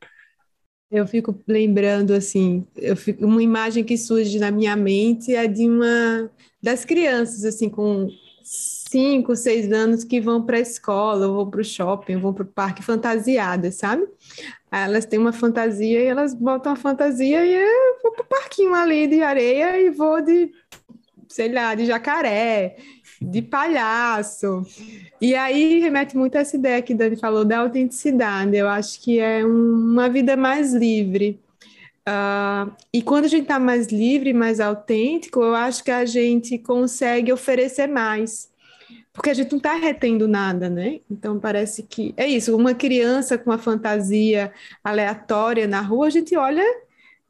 [0.90, 5.68] Eu fico lembrando assim, eu fico, uma imagem que surge na minha mente é de
[5.68, 6.30] uma
[6.62, 8.08] das crianças assim com
[8.90, 12.44] cinco, seis anos que vão para a escola, ou vão para o shopping, vão para
[12.44, 14.06] o parque fantasiadas, sabe?
[14.70, 18.74] elas têm uma fantasia e elas botam a fantasia e eu vou para o parquinho
[18.74, 20.50] ali de areia e vou de,
[21.28, 22.76] sei lá, de jacaré,
[23.20, 24.62] de palhaço.
[25.20, 28.56] E aí remete muito a essa ideia que Dani falou da autenticidade.
[28.56, 31.40] Eu acho que é uma vida mais livre.
[32.08, 36.56] Uh, e quando a gente está mais livre, mais autêntico, eu acho que a gente
[36.58, 38.48] consegue oferecer mais
[39.16, 41.00] porque a gente não está retendo nada, né?
[41.10, 42.54] Então parece que é isso.
[42.54, 44.52] Uma criança com uma fantasia
[44.84, 46.62] aleatória na rua, a gente olha,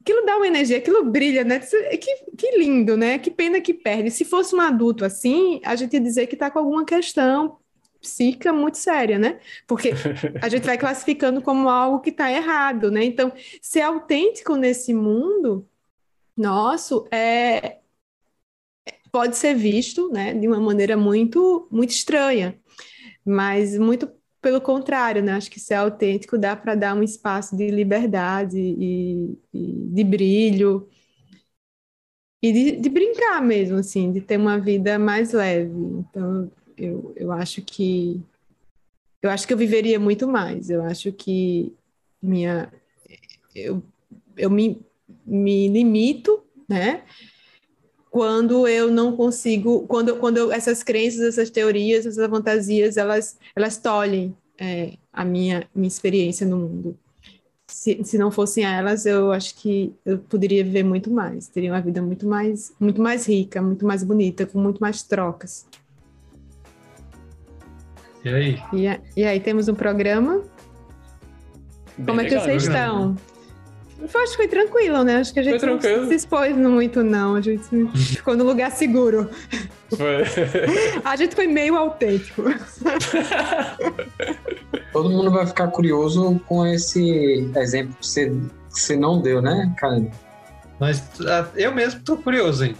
[0.01, 1.59] aquilo dá uma energia, aquilo brilha, né?
[1.59, 3.17] Que, que lindo, né?
[3.17, 4.11] Que pena que perde.
[4.11, 7.57] Se fosse um adulto assim, a gente ia dizer que está com alguma questão
[8.01, 9.39] psíquica muito séria, né?
[9.65, 9.93] Porque
[10.43, 13.05] a gente vai classificando como algo que está errado, né?
[13.05, 13.31] Então,
[13.61, 15.65] ser autêntico nesse mundo
[16.35, 17.77] nosso é,
[19.17, 22.55] pode ser visto né, de uma maneira muito, muito estranha,
[23.25, 24.07] mas muito
[24.39, 25.33] pelo contrário, né?
[25.33, 30.87] Acho que ser autêntico dá para dar um espaço de liberdade e, e de brilho
[32.43, 35.73] e de, de, brincar mesmo, assim, de ter uma vida mais leve.
[35.73, 38.21] Então, eu, eu acho que
[39.23, 40.69] eu acho que eu viveria muito mais.
[40.69, 41.73] Eu acho que
[42.21, 42.71] minha
[43.55, 43.81] eu,
[44.37, 44.79] eu me,
[45.25, 46.39] me limito,
[46.69, 47.03] né?
[48.17, 53.77] Quando eu não consigo, quando, quando eu, essas crenças, essas teorias, essas fantasias, elas, elas
[53.77, 56.97] tolhem é, a minha, minha experiência no mundo.
[57.67, 61.47] se, se não fossem elas, eu acho que eu poderia viver muito mais.
[61.47, 65.67] Teria uma vida muito mais, muito mais rica, muito mais bonita, com muito mais trocas.
[68.25, 68.57] E aí?
[68.73, 70.41] E, e aí, temos um programa.
[71.95, 73.15] Bem Como é que vocês estão?
[73.99, 75.17] Eu acho que foi tranquilo, né?
[75.17, 77.35] Acho que a gente não se expôs muito, não.
[77.35, 77.63] A gente
[78.15, 79.29] ficou no lugar seguro.
[79.89, 80.23] Foi.
[81.03, 82.43] a gente foi meio autêntico.
[84.93, 89.73] Todo mundo vai ficar curioso com esse exemplo que você, que você não deu, né,
[89.77, 90.07] Karen?
[90.79, 92.75] Mas ah, eu mesmo tô curioso, hein?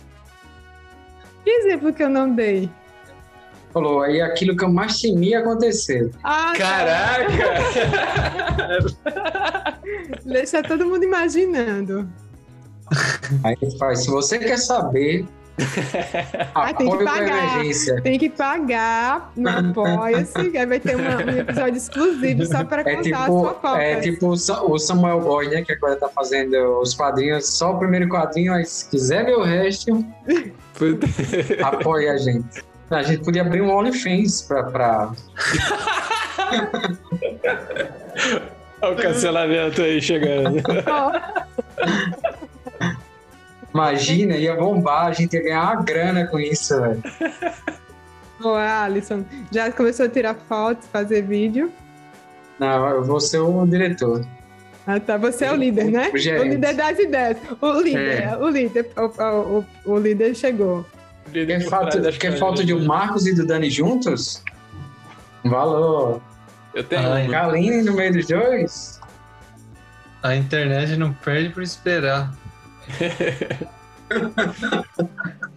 [1.44, 2.70] Que exemplo que eu não dei?
[3.78, 6.10] Falou, aí aquilo que eu mais temia acontecer.
[6.24, 7.28] Ah, Caraca!
[10.26, 12.10] Deixa todo mundo imaginando.
[13.44, 15.28] Aí faz, se você quer saber,
[16.56, 17.62] ah, tem que pagar.
[18.02, 22.96] Tem que pagar no Apoia-se, aí vai ter uma, um episódio exclusivo só para é
[22.96, 23.80] contar tipo, as fofocas.
[23.80, 28.10] É tipo o Samuel Goy, né, que agora tá fazendo os quadrinhos, só o primeiro
[28.10, 30.04] quadrinho, aí se quiser ver o resto,
[31.64, 32.66] apoia a gente.
[32.90, 34.64] A gente podia abrir um OnlyFans pra...
[34.64, 35.12] pra...
[38.82, 40.62] Olha o cancelamento aí chegando.
[43.74, 47.04] Imagina, ia bombar, a gente ia ganhar uma grana com isso, velho.
[48.42, 51.72] Ô, Alisson, já começou a tirar fotos, fazer vídeo?
[52.60, 54.26] Não, eu vou ser o diretor.
[54.86, 55.18] Ah, tá.
[55.18, 56.10] Você é o líder, né?
[56.10, 57.38] O, o líder das ideias.
[57.60, 58.38] O líder, é.
[58.38, 60.86] o líder, o, o, o líder chegou.
[61.32, 64.44] Quer falta, quer falta de um Marcos e do Dani juntos?
[65.44, 66.22] Valor.
[66.74, 67.30] Eu tenho.
[67.30, 69.02] Galinha no meio dos dois?
[70.24, 72.34] A internet não perde por esperar.